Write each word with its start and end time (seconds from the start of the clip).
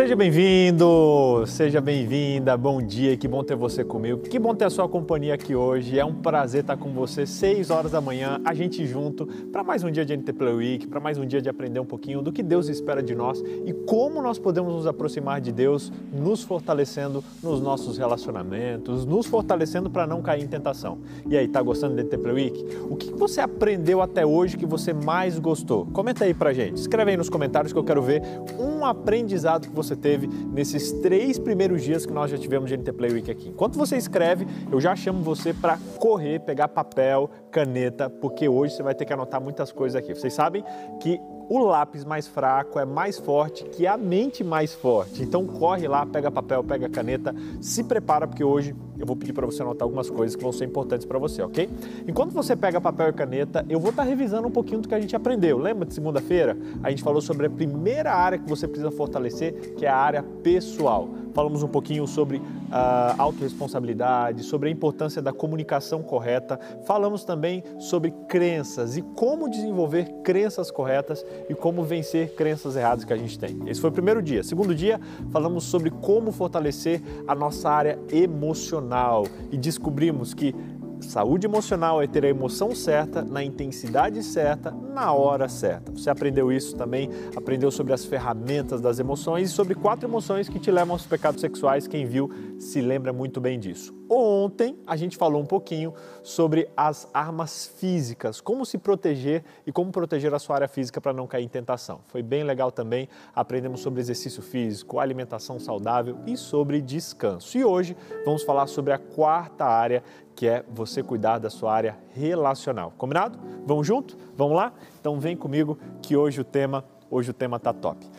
Seja 0.00 0.16
bem-vindo, 0.16 1.44
seja 1.46 1.78
bem-vinda, 1.78 2.56
bom 2.56 2.80
dia, 2.80 3.14
que 3.18 3.28
bom 3.28 3.44
ter 3.44 3.54
você 3.54 3.84
comigo, 3.84 4.22
que 4.22 4.38
bom 4.38 4.54
ter 4.54 4.64
a 4.64 4.70
sua 4.70 4.88
companhia 4.88 5.34
aqui 5.34 5.54
hoje, 5.54 5.98
é 5.98 6.02
um 6.02 6.14
prazer 6.14 6.62
estar 6.62 6.78
com 6.78 6.88
você, 6.88 7.26
6 7.26 7.68
horas 7.68 7.92
da 7.92 8.00
manhã, 8.00 8.40
a 8.42 8.54
gente 8.54 8.86
junto, 8.86 9.26
para 9.52 9.62
mais 9.62 9.84
um 9.84 9.90
dia 9.90 10.02
de 10.02 10.16
NT 10.16 10.32
Play 10.32 10.54
Week, 10.54 10.86
para 10.86 11.00
mais 11.00 11.18
um 11.18 11.26
dia 11.26 11.42
de 11.42 11.50
aprender 11.50 11.80
um 11.80 11.84
pouquinho 11.84 12.22
do 12.22 12.32
que 12.32 12.42
Deus 12.42 12.68
espera 12.68 13.02
de 13.02 13.14
nós 13.14 13.44
e 13.66 13.74
como 13.74 14.22
nós 14.22 14.38
podemos 14.38 14.72
nos 14.72 14.86
aproximar 14.86 15.38
de 15.38 15.52
Deus, 15.52 15.92
nos 16.10 16.42
fortalecendo 16.42 17.22
nos 17.42 17.60
nossos 17.60 17.98
relacionamentos, 17.98 19.04
nos 19.04 19.26
fortalecendo 19.26 19.90
para 19.90 20.06
não 20.06 20.22
cair 20.22 20.42
em 20.42 20.48
tentação. 20.48 21.00
E 21.28 21.36
aí, 21.36 21.46
tá 21.46 21.60
gostando 21.60 21.94
do 21.94 22.02
NT 22.02 22.16
Play 22.16 22.34
Week? 22.34 22.64
O 22.88 22.96
que 22.96 23.12
você 23.12 23.42
aprendeu 23.42 24.00
até 24.00 24.24
hoje 24.24 24.56
que 24.56 24.64
você 24.64 24.94
mais 24.94 25.38
gostou? 25.38 25.84
Comenta 25.92 26.24
aí 26.24 26.32
pra 26.32 26.54
gente, 26.54 26.78
escreve 26.78 27.10
aí 27.10 27.18
nos 27.18 27.28
comentários 27.28 27.70
que 27.70 27.78
eu 27.78 27.84
quero 27.84 28.00
ver 28.00 28.22
um 28.58 28.82
aprendizado 28.86 29.68
que 29.68 29.74
você 29.74 29.89
teve 29.96 30.26
nesses 30.26 30.92
três 30.92 31.38
primeiros 31.38 31.82
dias 31.82 32.04
que 32.06 32.12
nós 32.12 32.30
já 32.30 32.38
tivemos 32.38 32.68
de 32.68 32.76
NT 32.76 32.92
Play 32.92 33.12
Week 33.12 33.30
aqui. 33.30 33.48
Enquanto 33.48 33.76
você 33.76 33.96
escreve, 33.96 34.46
eu 34.70 34.80
já 34.80 34.94
chamo 34.96 35.22
você 35.22 35.52
para 35.52 35.78
correr, 35.98 36.40
pegar 36.40 36.68
papel, 36.68 37.30
caneta, 37.50 38.08
porque 38.08 38.48
hoje 38.48 38.74
você 38.74 38.82
vai 38.82 38.94
ter 38.94 39.04
que 39.04 39.12
anotar 39.12 39.40
muitas 39.40 39.72
coisas 39.72 39.96
aqui. 39.96 40.14
Vocês 40.14 40.32
sabem 40.32 40.64
que 41.00 41.20
o 41.50 41.58
lápis 41.58 42.04
mais 42.04 42.28
fraco 42.28 42.78
é 42.78 42.84
mais 42.84 43.18
forte 43.18 43.64
que 43.64 43.84
a 43.84 43.96
mente 43.96 44.44
mais 44.44 44.72
forte. 44.72 45.20
Então 45.20 45.44
corre 45.44 45.88
lá, 45.88 46.06
pega 46.06 46.30
papel, 46.30 46.62
pega 46.62 46.88
caneta, 46.88 47.34
se 47.60 47.82
prepara 47.82 48.24
porque 48.28 48.44
hoje 48.44 48.72
eu 48.96 49.04
vou 49.04 49.16
pedir 49.16 49.32
para 49.32 49.46
você 49.46 49.60
anotar 49.60 49.82
algumas 49.82 50.08
coisas 50.08 50.36
que 50.36 50.42
vão 50.44 50.52
ser 50.52 50.66
importantes 50.66 51.04
para 51.04 51.18
você, 51.18 51.42
ok? 51.42 51.68
Enquanto 52.06 52.32
você 52.32 52.54
pega 52.54 52.80
papel 52.80 53.08
e 53.08 53.12
caneta, 53.12 53.66
eu 53.68 53.80
vou 53.80 53.90
estar 53.90 54.04
tá 54.04 54.08
revisando 54.08 54.46
um 54.46 54.50
pouquinho 54.50 54.80
do 54.80 54.88
que 54.88 54.94
a 54.94 55.00
gente 55.00 55.16
aprendeu. 55.16 55.58
Lembra 55.58 55.86
de 55.86 55.94
segunda-feira? 55.94 56.56
A 56.84 56.90
gente 56.90 57.02
falou 57.02 57.20
sobre 57.20 57.46
a 57.46 57.50
primeira 57.50 58.12
área 58.12 58.38
que 58.38 58.48
você 58.48 58.68
precisa 58.68 58.92
fortalecer, 58.92 59.74
que 59.74 59.84
é 59.84 59.88
a 59.88 59.96
área 59.96 60.22
pessoal 60.22 61.08
falamos 61.34 61.62
um 61.62 61.68
pouquinho 61.68 62.06
sobre 62.06 62.40
a 62.70 63.14
uh, 63.18 63.22
autorresponsabilidade, 63.22 64.42
sobre 64.42 64.68
a 64.68 64.72
importância 64.72 65.20
da 65.20 65.32
comunicação 65.32 66.02
correta, 66.02 66.58
falamos 66.84 67.24
também 67.24 67.62
sobre 67.78 68.10
crenças 68.28 68.96
e 68.96 69.02
como 69.02 69.48
desenvolver 69.48 70.10
crenças 70.22 70.70
corretas 70.70 71.24
e 71.48 71.54
como 71.54 71.82
vencer 71.82 72.34
crenças 72.34 72.76
erradas 72.76 73.04
que 73.04 73.12
a 73.12 73.16
gente 73.16 73.38
tem. 73.38 73.58
Esse 73.66 73.80
foi 73.80 73.90
o 73.90 73.92
primeiro 73.92 74.22
dia. 74.22 74.42
Segundo 74.42 74.74
dia, 74.74 75.00
falamos 75.30 75.64
sobre 75.64 75.90
como 75.90 76.32
fortalecer 76.32 77.02
a 77.26 77.34
nossa 77.34 77.70
área 77.70 77.98
emocional 78.10 79.24
e 79.50 79.56
descobrimos 79.56 80.34
que 80.34 80.54
Saúde 81.00 81.46
emocional 81.46 82.02
é 82.02 82.06
ter 82.06 82.24
a 82.24 82.28
emoção 82.28 82.74
certa, 82.74 83.22
na 83.22 83.42
intensidade 83.42 84.22
certa, 84.22 84.70
na 84.70 85.12
hora 85.12 85.48
certa. 85.48 85.90
Você 85.92 86.10
aprendeu 86.10 86.52
isso 86.52 86.76
também, 86.76 87.08
aprendeu 87.34 87.70
sobre 87.70 87.92
as 87.92 88.04
ferramentas 88.04 88.80
das 88.80 88.98
emoções 88.98 89.50
e 89.50 89.52
sobre 89.52 89.74
quatro 89.74 90.08
emoções 90.08 90.48
que 90.48 90.58
te 90.58 90.70
levam 90.70 90.94
aos 90.94 91.06
pecados 91.06 91.40
sexuais. 91.40 91.86
Quem 91.86 92.06
viu 92.06 92.30
se 92.58 92.80
lembra 92.80 93.12
muito 93.12 93.40
bem 93.40 93.58
disso. 93.58 93.98
Ontem 94.12 94.76
a 94.86 94.96
gente 94.96 95.16
falou 95.16 95.40
um 95.40 95.46
pouquinho 95.46 95.94
sobre 96.22 96.68
as 96.76 97.08
armas 97.14 97.66
físicas, 97.78 98.40
como 98.40 98.66
se 98.66 98.76
proteger 98.76 99.44
e 99.64 99.70
como 99.70 99.92
proteger 99.92 100.34
a 100.34 100.38
sua 100.38 100.56
área 100.56 100.68
física 100.68 101.00
para 101.00 101.12
não 101.12 101.28
cair 101.28 101.44
em 101.44 101.48
tentação. 101.48 102.00
Foi 102.08 102.20
bem 102.20 102.42
legal 102.42 102.72
também, 102.72 103.08
aprendemos 103.32 103.80
sobre 103.80 104.00
exercício 104.00 104.42
físico, 104.42 104.98
alimentação 104.98 105.60
saudável 105.60 106.18
e 106.26 106.36
sobre 106.36 106.80
descanso. 106.80 107.56
E 107.56 107.64
hoje 107.64 107.96
vamos 108.24 108.42
falar 108.42 108.66
sobre 108.66 108.92
a 108.92 108.98
quarta 108.98 109.64
área 109.64 110.02
que 110.40 110.48
é 110.48 110.64
você 110.70 111.02
cuidar 111.02 111.36
da 111.36 111.50
sua 111.50 111.70
área 111.70 111.98
relacional. 112.14 112.94
Combinado? 112.96 113.38
Vamos 113.66 113.86
junto? 113.86 114.16
Vamos 114.34 114.56
lá? 114.56 114.72
Então 114.98 115.20
vem 115.20 115.36
comigo 115.36 115.78
que 116.00 116.16
hoje 116.16 116.40
o 116.40 116.44
tema, 116.44 116.82
hoje 117.10 117.30
o 117.30 117.34
tema 117.34 117.60
tá 117.60 117.74
top. 117.74 118.10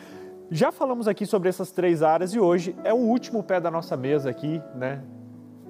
Já 0.52 0.72
falamos 0.72 1.08
aqui 1.08 1.26
sobre 1.26 1.50
essas 1.50 1.72
três 1.72 2.04
áreas 2.04 2.32
e 2.36 2.40
hoje 2.40 2.76
é 2.84 2.94
o 2.94 2.98
último 2.98 3.42
pé 3.42 3.60
da 3.60 3.72
nossa 3.72 3.98
mesa 3.98 4.30
aqui, 4.30 4.62
né? 4.76 5.02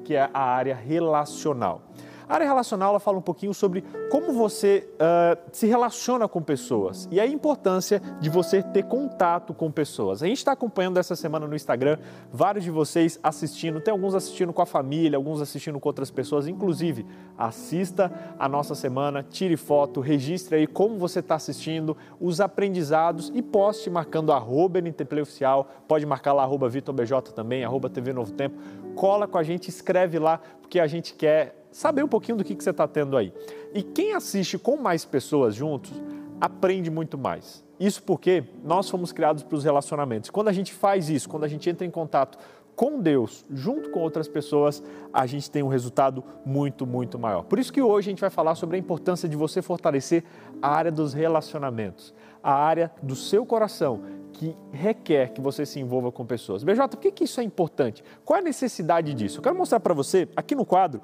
Que 0.03 0.13
é 0.13 0.29
a 0.33 0.41
área 0.41 0.75
relacional. 0.75 1.83
A 2.31 2.35
área 2.35 2.47
relacional 2.47 2.91
ela 2.91 2.99
fala 3.01 3.17
um 3.17 3.21
pouquinho 3.21 3.53
sobre 3.53 3.83
como 4.09 4.31
você 4.31 4.87
uh, 4.93 5.37
se 5.51 5.67
relaciona 5.67 6.29
com 6.29 6.41
pessoas 6.41 7.05
e 7.11 7.19
a 7.19 7.27
importância 7.27 8.01
de 8.21 8.29
você 8.29 8.63
ter 8.63 8.83
contato 8.83 9.53
com 9.53 9.69
pessoas. 9.69 10.23
A 10.23 10.27
gente 10.27 10.37
está 10.37 10.53
acompanhando 10.53 10.97
essa 10.97 11.13
semana 11.13 11.45
no 11.45 11.53
Instagram 11.53 11.97
vários 12.31 12.63
de 12.63 12.71
vocês 12.71 13.19
assistindo, 13.21 13.81
tem 13.81 13.91
alguns 13.91 14.15
assistindo 14.15 14.53
com 14.53 14.61
a 14.61 14.65
família, 14.65 15.17
alguns 15.17 15.41
assistindo 15.41 15.77
com 15.77 15.89
outras 15.89 16.09
pessoas. 16.09 16.47
Inclusive, 16.47 17.05
assista 17.37 18.09
a 18.39 18.47
nossa 18.47 18.75
semana, 18.75 19.25
tire 19.29 19.57
foto, 19.57 19.99
registre 19.99 20.55
aí 20.55 20.67
como 20.67 20.97
você 20.97 21.19
está 21.19 21.35
assistindo, 21.35 21.97
os 22.17 22.39
aprendizados 22.39 23.29
e 23.35 23.41
poste 23.41 23.89
marcando 23.89 24.31
arroba 24.31 24.79
NTPlay 24.79 25.23
Oficial, 25.23 25.69
pode 25.85 26.05
marcar 26.05 26.31
lá 26.31 26.43
arroba 26.43 26.69
VitorBJ 26.69 27.33
também, 27.35 27.65
arroba 27.65 27.89
TV 27.89 28.13
Novo 28.13 28.31
Tempo. 28.31 28.57
Cola 28.95 29.27
com 29.27 29.37
a 29.37 29.43
gente, 29.43 29.67
escreve 29.67 30.17
lá, 30.17 30.39
porque 30.61 30.79
a 30.79 30.87
gente 30.87 31.13
quer 31.13 31.60
saber 31.71 32.03
um 32.03 32.07
pouquinho 32.07 32.37
do 32.37 32.43
que, 32.43 32.55
que 32.55 32.63
você 32.63 32.71
está 32.71 32.87
tendo 32.87 33.15
aí. 33.15 33.33
E 33.73 33.81
quem 33.81 34.13
assiste 34.13 34.57
com 34.57 34.77
mais 34.77 35.05
pessoas 35.05 35.55
juntos 35.55 35.91
aprende 36.39 36.89
muito 36.89 37.17
mais. 37.17 37.63
Isso 37.79 38.03
porque 38.03 38.43
nós 38.63 38.89
fomos 38.89 39.11
criados 39.11 39.43
para 39.43 39.55
os 39.55 39.63
relacionamentos. 39.63 40.29
Quando 40.29 40.49
a 40.49 40.53
gente 40.53 40.73
faz 40.73 41.09
isso, 41.09 41.29
quando 41.29 41.43
a 41.43 41.47
gente 41.47 41.69
entra 41.69 41.85
em 41.85 41.91
contato 41.91 42.37
com 42.75 42.99
Deus, 42.99 43.45
junto 43.51 43.89
com 43.91 43.99
outras 43.99 44.27
pessoas, 44.27 44.81
a 45.13 45.25
gente 45.25 45.51
tem 45.51 45.61
um 45.61 45.67
resultado 45.67 46.23
muito, 46.45 46.85
muito 46.85 47.19
maior. 47.19 47.43
Por 47.43 47.59
isso 47.59 47.71
que 47.71 47.81
hoje 47.81 48.09
a 48.09 48.11
gente 48.11 48.21
vai 48.21 48.29
falar 48.29 48.55
sobre 48.55 48.75
a 48.75 48.79
importância 48.79 49.27
de 49.29 49.35
você 49.35 49.61
fortalecer 49.61 50.23
a 50.61 50.69
área 50.69 50.91
dos 50.91 51.13
relacionamentos, 51.13 52.13
a 52.41 52.53
área 52.53 52.91
do 53.01 53.15
seu 53.15 53.45
coração, 53.45 54.01
que 54.33 54.55
requer 54.71 55.29
que 55.29 55.41
você 55.41 55.65
se 55.65 55.79
envolva 55.79 56.11
com 56.11 56.25
pessoas. 56.25 56.63
BJ, 56.63 56.87
por 56.87 56.99
que, 56.99 57.11
que 57.11 57.25
isso 57.25 57.39
é 57.39 57.43
importante? 57.43 58.03
Qual 58.25 58.37
é 58.37 58.41
a 58.41 58.43
necessidade 58.43 59.13
disso? 59.13 59.39
Eu 59.39 59.43
quero 59.43 59.55
mostrar 59.55 59.79
para 59.79 59.93
você, 59.93 60.27
aqui 60.35 60.55
no 60.55 60.65
quadro, 60.65 61.01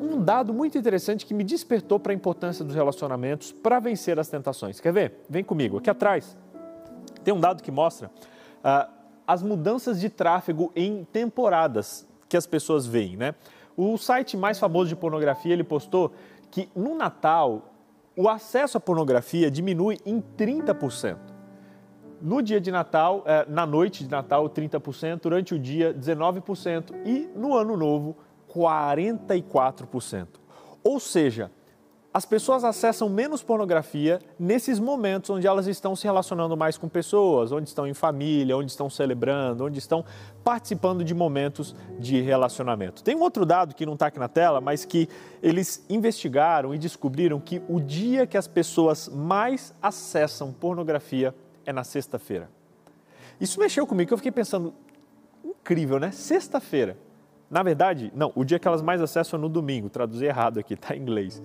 um 0.00 0.22
dado 0.22 0.52
muito 0.52 0.76
interessante 0.76 1.24
que 1.26 1.34
me 1.34 1.44
despertou 1.44 1.98
para 1.98 2.12
a 2.12 2.14
importância 2.14 2.64
dos 2.64 2.74
relacionamentos 2.74 3.52
para 3.52 3.80
vencer 3.80 4.18
as 4.18 4.28
tentações. 4.28 4.80
Quer 4.80 4.92
ver? 4.92 5.14
Vem 5.28 5.42
comigo. 5.42 5.78
Aqui 5.78 5.90
atrás 5.90 6.36
tem 7.24 7.32
um 7.32 7.40
dado 7.40 7.62
que 7.62 7.70
mostra 7.70 8.08
uh, 8.08 8.92
as 9.26 9.42
mudanças 9.42 10.00
de 10.00 10.08
tráfego 10.08 10.72
em 10.74 11.04
temporadas 11.04 12.06
que 12.28 12.36
as 12.36 12.46
pessoas 12.46 12.86
veem, 12.86 13.16
né? 13.16 13.34
O 13.76 13.96
site 13.96 14.36
mais 14.36 14.58
famoso 14.58 14.88
de 14.88 14.96
pornografia 14.96 15.52
ele 15.52 15.64
postou 15.64 16.12
que 16.50 16.68
no 16.74 16.94
Natal 16.94 17.72
o 18.16 18.28
acesso 18.28 18.76
à 18.76 18.80
pornografia 18.80 19.50
diminui 19.50 19.98
em 20.04 20.20
30%. 20.20 21.16
No 22.20 22.42
dia 22.42 22.60
de 22.60 22.70
Natal, 22.70 23.24
eh, 23.26 23.46
na 23.48 23.66
noite 23.66 24.04
de 24.04 24.10
Natal, 24.10 24.48
30%, 24.48 25.22
durante 25.22 25.54
o 25.54 25.58
dia, 25.58 25.92
19%, 25.92 26.94
e 27.04 27.28
no 27.34 27.56
Ano 27.56 27.76
Novo, 27.76 28.16
44%. 28.54 30.26
Ou 30.84 30.98
seja, 30.98 31.50
as 32.14 32.26
pessoas 32.26 32.62
acessam 32.62 33.08
menos 33.08 33.42
pornografia 33.42 34.20
nesses 34.38 34.78
momentos 34.78 35.30
onde 35.30 35.46
elas 35.46 35.66
estão 35.66 35.96
se 35.96 36.04
relacionando 36.04 36.54
mais 36.54 36.76
com 36.76 36.86
pessoas, 36.86 37.52
onde 37.52 37.68
estão 37.68 37.86
em 37.86 37.94
família, 37.94 38.54
onde 38.54 38.70
estão 38.70 38.90
celebrando, 38.90 39.64
onde 39.64 39.78
estão 39.78 40.04
participando 40.44 41.02
de 41.02 41.14
momentos 41.14 41.74
de 41.98 42.20
relacionamento. 42.20 43.02
Tem 43.02 43.16
um 43.16 43.20
outro 43.20 43.46
dado 43.46 43.74
que 43.74 43.86
não 43.86 43.94
está 43.94 44.08
aqui 44.08 44.18
na 44.18 44.28
tela, 44.28 44.60
mas 44.60 44.84
que 44.84 45.08
eles 45.42 45.86
investigaram 45.88 46.74
e 46.74 46.78
descobriram 46.78 47.40
que 47.40 47.62
o 47.66 47.80
dia 47.80 48.26
que 48.26 48.36
as 48.36 48.46
pessoas 48.46 49.08
mais 49.08 49.74
acessam 49.80 50.52
pornografia 50.52 51.34
é 51.64 51.72
na 51.72 51.82
sexta-feira. 51.82 52.50
Isso 53.40 53.58
mexeu 53.58 53.86
comigo, 53.86 54.12
eu 54.12 54.18
fiquei 54.18 54.32
pensando, 54.32 54.74
incrível, 55.42 55.98
né? 55.98 56.10
Sexta-feira. 56.12 56.98
Na 57.52 57.62
verdade, 57.62 58.10
não, 58.16 58.32
o 58.34 58.44
dia 58.44 58.58
que 58.58 58.66
elas 58.66 58.80
mais 58.80 59.02
acessam 59.02 59.38
é 59.38 59.42
no 59.42 59.48
domingo, 59.50 59.90
traduzi 59.90 60.24
errado 60.24 60.58
aqui, 60.58 60.72
está 60.72 60.96
em 60.96 61.00
inglês. 61.00 61.42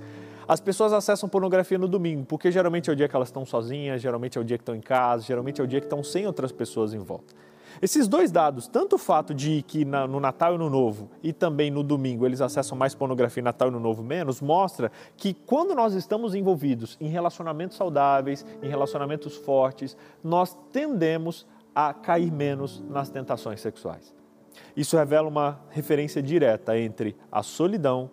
As 0.48 0.62
pessoas 0.62 0.94
acessam 0.94 1.28
pornografia 1.28 1.78
no 1.78 1.86
domingo, 1.86 2.24
porque 2.26 2.50
geralmente 2.50 2.90
é 2.90 2.94
o 2.94 2.96
dia 2.96 3.10
que 3.10 3.16
elas 3.16 3.28
estão 3.28 3.46
sozinhas, 3.46 4.02
geralmente 4.02 4.38
é 4.38 4.42
o 4.42 4.44
dia 4.46 4.58
que 4.58 4.62
estão 4.62 4.74
em 4.74 4.80
casa, 4.80 5.24
geralmente 5.24 5.60
é 5.60 5.64
o 5.66 5.68
dia 5.68 5.82
que 5.82 5.86
estão 5.86 6.02
sem 6.02 6.26
outras 6.26 6.54
pessoas 6.54 6.94
em 6.94 7.00
volta. 7.00 7.36
Esses 7.82 8.08
dois 8.08 8.32
dados, 8.32 8.70
tanto 8.70 8.96
o 8.96 8.98
fato 8.98 9.34
de 9.34 9.62
que 9.64 9.84
no 9.84 10.22
Natal 10.22 10.56
e 10.56 10.58
no 10.58 10.70
Novo 10.70 11.10
e 11.22 11.34
também 11.34 11.70
no 11.70 11.84
domingo 11.84 12.26
eles 12.26 12.40
acessam 12.40 12.78
mais 12.78 12.96
pornografia 12.96 13.44
Natal 13.44 13.68
e 13.68 13.72
no 13.72 13.80
Novo 13.80 14.02
menos, 14.02 14.40
mostra 14.40 14.90
que 15.18 15.34
quando 15.34 15.76
nós 15.76 15.94
estamos 15.94 16.34
envolvidos 16.34 16.98
em 17.02 17.10
relacionamentos 17.10 17.76
saudáveis, 17.76 18.46
em 18.64 18.70
relacionamentos 18.70 19.36
fortes, 19.36 19.98
nós 20.24 20.58
tendemos 20.72 21.46
a 21.76 21.94
cair 21.94 22.32
menos 22.32 22.82
nas 22.90 23.10
tentações 23.10 23.60
sexuais. 23.60 24.17
Isso 24.76 24.98
revela 24.98 25.28
uma 25.28 25.60
referência 25.70 26.22
direta 26.22 26.78
entre 26.78 27.16
a 27.32 27.44
solidão 27.44 28.10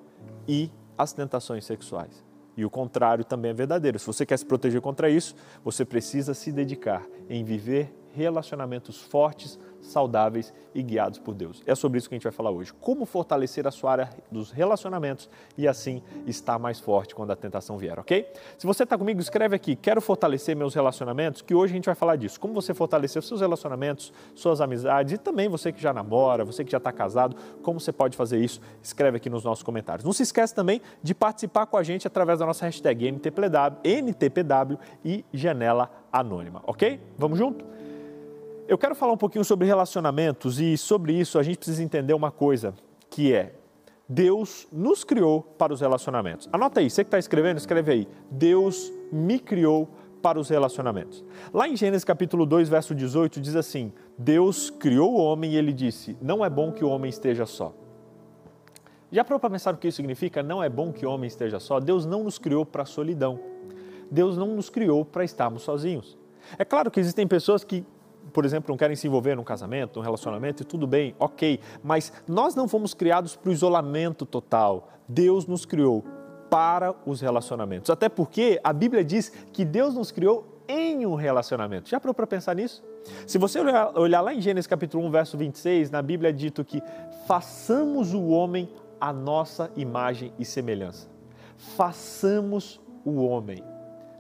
e 0.46 0.70
as 0.96 1.12
tentações 1.12 1.64
sexuais. 1.64 2.24
E 2.56 2.64
o 2.64 2.70
contrário 2.70 3.24
também 3.24 3.50
é 3.50 3.54
verdadeiro. 3.54 3.98
Se 3.98 4.06
você 4.06 4.24
quer 4.24 4.38
se 4.38 4.46
proteger 4.46 4.80
contra 4.80 5.10
isso, 5.10 5.34
você 5.64 5.84
precisa 5.84 6.34
se 6.34 6.52
dedicar 6.52 7.04
em 7.28 7.42
viver 7.42 7.92
relacionamentos 8.12 9.00
fortes, 9.02 9.58
saudáveis 9.84 10.52
e 10.74 10.82
guiados 10.82 11.18
por 11.18 11.34
Deus. 11.34 11.62
É 11.66 11.74
sobre 11.74 11.98
isso 11.98 12.08
que 12.08 12.14
a 12.14 12.16
gente 12.16 12.24
vai 12.24 12.32
falar 12.32 12.50
hoje. 12.50 12.72
Como 12.80 13.06
fortalecer 13.06 13.66
a 13.66 13.70
sua 13.70 13.92
área 13.92 14.10
dos 14.30 14.50
relacionamentos 14.50 15.28
e 15.56 15.68
assim 15.68 16.02
estar 16.26 16.58
mais 16.58 16.80
forte 16.80 17.14
quando 17.14 17.30
a 17.30 17.36
tentação 17.36 17.78
vier, 17.78 17.98
ok? 17.98 18.26
Se 18.58 18.66
você 18.66 18.82
está 18.82 18.98
comigo, 18.98 19.20
escreve 19.20 19.54
aqui, 19.54 19.76
quero 19.76 20.00
fortalecer 20.00 20.56
meus 20.56 20.74
relacionamentos, 20.74 21.42
que 21.42 21.54
hoje 21.54 21.72
a 21.72 21.76
gente 21.76 21.86
vai 21.86 21.94
falar 21.94 22.16
disso. 22.16 22.40
Como 22.40 22.54
você 22.54 22.74
fortalecer 22.74 23.20
os 23.20 23.28
seus 23.28 23.40
relacionamentos, 23.40 24.12
suas 24.34 24.60
amizades 24.60 25.12
e 25.12 25.18
também 25.18 25.48
você 25.48 25.72
que 25.72 25.80
já 25.80 25.92
namora, 25.92 26.44
você 26.44 26.64
que 26.64 26.72
já 26.72 26.78
está 26.78 26.92
casado, 26.92 27.36
como 27.62 27.78
você 27.78 27.92
pode 27.92 28.16
fazer 28.16 28.38
isso? 28.38 28.60
Escreve 28.82 29.18
aqui 29.18 29.30
nos 29.30 29.44
nossos 29.44 29.62
comentários. 29.62 30.04
Não 30.04 30.12
se 30.12 30.22
esquece 30.22 30.54
também 30.54 30.80
de 31.02 31.14
participar 31.14 31.66
com 31.66 31.76
a 31.76 31.82
gente 31.82 32.06
através 32.06 32.38
da 32.38 32.46
nossa 32.46 32.64
hashtag 32.64 33.06
NTPW, 33.06 33.78
NTPW 33.84 34.78
e 35.04 35.24
Janela 35.32 35.90
Anônima, 36.12 36.62
ok? 36.66 37.00
Vamos 37.18 37.38
junto? 37.38 37.64
Eu 38.66 38.78
quero 38.78 38.94
falar 38.94 39.12
um 39.12 39.16
pouquinho 39.16 39.44
sobre 39.44 39.66
relacionamentos 39.66 40.58
e 40.58 40.78
sobre 40.78 41.12
isso 41.12 41.38
a 41.38 41.42
gente 41.42 41.58
precisa 41.58 41.82
entender 41.82 42.14
uma 42.14 42.30
coisa, 42.30 42.74
que 43.10 43.32
é 43.34 43.56
Deus 44.08 44.66
nos 44.72 45.04
criou 45.04 45.42
para 45.42 45.72
os 45.72 45.82
relacionamentos. 45.82 46.48
Anota 46.50 46.80
aí, 46.80 46.88
você 46.88 47.04
que 47.04 47.08
está 47.08 47.18
escrevendo, 47.18 47.58
escreve 47.58 47.92
aí. 47.92 48.08
Deus 48.30 48.90
me 49.12 49.38
criou 49.38 49.90
para 50.22 50.38
os 50.38 50.48
relacionamentos. 50.48 51.22
Lá 51.52 51.68
em 51.68 51.76
Gênesis 51.76 52.04
capítulo 52.04 52.46
2, 52.46 52.70
verso 52.70 52.94
18, 52.94 53.38
diz 53.38 53.54
assim: 53.54 53.92
Deus 54.16 54.70
criou 54.70 55.12
o 55.12 55.18
homem 55.18 55.52
e 55.52 55.56
ele 55.56 55.72
disse: 55.72 56.16
Não 56.22 56.42
é 56.42 56.48
bom 56.48 56.72
que 56.72 56.82
o 56.82 56.88
homem 56.88 57.10
esteja 57.10 57.44
só. 57.44 57.74
Já 59.12 59.22
parou 59.24 59.38
para 59.38 59.50
pensar 59.50 59.74
o 59.74 59.76
que 59.76 59.88
isso 59.88 59.96
significa? 59.96 60.42
Não 60.42 60.62
é 60.62 60.70
bom 60.70 60.90
que 60.90 61.04
o 61.04 61.10
homem 61.10 61.28
esteja 61.28 61.60
só. 61.60 61.78
Deus 61.80 62.06
não 62.06 62.24
nos 62.24 62.38
criou 62.38 62.64
para 62.64 62.82
a 62.82 62.86
solidão. 62.86 63.38
Deus 64.10 64.38
não 64.38 64.56
nos 64.56 64.70
criou 64.70 65.04
para 65.04 65.22
estarmos 65.22 65.62
sozinhos. 65.62 66.16
É 66.58 66.64
claro 66.64 66.90
que 66.90 67.00
existem 67.00 67.26
pessoas 67.26 67.62
que 67.62 67.84
por 68.34 68.44
exemplo, 68.44 68.72
não 68.72 68.76
querem 68.76 68.96
se 68.96 69.06
envolver 69.06 69.36
num 69.36 69.44
casamento, 69.44 70.00
num 70.00 70.02
relacionamento, 70.02 70.64
e 70.64 70.66
tudo 70.66 70.88
bem, 70.88 71.14
ok, 71.20 71.60
mas 71.84 72.12
nós 72.26 72.56
não 72.56 72.66
fomos 72.66 72.92
criados 72.92 73.36
para 73.36 73.48
o 73.48 73.52
isolamento 73.52 74.26
total. 74.26 74.88
Deus 75.08 75.46
nos 75.46 75.64
criou 75.64 76.04
para 76.50 76.92
os 77.06 77.20
relacionamentos. 77.20 77.90
Até 77.90 78.08
porque 78.08 78.60
a 78.64 78.72
Bíblia 78.72 79.04
diz 79.04 79.30
que 79.52 79.64
Deus 79.64 79.94
nos 79.94 80.10
criou 80.10 80.62
em 80.66 81.06
um 81.06 81.14
relacionamento. 81.14 81.88
Já 81.88 82.00
parou 82.00 82.12
para 82.12 82.26
pensar 82.26 82.56
nisso? 82.56 82.82
Se 83.24 83.38
você 83.38 83.60
olhar, 83.60 84.20
lá 84.20 84.34
em 84.34 84.40
Gênesis 84.40 84.66
capítulo 84.66 85.06
1, 85.06 85.10
verso 85.10 85.38
26, 85.38 85.90
na 85.92 86.02
Bíblia 86.02 86.30
é 86.30 86.32
dito 86.32 86.64
que 86.64 86.82
façamos 87.28 88.12
o 88.14 88.26
homem 88.28 88.68
a 89.00 89.12
nossa 89.12 89.70
imagem 89.76 90.32
e 90.38 90.44
semelhança. 90.44 91.08
Façamos 91.76 92.80
o 93.04 93.22
homem. 93.22 93.62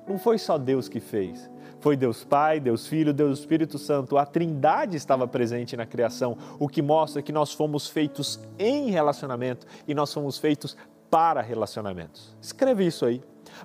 Não 0.06 0.18
foi 0.18 0.38
só 0.38 0.56
Deus 0.56 0.88
que 0.88 1.00
fez. 1.00 1.50
Foi 1.84 1.98
Deus 1.98 2.24
Pai, 2.24 2.60
Deus 2.60 2.86
Filho, 2.86 3.12
Deus 3.12 3.40
Espírito 3.40 3.78
Santo. 3.78 4.16
A 4.16 4.24
Trindade 4.24 4.96
estava 4.96 5.28
presente 5.28 5.76
na 5.76 5.84
criação, 5.84 6.34
o 6.58 6.66
que 6.66 6.80
mostra 6.80 7.20
que 7.20 7.30
nós 7.30 7.52
fomos 7.52 7.86
feitos 7.86 8.40
em 8.58 8.88
relacionamento 8.88 9.66
e 9.86 9.92
nós 9.92 10.10
fomos 10.10 10.38
feitos 10.38 10.78
para 11.10 11.42
relacionamentos. 11.42 12.34
Escreve 12.40 12.86
isso 12.86 13.04
aí. 13.04 13.20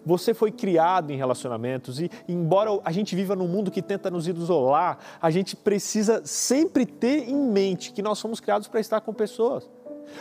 Você 0.06 0.34
foi 0.34 0.52
criado 0.52 1.12
em 1.12 1.16
relacionamentos 1.16 2.02
e, 2.02 2.12
embora 2.28 2.72
a 2.84 2.92
gente 2.92 3.16
viva 3.16 3.38
num 3.38 3.48
mundo 3.48 3.72
que 3.72 3.82
tenta 3.82 4.12
nos 4.12 4.28
isolar, 4.28 4.98
a 5.22 5.32
gente 5.32 5.56
precisa 5.56 6.22
sempre 6.26 6.86
ter 6.86 7.30
em 7.30 7.38
mente 7.38 7.94
que 7.94 8.02
nós 8.02 8.20
fomos 8.20 8.42
criados 8.42 8.68
para 8.68 8.82
estar 8.82 9.00
com 9.00 9.14
pessoas. 9.14 9.70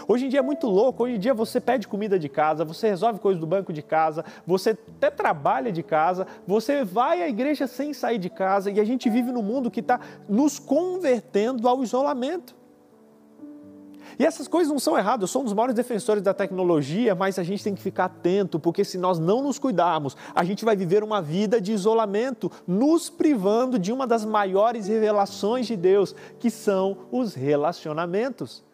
Hoje 0.07 0.27
em 0.27 0.29
dia 0.29 0.41
é 0.41 0.43
muito 0.43 0.67
louco, 0.67 1.05
hoje 1.05 1.15
em 1.15 1.19
dia 1.19 1.35
você 1.35 1.61
pede 1.61 1.89
comida 1.89 2.19
de 2.19 2.29
casa, 2.29 2.65
você 2.65 2.89
resolve 2.89 3.19
coisas 3.19 3.41
do 3.41 3.47
banco 3.47 3.73
de 3.73 3.83
casa, 3.83 4.25
você 4.47 4.71
até 4.71 5.11
trabalha 5.11 5.71
de 5.71 5.83
casa, 5.83 6.27
você 6.47 6.85
vai 6.85 7.23
à 7.23 7.29
igreja 7.29 7.67
sem 7.67 7.93
sair 7.93 8.19
de 8.19 8.31
casa 8.31 8.71
e 8.71 8.81
a 8.81 8.85
gente 8.85 9.09
vive 9.09 9.33
num 9.33 9.43
mundo 9.43 9.71
que 9.71 9.81
está 9.81 10.01
nos 10.29 10.59
convertendo 10.59 11.69
ao 11.69 11.83
isolamento. 11.83 12.59
E 14.19 14.25
essas 14.25 14.49
coisas 14.49 14.73
não 14.73 14.81
são 14.81 14.99
erradas, 14.99 15.23
eu 15.23 15.29
sou 15.29 15.43
um 15.43 15.45
dos 15.45 15.55
maiores 15.55 15.77
defensores 15.77 16.23
da 16.23 16.35
tecnologia, 16.35 17.15
mas 17.15 17.39
a 17.39 17.45
gente 17.45 17.63
tem 17.63 17.75
que 17.75 17.81
ficar 17.81 18.07
atento, 18.07 18.59
porque 18.59 18.85
se 18.85 18.99
nós 18.99 19.19
não 19.19 19.43
nos 19.43 19.61
cuidarmos, 19.61 20.17
a 20.35 20.43
gente 20.43 20.65
vai 20.65 20.75
viver 20.75 21.05
uma 21.05 21.23
vida 21.23 21.61
de 21.61 21.73
isolamento, 21.73 22.51
nos 22.67 23.09
privando 23.09 23.79
de 23.79 23.93
uma 23.93 24.09
das 24.09 24.25
maiores 24.25 24.89
revelações 24.89 25.69
de 25.69 25.77
Deus, 25.77 26.17
que 26.41 26.51
são 26.51 26.97
os 27.13 27.35
relacionamentos. 27.35 28.65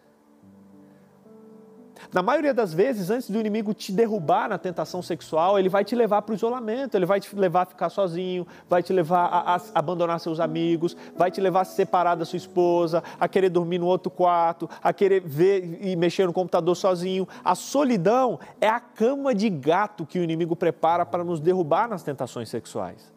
Na 2.13 2.23
maioria 2.23 2.55
das 2.55 2.73
vezes, 2.73 3.11
antes 3.11 3.31
do 3.31 3.39
inimigo 3.39 3.73
te 3.75 3.93
derrubar 3.93 4.49
na 4.49 4.59
tentação 4.59 5.03
sexual, 5.03 5.59
ele 5.59 5.69
vai 5.69 5.85
te 5.85 5.95
levar 5.95 6.23
para 6.23 6.33
o 6.33 6.37
isolamento, 6.37 6.97
ele 6.97 7.07
vai 7.07 7.21
te 7.21 7.35
levar 7.35 7.63
a 7.63 7.67
ficar 7.67 7.89
sozinho, 7.89 8.47
vai 8.69 8.83
te 8.83 8.93
levar 8.93 9.27
a, 9.27 9.57
a, 9.57 9.61
abandonar 9.75 10.21
seus 10.21 10.41
amigos, 10.41 10.97
vai 11.17 11.31
te 11.31 11.41
levar 11.41 11.63
a 11.63 11.65
se 11.65 11.75
separar 11.75 12.15
da 12.15 12.25
sua 12.25 12.37
esposa, 12.37 13.03
a 13.19 13.29
querer 13.29 13.49
dormir 13.49 13.79
no 13.79 13.87
outro 13.87 14.11
quarto, 14.11 14.69
a 14.83 14.93
querer 14.93 15.21
ver 15.21 15.79
e 15.81 15.97
mexer 15.97 16.27
no 16.27 16.33
computador 16.33 16.75
sozinho. 16.77 17.27
A 17.45 17.55
solidão 17.55 18.39
é 18.61 18.69
a 18.69 18.81
cama 18.81 19.35
de 19.35 19.49
gato 19.49 20.05
que 20.05 20.19
o 20.19 20.23
inimigo 20.23 20.57
prepara 20.57 21.07
para 21.07 21.25
nos 21.25 21.41
derrubar 21.41 21.89
nas 21.89 22.03
tentações 22.03 22.49
sexuais. 22.49 23.14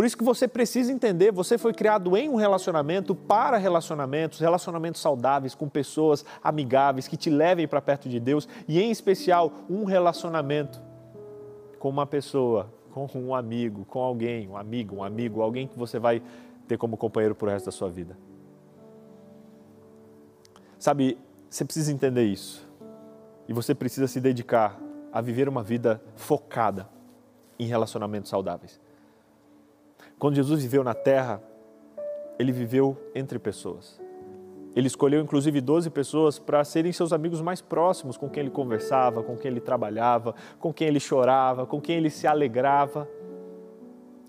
Por 0.00 0.06
isso 0.06 0.16
que 0.16 0.24
você 0.24 0.48
precisa 0.48 0.90
entender, 0.90 1.30
você 1.30 1.58
foi 1.58 1.74
criado 1.74 2.16
em 2.16 2.26
um 2.26 2.36
relacionamento 2.36 3.14
para 3.14 3.58
relacionamentos, 3.58 4.40
relacionamentos 4.40 4.98
saudáveis 4.98 5.54
com 5.54 5.68
pessoas 5.68 6.24
amigáveis 6.42 7.06
que 7.06 7.18
te 7.18 7.28
levem 7.28 7.68
para 7.68 7.82
perto 7.82 8.08
de 8.08 8.18
Deus 8.18 8.48
e 8.66 8.80
em 8.80 8.90
especial 8.90 9.52
um 9.68 9.84
relacionamento 9.84 10.80
com 11.78 11.90
uma 11.90 12.06
pessoa, 12.06 12.72
com 12.94 13.06
um 13.14 13.34
amigo, 13.34 13.84
com 13.84 14.00
alguém, 14.00 14.48
um 14.48 14.56
amigo, 14.56 14.96
um 14.96 15.04
amigo, 15.04 15.42
alguém 15.42 15.68
que 15.68 15.78
você 15.78 15.98
vai 15.98 16.22
ter 16.66 16.78
como 16.78 16.96
companheiro 16.96 17.34
por 17.34 17.50
resto 17.50 17.66
da 17.66 17.72
sua 17.72 17.90
vida. 17.90 18.16
Sabe, 20.78 21.18
você 21.50 21.62
precisa 21.62 21.92
entender 21.92 22.24
isso. 22.24 22.66
E 23.46 23.52
você 23.52 23.74
precisa 23.74 24.06
se 24.06 24.18
dedicar 24.18 24.80
a 25.12 25.20
viver 25.20 25.46
uma 25.46 25.62
vida 25.62 26.02
focada 26.16 26.88
em 27.58 27.66
relacionamentos 27.66 28.30
saudáveis. 28.30 28.80
Quando 30.20 30.34
Jesus 30.34 30.62
viveu 30.62 30.84
na 30.84 30.92
terra, 30.92 31.42
ele 32.38 32.52
viveu 32.52 32.94
entre 33.14 33.38
pessoas. 33.38 33.98
Ele 34.76 34.86
escolheu 34.86 35.22
inclusive 35.22 35.62
12 35.62 35.88
pessoas 35.88 36.38
para 36.38 36.62
serem 36.62 36.92
seus 36.92 37.10
amigos 37.14 37.40
mais 37.40 37.62
próximos, 37.62 38.18
com 38.18 38.28
quem 38.28 38.42
ele 38.42 38.50
conversava, 38.50 39.22
com 39.22 39.34
quem 39.34 39.50
ele 39.50 39.60
trabalhava, 39.60 40.34
com 40.58 40.74
quem 40.74 40.88
ele 40.88 41.00
chorava, 41.00 41.64
com 41.64 41.80
quem 41.80 41.96
ele 41.96 42.10
se 42.10 42.26
alegrava. 42.26 43.08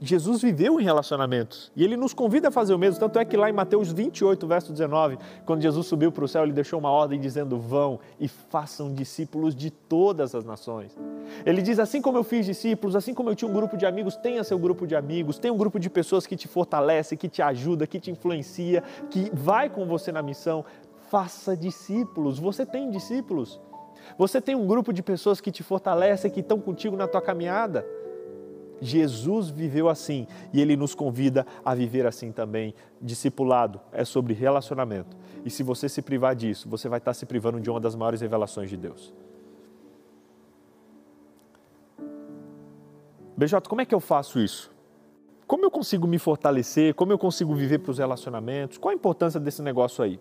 Jesus 0.03 0.41
viveu 0.41 0.81
em 0.81 0.83
relacionamentos 0.83 1.71
e 1.75 1.83
ele 1.83 1.95
nos 1.95 2.11
convida 2.11 2.47
a 2.47 2.51
fazer 2.51 2.73
o 2.73 2.79
mesmo. 2.79 2.99
Tanto 2.99 3.19
é 3.19 3.23
que 3.23 3.37
lá 3.37 3.47
em 3.51 3.53
Mateus 3.53 3.91
28, 3.91 4.47
verso 4.47 4.71
19, 4.71 5.19
quando 5.45 5.61
Jesus 5.61 5.85
subiu 5.85 6.11
para 6.11 6.25
o 6.25 6.27
céu, 6.27 6.41
ele 6.41 6.53
deixou 6.53 6.79
uma 6.79 6.89
ordem 6.89 7.19
dizendo: 7.19 7.59
Vão 7.59 7.99
e 8.19 8.27
façam 8.27 8.91
discípulos 8.91 9.55
de 9.55 9.69
todas 9.69 10.33
as 10.33 10.43
nações. 10.43 10.97
Ele 11.45 11.61
diz: 11.61 11.77
Assim 11.77 12.01
como 12.01 12.17
eu 12.17 12.23
fiz 12.23 12.47
discípulos, 12.47 12.95
assim 12.95 13.13
como 13.13 13.29
eu 13.29 13.35
tinha 13.35 13.49
um 13.49 13.53
grupo 13.53 13.77
de 13.77 13.85
amigos, 13.85 14.15
tenha 14.15 14.43
seu 14.43 14.57
grupo 14.57 14.87
de 14.87 14.95
amigos, 14.95 15.37
tenha 15.37 15.53
um 15.53 15.57
grupo 15.57 15.79
de 15.79 15.87
pessoas 15.87 16.25
que 16.25 16.35
te 16.35 16.47
fortalece, 16.47 17.15
que 17.15 17.29
te 17.29 17.43
ajuda, 17.43 17.85
que 17.85 17.99
te 17.99 18.09
influencia, 18.09 18.83
que 19.11 19.29
vai 19.31 19.69
com 19.69 19.85
você 19.85 20.11
na 20.11 20.23
missão. 20.23 20.65
Faça 21.11 21.55
discípulos. 21.55 22.39
Você 22.39 22.65
tem 22.65 22.89
discípulos. 22.89 23.59
Você 24.17 24.41
tem 24.41 24.55
um 24.55 24.65
grupo 24.65 24.91
de 24.91 25.03
pessoas 25.03 25.39
que 25.39 25.51
te 25.51 25.61
fortalece, 25.61 26.29
que 26.29 26.39
estão 26.39 26.59
contigo 26.59 26.97
na 26.97 27.07
tua 27.07 27.21
caminhada. 27.21 27.85
Jesus 28.81 29.49
viveu 29.49 29.87
assim 29.87 30.27
e 30.51 30.59
ele 30.59 30.75
nos 30.75 30.95
convida 30.95 31.45
a 31.63 31.75
viver 31.75 32.07
assim 32.07 32.31
também. 32.31 32.73
Discipulado 32.99 33.79
é 33.91 34.03
sobre 34.03 34.33
relacionamento. 34.33 35.15
E 35.45 35.49
se 35.49 35.61
você 35.61 35.87
se 35.87 36.01
privar 36.01 36.35
disso, 36.35 36.67
você 36.67 36.89
vai 36.89 36.97
estar 36.97 37.13
se 37.13 37.25
privando 37.25 37.59
de 37.59 37.69
uma 37.69 37.79
das 37.79 37.95
maiores 37.95 38.21
revelações 38.21 38.69
de 38.69 38.77
Deus. 38.77 39.13
BJ, 43.37 43.61
como 43.69 43.81
é 43.81 43.85
que 43.85 43.95
eu 43.95 43.99
faço 43.99 44.39
isso? 44.39 44.71
Como 45.47 45.65
eu 45.65 45.71
consigo 45.71 46.07
me 46.07 46.17
fortalecer? 46.17 46.93
Como 46.95 47.11
eu 47.11 47.17
consigo 47.17 47.53
viver 47.53 47.79
para 47.79 47.91
os 47.91 47.97
relacionamentos? 47.97 48.77
Qual 48.77 48.91
a 48.91 48.95
importância 48.95 49.39
desse 49.39 49.61
negócio 49.61 50.03
aí? 50.03 50.19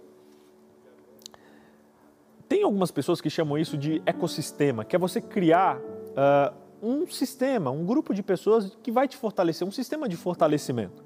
Tem 2.48 2.64
algumas 2.64 2.90
pessoas 2.90 3.20
que 3.20 3.30
chamam 3.30 3.56
isso 3.56 3.78
de 3.78 4.02
ecossistema, 4.04 4.84
que 4.84 4.96
é 4.96 4.98
você 4.98 5.20
criar 5.20 5.76
uh, 5.78 6.59
um 6.82 7.06
sistema, 7.06 7.70
um 7.70 7.84
grupo 7.84 8.14
de 8.14 8.22
pessoas 8.22 8.76
que 8.82 8.90
vai 8.90 9.06
te 9.06 9.16
fortalecer, 9.16 9.66
um 9.66 9.70
sistema 9.70 10.08
de 10.08 10.16
fortalecimento. 10.16 11.04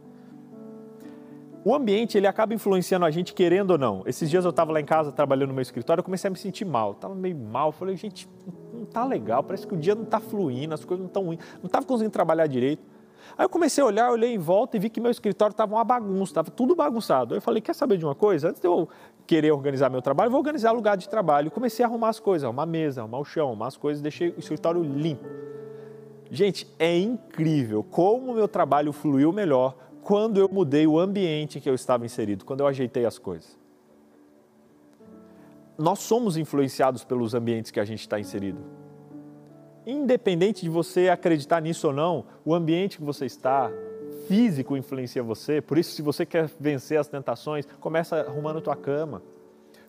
O 1.65 1.75
ambiente 1.75 2.19
ele 2.19 2.27
acaba 2.27 2.53
influenciando 2.53 3.07
a 3.07 3.11
gente 3.11 3.33
querendo 3.33 3.71
ou 3.71 3.79
não. 3.79 4.03
Esses 4.05 4.29
dias 4.29 4.45
eu 4.45 4.51
estava 4.51 4.71
lá 4.71 4.81
em 4.81 4.85
casa 4.85 5.11
trabalhando 5.11 5.49
no 5.49 5.55
meu 5.55 5.63
escritório, 5.63 6.01
eu 6.01 6.05
comecei 6.05 6.29
a 6.29 6.31
me 6.31 6.37
sentir 6.37 6.67
mal, 6.67 6.93
estava 6.93 7.15
meio 7.15 7.37
mal, 7.37 7.73
falei 7.73 7.97
gente 7.97 8.29
não 8.73 8.85
tá 8.85 9.05
legal, 9.05 9.43
parece 9.43 9.67
que 9.67 9.75
o 9.75 9.77
dia 9.79 9.95
não 9.95 10.03
está 10.03 10.21
fluindo, 10.21 10.75
as 10.75 10.85
coisas 10.85 11.01
não 11.01 11.09
estão 11.09 11.25
ruins, 11.25 11.41
não 11.63 11.67
estava 11.67 11.87
conseguindo 11.87 12.13
trabalhar 12.13 12.47
direito. 12.47 12.83
Aí 13.37 13.45
eu 13.45 13.49
comecei 13.49 13.83
a 13.83 13.87
olhar, 13.87 14.11
olhei 14.11 14.35
em 14.35 14.39
volta 14.39 14.77
e 14.77 14.81
vi 14.81 14.89
que 14.89 15.01
meu 15.01 15.11
escritório 15.11 15.53
estava 15.53 15.75
uma 15.75 15.85
bagunça, 15.85 16.31
estava 16.31 16.51
tudo 16.51 16.75
bagunçado. 16.75 17.35
Aí 17.35 17.39
eu 17.39 17.43
falei, 17.43 17.61
quer 17.61 17.75
saber 17.75 17.97
de 17.97 18.05
uma 18.05 18.15
coisa? 18.15 18.49
Antes 18.49 18.61
de 18.61 18.67
eu 18.67 18.89
querer 19.27 19.53
organizar 19.53 19.91
meu 19.91 20.03
trabalho, 20.03 20.31
vou 20.31 20.41
organizar 20.41 20.73
lugar 20.73 20.97
de 20.97 21.09
trabalho. 21.09 21.51
Comecei 21.51 21.85
a 21.85 21.89
arrumar 21.89 22.11
as 22.11 22.21
coisas, 22.21 22.45
arrumar 22.45 22.63
a 22.63 22.67
mesa, 22.67 23.01
arrumar 23.01 23.19
o 23.19 23.25
chão, 23.25 23.49
arrumar 23.49 23.67
as 23.69 23.77
coisas, 23.77 24.03
deixei 24.03 24.31
o 24.31 24.39
escritório 24.39 24.83
limpo. 24.83 25.25
Gente, 26.31 26.67
é 26.79 26.99
incrível 26.99 27.83
como 27.83 28.33
o 28.33 28.35
meu 28.35 28.49
trabalho 28.49 28.93
fluiu 28.93 29.33
melhor 29.33 29.77
quando 30.03 30.39
eu 30.39 30.49
mudei 30.49 30.87
o 30.87 30.99
ambiente 30.99 31.59
em 31.59 31.61
que 31.61 31.69
eu 31.69 31.75
estava 31.75 32.05
inserido, 32.05 32.45
quando 32.45 32.61
eu 32.61 32.67
ajeitei 32.67 33.07
as 33.07 33.19
coisas. 33.19 33.59
Nós 35.79 36.01
somos 36.01 36.37
influenciados 36.37 37.05
pelos 37.05 37.35
ambientes 37.35 37.71
que 37.71 37.81
a 37.81 37.85
gente 37.85 38.01
está 38.01 38.21
inserido. 38.21 38.84
Independente 39.87 40.63
de 40.63 40.69
você 40.69 41.09
acreditar 41.09 41.61
nisso 41.61 41.89
ou 41.89 41.93
não, 41.93 42.25
o 42.45 42.55
ambiente 42.55 42.99
que 42.99 43.05
você 43.05 43.27
está, 43.27 43.71
físico 44.27 44.77
influencia 44.77 45.23
você. 45.23 45.61
Por 45.61 45.79
isso, 45.79 45.95
se 45.95 46.03
você 46.03 46.25
quer 46.25 46.51
vencer 46.59 46.99
as 46.99 47.09
tentações, 47.09 47.67
começa 47.81 48.21
arrumando 48.21 48.61
tua 48.61 48.77
cama, 48.77 49.23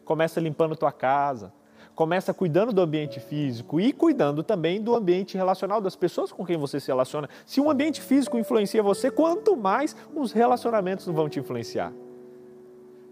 começa 0.04 0.40
limpando 0.40 0.76
tua 0.76 0.92
casa, 0.92 1.54
começa 1.96 2.34
cuidando 2.34 2.74
do 2.74 2.82
ambiente 2.82 3.20
físico 3.20 3.80
e 3.80 3.94
cuidando 3.94 4.44
também 4.44 4.82
do 4.82 4.94
ambiente 4.94 5.38
relacional 5.38 5.80
das 5.80 5.96
pessoas 5.96 6.32
com 6.32 6.46
quem 6.46 6.58
você 6.58 6.80
se 6.80 6.88
relaciona. 6.88 7.30
Se 7.46 7.62
o 7.62 7.70
ambiente 7.70 8.02
físico 8.02 8.38
influencia 8.38 8.84
você, 8.84 9.10
quanto 9.10 9.56
mais 9.56 9.96
os 10.14 10.34
relacionamentos 10.34 11.06
vão 11.06 11.30
te 11.30 11.40
influenciar. 11.40 11.94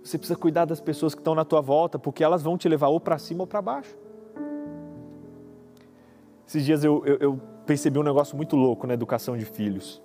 Você 0.03 0.17
precisa 0.17 0.37
cuidar 0.37 0.65
das 0.65 0.81
pessoas 0.81 1.15
que 1.15 1.21
estão 1.21 1.33
na 1.33 1.45
tua 1.45 1.61
volta, 1.61 1.97
porque 1.97 2.25
elas 2.25 2.43
vão 2.43 2.57
te 2.57 2.67
levar 2.67 2.89
ou 2.89 2.99
para 2.99 3.17
cima 3.17 3.43
ou 3.43 3.47
para 3.47 3.61
baixo. 3.61 3.95
Esses 6.47 6.65
dias 6.65 6.83
eu, 6.83 7.03
eu, 7.05 7.17
eu, 7.19 7.41
percebi 7.65 7.97
um 7.97 8.03
negócio 8.03 8.35
muito 8.35 8.55
louco 8.55 8.85
na 8.85 8.93
educação 8.93 9.37
de 9.37 9.45
filhos. 9.45 10.01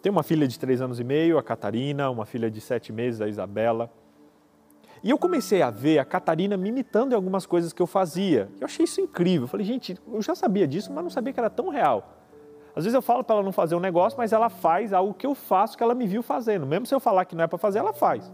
Tenho 0.00 0.14
uma 0.14 0.22
filha 0.22 0.48
de 0.48 0.58
três 0.58 0.80
anos 0.80 0.98
e 0.98 1.04
meio, 1.04 1.36
a 1.36 1.42
Catarina, 1.42 2.10
uma 2.10 2.24
filha 2.24 2.50
de 2.50 2.60
sete 2.60 2.92
meses, 2.92 3.20
a 3.20 3.28
Isabela. 3.28 3.90
E 5.02 5.10
eu 5.10 5.18
comecei 5.18 5.62
a 5.62 5.70
ver 5.70 5.98
a 5.98 6.04
Catarina 6.04 6.56
me 6.56 6.68
imitando 6.68 7.12
em 7.12 7.14
algumas 7.14 7.46
coisas 7.46 7.72
que 7.72 7.80
eu 7.80 7.86
fazia. 7.86 8.48
Eu 8.60 8.66
achei 8.66 8.84
isso 8.84 9.00
incrível. 9.00 9.42
Eu 9.44 9.48
falei, 9.48 9.64
gente, 9.66 9.98
eu 10.12 10.20
já 10.20 10.34
sabia 10.34 10.66
disso, 10.66 10.92
mas 10.92 11.02
não 11.02 11.10
sabia 11.10 11.32
que 11.32 11.40
era 11.40 11.50
tão 11.50 11.68
real. 11.68 12.16
Às 12.74 12.84
vezes 12.84 12.94
eu 12.94 13.02
falo 13.02 13.24
para 13.24 13.36
ela 13.36 13.44
não 13.44 13.52
fazer 13.52 13.74
um 13.74 13.80
negócio, 13.80 14.16
mas 14.16 14.32
ela 14.32 14.48
faz 14.48 14.92
algo 14.92 15.12
que 15.12 15.26
eu 15.26 15.34
faço 15.34 15.76
que 15.76 15.82
ela 15.82 15.94
me 15.94 16.06
viu 16.06 16.22
fazendo. 16.22 16.66
Mesmo 16.66 16.86
se 16.86 16.94
eu 16.94 17.00
falar 17.00 17.24
que 17.24 17.34
não 17.34 17.44
é 17.44 17.46
para 17.46 17.58
fazer, 17.58 17.78
ela 17.78 17.92
faz. 17.92 18.30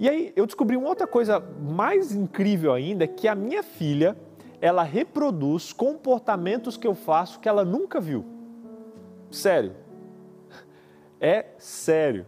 E 0.00 0.08
aí 0.08 0.32
eu 0.36 0.46
descobri 0.46 0.76
uma 0.76 0.88
outra 0.88 1.06
coisa 1.06 1.40
mais 1.60 2.14
incrível 2.14 2.72
ainda, 2.72 3.06
que 3.06 3.28
a 3.28 3.34
minha 3.34 3.62
filha, 3.62 4.16
ela 4.60 4.82
reproduz 4.82 5.72
comportamentos 5.72 6.76
que 6.76 6.86
eu 6.86 6.94
faço 6.94 7.40
que 7.40 7.48
ela 7.48 7.64
nunca 7.64 8.00
viu. 8.00 8.24
Sério. 9.30 9.74
É 11.20 11.46
sério. 11.58 12.26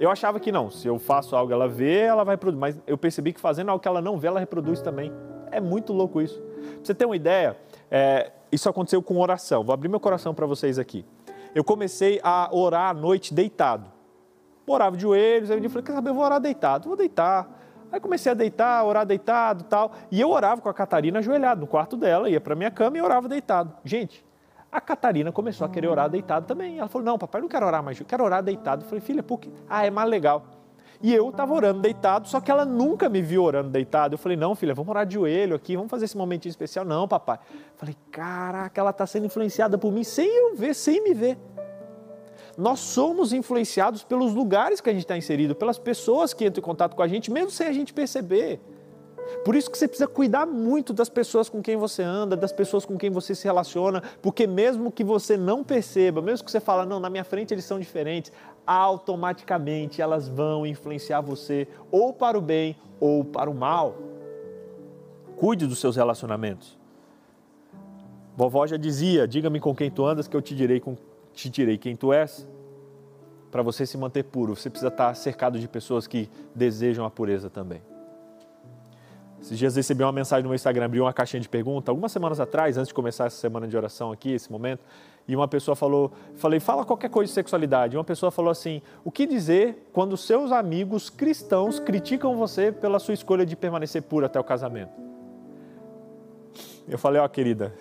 Eu 0.00 0.10
achava 0.10 0.38
que 0.38 0.52
não, 0.52 0.70
se 0.70 0.86
eu 0.86 0.98
faço 0.98 1.34
algo 1.34 1.52
ela 1.52 1.66
vê, 1.66 2.00
ela 2.00 2.22
vai 2.22 2.36
produzir, 2.36 2.60
mas 2.60 2.80
eu 2.86 2.96
percebi 2.96 3.32
que 3.32 3.40
fazendo 3.40 3.70
algo 3.70 3.82
que 3.82 3.88
ela 3.88 4.00
não 4.00 4.16
vê, 4.16 4.28
ela 4.28 4.38
reproduz 4.38 4.80
também. 4.80 5.12
É 5.50 5.60
muito 5.60 5.92
louco 5.92 6.20
isso. 6.20 6.40
Pra 6.40 6.84
você 6.84 6.94
ter 6.94 7.04
uma 7.04 7.16
ideia, 7.16 7.56
é, 7.90 8.30
isso 8.52 8.68
aconteceu 8.68 9.02
com 9.02 9.18
oração. 9.18 9.64
Vou 9.64 9.72
abrir 9.72 9.88
meu 9.88 9.98
coração 9.98 10.32
para 10.32 10.46
vocês 10.46 10.78
aqui. 10.78 11.04
Eu 11.54 11.64
comecei 11.64 12.20
a 12.22 12.48
orar 12.52 12.90
à 12.90 12.94
noite 12.94 13.34
deitado. 13.34 13.90
Orava 14.66 14.96
de 14.96 15.02
joelhos, 15.02 15.50
aí 15.50 15.62
eu 15.62 15.70
falei, 15.70 15.84
quer 15.84 15.92
saber, 15.92 16.10
eu 16.10 16.14
vou 16.14 16.24
orar 16.24 16.40
deitado, 16.40 16.88
vou 16.88 16.96
deitar. 16.96 17.57
Aí 17.90 18.00
comecei 18.00 18.32
a 18.32 18.34
deitar, 18.34 18.84
orar 18.84 19.06
deitado 19.06 19.64
tal. 19.64 19.92
E 20.10 20.20
eu 20.20 20.30
orava 20.30 20.60
com 20.60 20.68
a 20.68 20.74
Catarina 20.74 21.18
ajoelhado 21.18 21.62
no 21.62 21.66
quarto 21.66 21.96
dela, 21.96 22.28
ia 22.28 22.40
para 22.40 22.54
minha 22.54 22.70
cama 22.70 22.98
e 22.98 23.02
orava 23.02 23.28
deitado. 23.28 23.72
Gente, 23.84 24.24
a 24.70 24.80
Catarina 24.80 25.32
começou 25.32 25.66
a 25.66 25.70
querer 25.70 25.88
orar 25.88 26.08
deitado 26.10 26.46
também. 26.46 26.78
Ela 26.78 26.88
falou: 26.88 27.04
Não, 27.04 27.18
papai, 27.18 27.40
não 27.40 27.48
quero 27.48 27.66
orar 27.66 27.82
mais, 27.82 27.98
eu 27.98 28.06
quero 28.06 28.22
orar 28.22 28.42
deitado. 28.42 28.84
Eu 28.84 28.88
falei: 28.88 29.00
Filha, 29.00 29.22
por 29.22 29.38
quê? 29.38 29.50
Ah, 29.68 29.86
é 29.86 29.90
mais 29.90 30.08
legal. 30.08 30.44
E 31.00 31.14
eu 31.14 31.28
estava 31.30 31.54
orando 31.54 31.80
deitado, 31.80 32.26
só 32.28 32.40
que 32.40 32.50
ela 32.50 32.64
nunca 32.64 33.08
me 33.08 33.22
viu 33.22 33.44
orando 33.44 33.70
deitado. 33.70 34.14
Eu 34.14 34.18
falei: 34.18 34.36
Não, 34.36 34.54
filha, 34.54 34.74
vamos 34.74 34.90
orar 34.90 35.06
de 35.06 35.14
joelho 35.14 35.56
aqui, 35.56 35.76
vamos 35.76 35.90
fazer 35.90 36.04
esse 36.04 36.16
momentinho 36.16 36.50
especial. 36.50 36.84
Não, 36.84 37.08
papai. 37.08 37.38
Eu 37.50 37.76
falei: 37.76 37.96
Caraca, 38.10 38.80
ela 38.80 38.90
está 38.90 39.06
sendo 39.06 39.26
influenciada 39.26 39.78
por 39.78 39.90
mim 39.90 40.04
sem 40.04 40.28
eu 40.28 40.54
ver, 40.54 40.74
sem 40.74 41.02
me 41.02 41.14
ver. 41.14 41.38
Nós 42.58 42.80
somos 42.80 43.32
influenciados 43.32 44.02
pelos 44.02 44.34
lugares 44.34 44.80
que 44.80 44.90
a 44.90 44.92
gente 44.92 45.02
está 45.02 45.16
inserido, 45.16 45.54
pelas 45.54 45.78
pessoas 45.78 46.34
que 46.34 46.44
entram 46.44 46.60
em 46.60 46.64
contato 46.64 46.96
com 46.96 47.02
a 47.02 47.06
gente, 47.06 47.30
mesmo 47.30 47.52
sem 47.52 47.68
a 47.68 47.72
gente 47.72 47.94
perceber. 47.94 48.60
Por 49.44 49.54
isso 49.54 49.70
que 49.70 49.78
você 49.78 49.86
precisa 49.86 50.08
cuidar 50.08 50.44
muito 50.44 50.92
das 50.92 51.08
pessoas 51.08 51.48
com 51.48 51.62
quem 51.62 51.76
você 51.76 52.02
anda, 52.02 52.36
das 52.36 52.50
pessoas 52.50 52.84
com 52.84 52.98
quem 52.98 53.10
você 53.10 53.32
se 53.32 53.44
relaciona, 53.44 54.02
porque 54.20 54.44
mesmo 54.44 54.90
que 54.90 55.04
você 55.04 55.36
não 55.36 55.62
perceba, 55.62 56.20
mesmo 56.20 56.44
que 56.44 56.50
você 56.50 56.58
fala, 56.58 56.84
não, 56.84 56.98
na 56.98 57.08
minha 57.08 57.22
frente 57.22 57.54
eles 57.54 57.64
são 57.64 57.78
diferentes, 57.78 58.32
automaticamente 58.66 60.02
elas 60.02 60.28
vão 60.28 60.66
influenciar 60.66 61.20
você 61.20 61.68
ou 61.92 62.12
para 62.12 62.36
o 62.36 62.40
bem 62.40 62.76
ou 62.98 63.24
para 63.24 63.48
o 63.48 63.54
mal. 63.54 63.94
Cuide 65.36 65.64
dos 65.64 65.78
seus 65.78 65.94
relacionamentos. 65.94 66.76
Vovó 68.36 68.66
já 68.66 68.76
dizia: 68.76 69.28
diga-me 69.28 69.60
com 69.60 69.74
quem 69.74 69.90
tu 69.90 70.04
andas, 70.04 70.26
que 70.26 70.36
eu 70.36 70.42
te 70.42 70.54
direi, 70.54 70.80
com, 70.80 70.96
te 71.38 71.48
direi 71.48 71.78
quem 71.78 71.94
tu 71.94 72.12
és. 72.12 72.46
Para 73.50 73.62
você 73.62 73.86
se 73.86 73.96
manter 73.96 74.24
puro, 74.24 74.56
você 74.56 74.68
precisa 74.68 74.88
estar 74.88 75.14
cercado 75.14 75.58
de 75.58 75.68
pessoas 75.68 76.06
que 76.06 76.28
desejam 76.54 77.04
a 77.04 77.10
pureza 77.10 77.48
também. 77.48 77.80
Esses 79.40 79.56
dias 79.56 79.76
recebi 79.76 80.02
uma 80.02 80.10
mensagem 80.10 80.42
no 80.42 80.48
meu 80.48 80.56
Instagram, 80.56 80.86
abri 80.86 81.00
uma 81.00 81.12
caixinha 81.12 81.40
de 81.40 81.48
pergunta, 81.48 81.92
algumas 81.92 82.10
semanas 82.10 82.40
atrás, 82.40 82.76
antes 82.76 82.88
de 82.88 82.94
começar 82.94 83.26
essa 83.26 83.36
semana 83.36 83.68
de 83.68 83.76
oração 83.76 84.10
aqui, 84.10 84.32
esse 84.32 84.50
momento, 84.50 84.80
e 85.28 85.36
uma 85.36 85.46
pessoa 85.46 85.76
falou, 85.76 86.10
falei, 86.34 86.58
fala 86.58 86.84
qualquer 86.84 87.08
coisa 87.08 87.30
de 87.30 87.34
sexualidade. 87.34 87.96
Uma 87.96 88.02
pessoa 88.02 88.32
falou 88.32 88.50
assim, 88.50 88.82
o 89.04 89.12
que 89.12 89.26
dizer 89.26 89.88
quando 89.92 90.16
seus 90.16 90.50
amigos 90.50 91.08
cristãos 91.08 91.78
criticam 91.78 92.36
você 92.36 92.72
pela 92.72 92.98
sua 92.98 93.14
escolha 93.14 93.46
de 93.46 93.54
permanecer 93.54 94.02
pura 94.02 94.26
até 94.26 94.40
o 94.40 94.44
casamento? 94.44 94.92
Eu 96.88 96.98
falei, 96.98 97.20
ó 97.20 97.24
oh, 97.24 97.28
querida, 97.28 97.72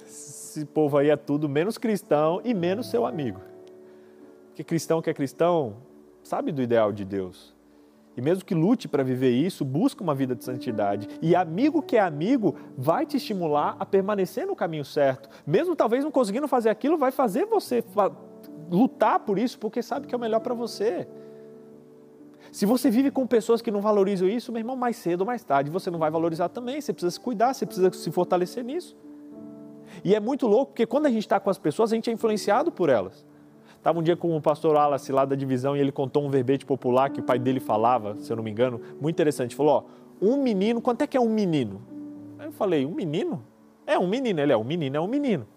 esse 0.57 0.65
povo 0.65 0.97
aí 0.97 1.09
é 1.09 1.15
tudo 1.15 1.47
menos 1.47 1.77
cristão 1.77 2.41
e 2.43 2.53
menos 2.53 2.89
seu 2.89 3.05
amigo. 3.05 3.39
Porque 4.47 4.63
cristão 4.63 5.01
que 5.01 5.09
é 5.09 5.13
cristão 5.13 5.77
sabe 6.23 6.51
do 6.51 6.61
ideal 6.61 6.91
de 6.91 7.05
Deus 7.05 7.55
e 8.17 8.21
mesmo 8.21 8.43
que 8.43 8.55
lute 8.55 8.87
para 8.87 9.03
viver 9.03 9.29
isso, 9.29 9.63
busca 9.63 10.03
uma 10.03 10.15
vida 10.15 10.33
de 10.33 10.43
santidade. 10.43 11.07
E 11.21 11.35
amigo 11.35 11.83
que 11.83 11.97
é 11.97 11.99
amigo 11.99 12.55
vai 12.75 13.05
te 13.05 13.17
estimular 13.17 13.75
a 13.79 13.85
permanecer 13.85 14.47
no 14.47 14.55
caminho 14.55 14.83
certo. 14.83 15.29
Mesmo 15.45 15.75
talvez 15.75 16.03
não 16.03 16.09
conseguindo 16.09 16.47
fazer 16.47 16.69
aquilo, 16.69 16.97
vai 16.97 17.11
fazer 17.11 17.45
você 17.45 17.83
lutar 18.71 19.19
por 19.19 19.37
isso, 19.37 19.59
porque 19.59 19.83
sabe 19.83 20.07
que 20.07 20.15
é 20.15 20.17
o 20.17 20.19
melhor 20.19 20.39
para 20.39 20.55
você. 20.55 21.07
Se 22.51 22.65
você 22.65 22.89
vive 22.89 23.11
com 23.11 23.27
pessoas 23.27 23.61
que 23.61 23.69
não 23.69 23.81
valorizam 23.81 24.27
isso, 24.27 24.51
meu 24.51 24.61
irmão, 24.61 24.75
mais 24.75 24.95
cedo 24.97 25.21
ou 25.21 25.27
mais 25.27 25.43
tarde 25.43 25.69
você 25.69 25.91
não 25.91 25.99
vai 25.99 26.09
valorizar 26.09 26.49
também. 26.49 26.81
Você 26.81 26.91
precisa 26.91 27.11
se 27.11 27.19
cuidar, 27.19 27.53
você 27.53 27.67
precisa 27.67 27.93
se 27.93 28.11
fortalecer 28.11 28.63
nisso. 28.63 28.97
E 30.03 30.15
é 30.15 30.19
muito 30.19 30.47
louco, 30.47 30.71
porque 30.71 30.85
quando 30.85 31.05
a 31.05 31.09
gente 31.09 31.23
está 31.23 31.39
com 31.39 31.49
as 31.49 31.57
pessoas, 31.57 31.91
a 31.91 31.95
gente 31.95 32.09
é 32.09 32.13
influenciado 32.13 32.71
por 32.71 32.89
elas. 32.89 33.25
Estava 33.77 33.99
um 33.99 34.03
dia 34.03 34.17
com 34.17 34.35
o 34.35 34.41
pastor 34.41 34.75
Wallace 34.75 35.11
lá 35.11 35.23
da 35.23 35.35
divisão 35.35 35.75
e 35.75 35.79
ele 35.79 35.91
contou 35.91 36.25
um 36.25 36.29
verbete 36.29 36.65
popular 36.65 37.09
que 37.09 37.19
o 37.19 37.23
pai 37.23 37.39
dele 37.39 37.59
falava, 37.59 38.17
se 38.17 38.31
eu 38.31 38.35
não 38.35 38.43
me 38.43 38.51
engano, 38.51 38.81
muito 38.99 39.15
interessante. 39.15 39.55
Falou: 39.55 39.87
ó, 40.21 40.25
um 40.25 40.41
menino, 40.41 40.81
quanto 40.81 41.03
é 41.03 41.07
que 41.07 41.15
é 41.15 41.21
um 41.21 41.29
menino? 41.29 41.81
Aí 42.37 42.47
eu 42.47 42.51
falei: 42.51 42.85
um 42.85 42.93
menino? 42.93 43.43
É 43.85 43.97
um 43.97 44.07
menino. 44.07 44.41
Ele 44.41 44.51
é 44.51 44.57
um 44.57 44.63
menino, 44.63 44.97
é 44.97 44.99
um 44.99 45.07
menino. 45.07 45.47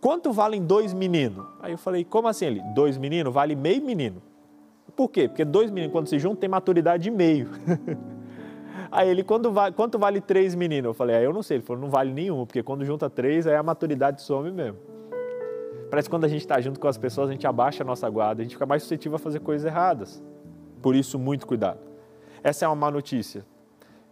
Quanto 0.00 0.32
valem 0.32 0.62
dois 0.62 0.92
meninos? 0.92 1.46
Aí 1.60 1.72
eu 1.72 1.78
falei: 1.78 2.04
como 2.04 2.26
assim? 2.28 2.46
Ele: 2.46 2.62
dois 2.74 2.98
meninos 2.98 3.32
vale 3.32 3.54
meio 3.54 3.84
menino. 3.84 4.20
Por 4.96 5.08
quê? 5.08 5.28
Porque 5.28 5.44
dois 5.44 5.70
meninos, 5.70 5.92
quando 5.92 6.08
se 6.08 6.18
juntam, 6.18 6.36
tem 6.36 6.48
maturidade 6.48 7.04
de 7.04 7.10
meio. 7.10 7.48
Aí 8.94 9.08
ele, 9.08 9.24
quando 9.24 9.52
quanto 9.74 9.98
vale 9.98 10.20
três 10.20 10.54
meninos? 10.54 10.90
Eu 10.90 10.94
falei, 10.94 11.16
ah, 11.16 11.20
eu 11.20 11.32
não 11.32 11.42
sei. 11.42 11.56
Ele 11.56 11.64
falou, 11.64 11.82
não 11.82 11.90
vale 11.90 12.12
nenhum, 12.12 12.46
porque 12.46 12.62
quando 12.62 12.84
junta 12.84 13.10
três, 13.10 13.44
aí 13.44 13.56
a 13.56 13.62
maturidade 13.62 14.22
some 14.22 14.52
mesmo. 14.52 14.78
Parece 15.90 16.08
que 16.08 16.14
quando 16.14 16.24
a 16.24 16.28
gente 16.28 16.42
está 16.42 16.60
junto 16.60 16.78
com 16.78 16.86
as 16.86 16.96
pessoas, 16.96 17.28
a 17.28 17.32
gente 17.32 17.44
abaixa 17.44 17.82
a 17.82 17.86
nossa 17.86 18.08
guarda, 18.08 18.40
a 18.40 18.44
gente 18.44 18.54
fica 18.54 18.64
mais 18.64 18.84
suscetível 18.84 19.16
a 19.16 19.18
fazer 19.18 19.40
coisas 19.40 19.66
erradas. 19.66 20.22
Por 20.80 20.94
isso, 20.94 21.18
muito 21.18 21.44
cuidado. 21.44 21.80
Essa 22.40 22.66
é 22.66 22.68
uma 22.68 22.76
má 22.76 22.88
notícia, 22.88 23.44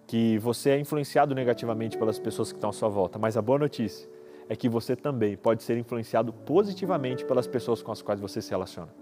que 0.04 0.36
você 0.38 0.70
é 0.70 0.80
influenciado 0.80 1.32
negativamente 1.32 1.96
pelas 1.96 2.18
pessoas 2.18 2.50
que 2.50 2.58
estão 2.58 2.70
à 2.70 2.72
sua 2.72 2.88
volta, 2.88 3.20
mas 3.20 3.36
a 3.36 3.42
boa 3.42 3.60
notícia 3.60 4.10
é 4.48 4.56
que 4.56 4.68
você 4.68 4.96
também 4.96 5.36
pode 5.36 5.62
ser 5.62 5.78
influenciado 5.78 6.32
positivamente 6.32 7.24
pelas 7.24 7.46
pessoas 7.46 7.82
com 7.82 7.92
as 7.92 8.02
quais 8.02 8.20
você 8.20 8.42
se 8.42 8.50
relaciona. 8.50 8.92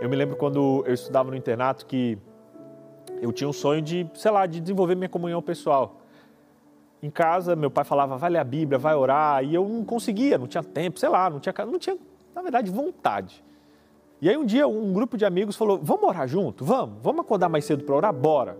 Eu 0.00 0.08
me 0.08 0.16
lembro 0.16 0.36
quando 0.36 0.82
eu 0.86 0.94
estudava 0.94 1.30
no 1.30 1.36
internato 1.36 1.84
que 1.84 2.18
eu 3.22 3.32
tinha 3.32 3.48
um 3.48 3.52
sonho 3.52 3.80
de, 3.80 4.04
sei 4.14 4.32
lá, 4.32 4.46
de 4.46 4.60
desenvolver 4.60 4.96
minha 4.96 5.08
comunhão 5.08 5.40
pessoal. 5.40 6.00
Em 7.00 7.08
casa, 7.08 7.54
meu 7.54 7.70
pai 7.70 7.84
falava, 7.84 8.16
vai 8.16 8.30
ler 8.30 8.38
a 8.38 8.44
Bíblia, 8.44 8.78
vai 8.78 8.96
orar, 8.96 9.44
e 9.44 9.54
eu 9.54 9.66
não 9.66 9.84
conseguia, 9.84 10.36
não 10.36 10.48
tinha 10.48 10.62
tempo, 10.62 10.98
sei 10.98 11.08
lá, 11.08 11.30
não 11.30 11.38
tinha, 11.38 11.54
não 11.64 11.78
tinha 11.78 11.96
na 12.34 12.42
verdade, 12.42 12.68
vontade. 12.68 13.44
E 14.20 14.28
aí 14.28 14.36
um 14.36 14.44
dia 14.44 14.66
um 14.66 14.92
grupo 14.92 15.16
de 15.16 15.24
amigos 15.24 15.56
falou, 15.56 15.78
vamos 15.80 16.02
orar 16.02 16.26
junto? 16.26 16.64
Vamos, 16.64 16.96
vamos 17.00 17.20
acordar 17.20 17.48
mais 17.48 17.64
cedo 17.64 17.84
para 17.84 17.94
orar? 17.94 18.12
Bora. 18.12 18.58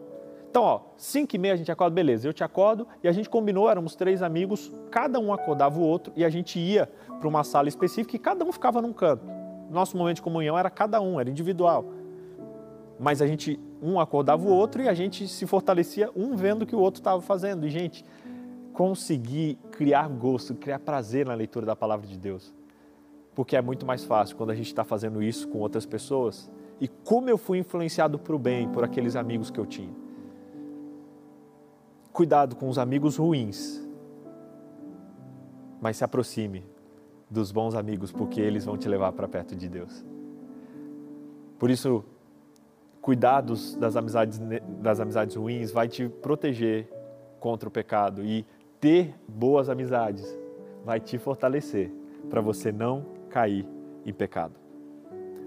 Então, 0.48 0.62
ó, 0.62 0.80
5 0.96 1.34
e 1.34 1.38
meia 1.38 1.54
a 1.54 1.56
gente 1.56 1.72
acorda, 1.72 1.94
beleza, 1.94 2.28
eu 2.28 2.32
te 2.32 2.44
acordo, 2.44 2.86
e 3.02 3.08
a 3.08 3.12
gente 3.12 3.28
combinou, 3.28 3.68
éramos 3.68 3.96
três 3.96 4.22
amigos, 4.22 4.70
cada 4.90 5.18
um 5.18 5.32
acordava 5.32 5.78
o 5.80 5.82
outro, 5.82 6.12
e 6.14 6.24
a 6.24 6.28
gente 6.28 6.60
ia 6.60 6.88
para 7.18 7.26
uma 7.26 7.42
sala 7.42 7.68
específica 7.68 8.14
e 8.14 8.18
cada 8.18 8.44
um 8.44 8.52
ficava 8.52 8.80
num 8.80 8.92
canto. 8.92 9.24
Nosso 9.70 9.96
momento 9.96 10.16
de 10.16 10.22
comunhão 10.22 10.56
era 10.56 10.70
cada 10.70 11.00
um, 11.00 11.18
era 11.18 11.28
individual. 11.28 11.86
Mas 13.00 13.22
a 13.22 13.26
gente, 13.26 13.58
um 13.82 13.98
acordava 13.98 14.46
o 14.46 14.50
outro 14.50 14.80
e 14.80 14.88
a 14.88 14.94
gente 14.94 15.26
se 15.26 15.44
fortalecia, 15.46 16.08
um 16.14 16.36
vendo 16.36 16.62
o 16.62 16.66
que 16.66 16.76
o 16.76 16.78
outro 16.78 17.00
estava 17.00 17.20
fazendo. 17.20 17.66
E, 17.66 17.70
gente, 17.70 18.04
conseguir 18.72 19.58
criar 19.72 20.08
gosto, 20.08 20.54
criar 20.54 20.78
prazer 20.78 21.26
na 21.26 21.34
leitura 21.34 21.66
da 21.66 21.74
palavra 21.74 22.06
de 22.06 22.16
Deus. 22.16 22.54
Porque 23.34 23.56
é 23.56 23.62
muito 23.62 23.84
mais 23.84 24.04
fácil 24.04 24.36
quando 24.36 24.50
a 24.50 24.54
gente 24.54 24.66
está 24.66 24.84
fazendo 24.84 25.22
isso 25.22 25.48
com 25.48 25.58
outras 25.58 25.84
pessoas. 25.84 26.48
E 26.80 26.86
como 26.86 27.28
eu 27.28 27.36
fui 27.36 27.58
influenciado 27.58 28.18
para 28.18 28.36
o 28.36 28.38
bem 28.38 28.68
por 28.68 28.84
aqueles 28.84 29.16
amigos 29.16 29.50
que 29.50 29.58
eu 29.58 29.66
tinha. 29.66 29.92
Cuidado 32.12 32.54
com 32.54 32.68
os 32.68 32.78
amigos 32.78 33.16
ruins, 33.16 33.82
mas 35.80 35.96
se 35.96 36.04
aproxime 36.04 36.64
dos 37.30 37.50
bons 37.50 37.74
amigos, 37.74 38.12
porque 38.12 38.40
eles 38.40 38.66
vão 38.66 38.76
te 38.76 38.86
levar 38.86 39.12
para 39.12 39.26
perto 39.26 39.56
de 39.56 39.66
Deus. 39.66 40.04
Por 41.58 41.70
isso, 41.70 42.04
cuidados 43.02 43.74
das 43.74 43.96
amizades, 43.96 44.40
das 44.80 45.00
amizades 45.00 45.34
ruins 45.34 45.72
vai 45.72 45.88
te 45.88 46.08
proteger 46.08 46.88
contra 47.40 47.68
o 47.68 47.72
pecado 47.72 48.24
e 48.24 48.46
ter 48.80 49.14
boas 49.28 49.68
amizades 49.68 50.38
vai 50.84 51.00
te 51.00 51.18
fortalecer 51.18 51.92
para 52.30 52.40
você 52.40 52.70
não 52.70 53.04
cair 53.28 53.66
em 54.06 54.12
pecado. 54.12 54.54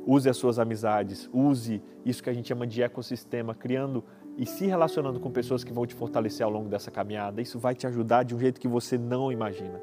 Use 0.06 0.30
as 0.30 0.38
suas 0.38 0.60
amizades, 0.60 1.30
use 1.34 1.82
isso 2.06 2.22
que 2.22 2.30
a 2.30 2.34
gente 2.34 2.50
chama 2.50 2.68
de 2.68 2.84
ecossistema, 2.84 3.56
criando 3.56 4.04
e 4.38 4.46
se 4.46 4.66
relacionando 4.66 5.20
com 5.20 5.32
pessoas 5.32 5.64
que 5.64 5.74
vão 5.74 5.86
te 5.86 5.96
fortalecer 5.96 6.46
ao 6.46 6.52
longo 6.52 6.68
dessa 6.70 6.92
caminhada. 6.92 7.42
Isso 7.42 7.58
vai 7.58 7.74
te 7.74 7.88
ajudar 7.88 8.24
de 8.24 8.36
um 8.36 8.40
jeito 8.40 8.60
que 8.60 8.68
você 8.68 8.98
não 8.98 9.32
imagina. 9.32 9.82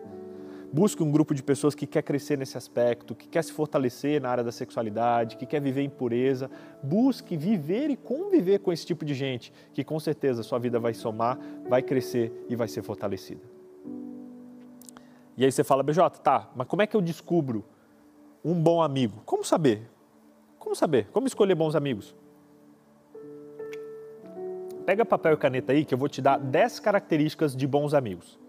Busque 0.73 1.03
um 1.03 1.11
grupo 1.13 1.35
de 1.35 1.43
pessoas 1.43 1.75
que 1.75 1.87
quer 1.87 2.03
crescer 2.03 2.39
nesse 2.39 2.57
aspecto, 2.57 3.15
que 3.15 3.29
quer 3.29 3.45
se 3.45 3.53
fortalecer 3.53 4.23
na 4.23 4.31
área 4.31 4.43
da 4.43 4.51
sexualidade, 4.51 5.37
que 5.37 5.45
quer 5.45 5.61
viver 5.61 5.83
em 5.83 5.91
pureza. 5.91 6.51
Busque 6.83 7.37
viver 7.37 7.91
e 7.91 7.97
conviver 7.97 8.59
com 8.61 8.73
esse 8.73 8.87
tipo 8.87 9.05
de 9.05 9.13
gente, 9.13 9.53
que 9.75 9.85
com 9.85 10.01
certeza 10.01 10.43
sua 10.43 10.59
vida 10.59 10.81
vai 10.81 10.95
somar, 10.95 11.39
vai 11.69 11.83
crescer 11.83 12.47
e 12.49 12.57
vai 12.57 12.69
ser 12.69 12.83
fortalecida. 12.83 13.43
E 15.37 15.45
aí 15.45 15.53
você 15.53 15.63
fala, 15.63 15.83
BJ, 15.83 16.09
tá, 16.23 16.51
mas 16.57 16.67
como 16.67 16.81
é 16.81 16.87
que 16.87 16.97
eu 16.97 17.03
descubro 17.03 17.67
um 18.43 18.55
bom 18.55 18.81
amigo? 18.81 19.21
Como 19.27 19.45
saber? 19.45 19.91
Como 20.59 20.75
saber? 20.75 21.09
Como 21.13 21.27
escolher 21.27 21.55
bons 21.55 21.77
amigos? 21.77 22.17
Pega 24.87 25.05
papel 25.05 25.35
e 25.35 25.37
caneta 25.37 25.73
aí 25.73 25.85
que 25.85 25.93
eu 25.93 25.99
vou 25.99 26.09
te 26.09 26.23
dar 26.23 26.39
10 26.39 26.81
características 26.81 27.55
de 27.55 27.67
bons 27.67 27.93
amigos. 27.93 28.41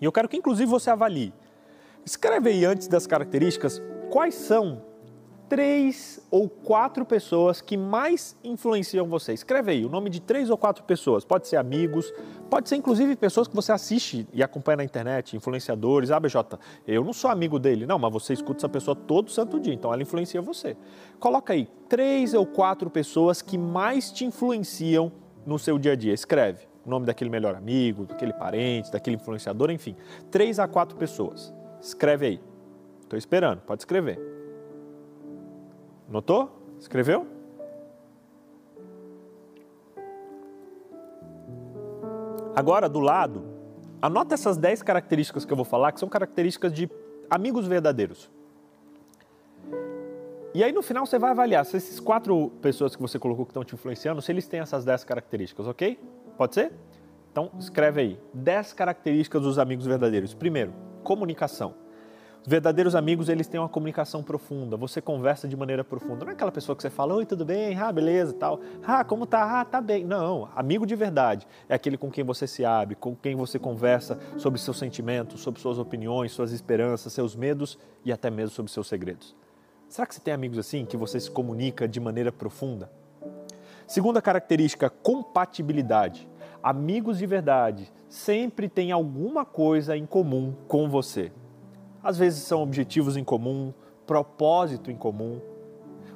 E 0.00 0.06
eu 0.06 0.12
quero 0.12 0.26
que 0.26 0.38
inclusive 0.38 0.70
você 0.70 0.88
avalie 0.88 1.34
Escreve 2.04 2.50
aí 2.50 2.64
antes 2.64 2.88
das 2.88 3.06
características 3.06 3.80
quais 4.10 4.34
são 4.34 4.82
três 5.50 6.24
ou 6.30 6.48
quatro 6.48 7.04
pessoas 7.04 7.60
que 7.60 7.76
mais 7.76 8.36
influenciam 8.44 9.08
você. 9.08 9.32
Escreve 9.32 9.72
aí 9.72 9.84
o 9.84 9.88
nome 9.88 10.08
de 10.08 10.20
três 10.20 10.48
ou 10.48 10.56
quatro 10.56 10.84
pessoas. 10.84 11.24
Pode 11.24 11.48
ser 11.48 11.56
amigos, 11.56 12.14
pode 12.48 12.68
ser 12.68 12.76
inclusive 12.76 13.16
pessoas 13.16 13.48
que 13.48 13.56
você 13.56 13.72
assiste 13.72 14.28
e 14.32 14.44
acompanha 14.44 14.76
na 14.76 14.84
internet, 14.84 15.36
influenciadores. 15.36 16.12
Ah, 16.12 16.20
BJ, 16.20 16.56
eu 16.86 17.02
não 17.02 17.12
sou 17.12 17.28
amigo 17.28 17.58
dele. 17.58 17.84
Não, 17.84 17.98
mas 17.98 18.12
você 18.12 18.32
escuta 18.32 18.60
essa 18.60 18.68
pessoa 18.68 18.94
todo 18.94 19.28
santo 19.28 19.58
dia, 19.58 19.74
então 19.74 19.92
ela 19.92 20.00
influencia 20.00 20.40
você. 20.40 20.76
Coloca 21.18 21.52
aí 21.52 21.68
três 21.88 22.32
ou 22.32 22.46
quatro 22.46 22.88
pessoas 22.88 23.42
que 23.42 23.58
mais 23.58 24.12
te 24.12 24.24
influenciam 24.24 25.10
no 25.44 25.58
seu 25.58 25.80
dia 25.80 25.92
a 25.92 25.96
dia. 25.96 26.14
Escreve 26.14 26.68
o 26.86 26.88
nome 26.88 27.06
daquele 27.06 27.28
melhor 27.28 27.56
amigo, 27.56 28.06
daquele 28.06 28.32
parente, 28.32 28.92
daquele 28.92 29.16
influenciador, 29.16 29.72
enfim. 29.72 29.96
Três 30.30 30.60
a 30.60 30.68
quatro 30.68 30.96
pessoas. 30.96 31.52
Escreve 31.80 32.26
aí. 32.26 32.40
Estou 33.02 33.18
esperando, 33.18 33.60
pode 33.62 33.82
escrever. 33.82 34.20
Notou? 36.08 36.50
Escreveu? 36.78 37.26
Agora, 42.54 42.88
do 42.88 43.00
lado, 43.00 43.44
anota 44.02 44.34
essas 44.34 44.56
10 44.56 44.82
características 44.82 45.44
que 45.44 45.52
eu 45.52 45.56
vou 45.56 45.64
falar, 45.64 45.92
que 45.92 46.00
são 46.00 46.08
características 46.08 46.72
de 46.72 46.90
amigos 47.28 47.66
verdadeiros. 47.66 48.30
E 50.52 50.64
aí 50.64 50.72
no 50.72 50.82
final 50.82 51.06
você 51.06 51.16
vai 51.18 51.30
avaliar 51.30 51.64
se 51.64 51.76
esses 51.76 52.00
quatro 52.00 52.50
pessoas 52.60 52.96
que 52.96 53.00
você 53.00 53.18
colocou 53.20 53.46
que 53.46 53.50
estão 53.50 53.64
te 53.64 53.74
influenciando, 53.74 54.20
se 54.20 54.32
eles 54.32 54.48
têm 54.48 54.60
essas 54.60 54.84
10 54.84 55.04
características, 55.04 55.66
ok? 55.68 55.98
Pode 56.36 56.54
ser? 56.54 56.72
Então 57.30 57.52
escreve 57.56 58.00
aí, 58.00 58.20
10 58.34 58.72
características 58.72 59.42
dos 59.42 59.58
amigos 59.60 59.86
verdadeiros. 59.86 60.34
Primeiro, 60.34 60.72
comunicação. 61.02 61.74
Os 62.42 62.48
verdadeiros 62.48 62.94
amigos, 62.94 63.28
eles 63.28 63.46
têm 63.46 63.60
uma 63.60 63.68
comunicação 63.68 64.22
profunda. 64.22 64.74
Você 64.74 65.02
conversa 65.02 65.46
de 65.46 65.54
maneira 65.54 65.84
profunda. 65.84 66.24
Não 66.24 66.30
é 66.30 66.34
aquela 66.34 66.50
pessoa 66.50 66.74
que 66.74 66.80
você 66.80 66.88
fala, 66.88 67.14
oi, 67.14 67.26
tudo 67.26 67.44
bem? 67.44 67.78
Ah, 67.78 67.92
beleza, 67.92 68.32
tal. 68.32 68.60
Ah, 68.82 69.04
como 69.04 69.26
tá? 69.26 69.60
Ah, 69.60 69.64
tá 69.64 69.78
bem. 69.78 70.06
Não, 70.06 70.48
amigo 70.56 70.86
de 70.86 70.96
verdade 70.96 71.46
é 71.68 71.74
aquele 71.74 71.98
com 71.98 72.10
quem 72.10 72.24
você 72.24 72.46
se 72.46 72.64
abre, 72.64 72.94
com 72.94 73.14
quem 73.14 73.36
você 73.36 73.58
conversa 73.58 74.18
sobre 74.38 74.58
seus 74.58 74.78
sentimentos, 74.78 75.42
sobre 75.42 75.60
suas 75.60 75.78
opiniões, 75.78 76.32
suas 76.32 76.50
esperanças, 76.50 77.12
seus 77.12 77.36
medos 77.36 77.78
e 78.04 78.10
até 78.10 78.30
mesmo 78.30 78.54
sobre 78.54 78.72
seus 78.72 78.88
segredos. 78.88 79.36
Será 79.86 80.06
que 80.06 80.14
você 80.14 80.20
tem 80.20 80.32
amigos 80.32 80.56
assim 80.56 80.86
que 80.86 80.96
você 80.96 81.20
se 81.20 81.30
comunica 81.30 81.86
de 81.86 82.00
maneira 82.00 82.32
profunda? 82.32 82.90
Segunda 83.86 84.22
característica, 84.22 84.88
compatibilidade. 84.88 86.29
Amigos 86.62 87.16
de 87.16 87.24
verdade 87.24 87.90
sempre 88.06 88.68
têm 88.68 88.92
alguma 88.92 89.46
coisa 89.46 89.96
em 89.96 90.04
comum 90.04 90.54
com 90.68 90.90
você. 90.90 91.32
Às 92.02 92.18
vezes 92.18 92.42
são 92.42 92.62
objetivos 92.62 93.16
em 93.16 93.24
comum, 93.24 93.72
propósito 94.06 94.90
em 94.90 94.96
comum. 94.96 95.40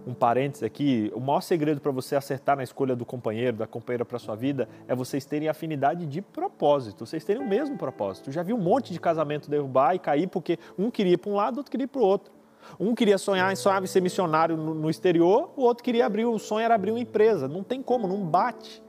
Um 0.06 0.12
parênteses 0.12 0.62
aqui, 0.62 1.10
o 1.14 1.20
maior 1.20 1.40
segredo 1.40 1.80
para 1.80 1.90
você 1.90 2.14
acertar 2.14 2.58
na 2.58 2.62
escolha 2.62 2.94
do 2.94 3.06
companheiro, 3.06 3.56
da 3.56 3.66
companheira 3.66 4.04
para 4.04 4.18
sua 4.18 4.36
vida, 4.36 4.68
é 4.86 4.94
vocês 4.94 5.24
terem 5.24 5.48
afinidade 5.48 6.04
de 6.04 6.20
propósito, 6.20 7.06
vocês 7.06 7.24
terem 7.24 7.42
o 7.42 7.48
mesmo 7.48 7.78
propósito. 7.78 8.30
já 8.30 8.42
vi 8.42 8.52
um 8.52 8.58
monte 8.58 8.92
de 8.92 9.00
casamento 9.00 9.48
derrubar 9.48 9.94
e 9.94 9.98
cair 9.98 10.26
porque 10.26 10.58
um 10.78 10.90
queria 10.90 11.16
para 11.16 11.30
um 11.30 11.36
lado, 11.36 11.56
outro 11.56 11.70
queria 11.70 11.88
para 11.88 12.02
o 12.02 12.04
outro. 12.04 12.30
Um 12.78 12.94
queria 12.94 13.16
sonhar, 13.16 13.56
sonhava 13.56 13.84
em 13.84 13.88
ser 13.88 14.02
missionário 14.02 14.58
no 14.58 14.90
exterior, 14.90 15.54
o 15.56 15.62
outro 15.62 15.82
queria 15.82 16.04
abrir, 16.04 16.26
o 16.26 16.38
sonho 16.38 16.64
era 16.64 16.74
abrir 16.74 16.90
uma 16.90 17.00
empresa. 17.00 17.48
Não 17.48 17.62
tem 17.62 17.82
como, 17.82 18.06
não 18.06 18.22
bate 18.22 18.82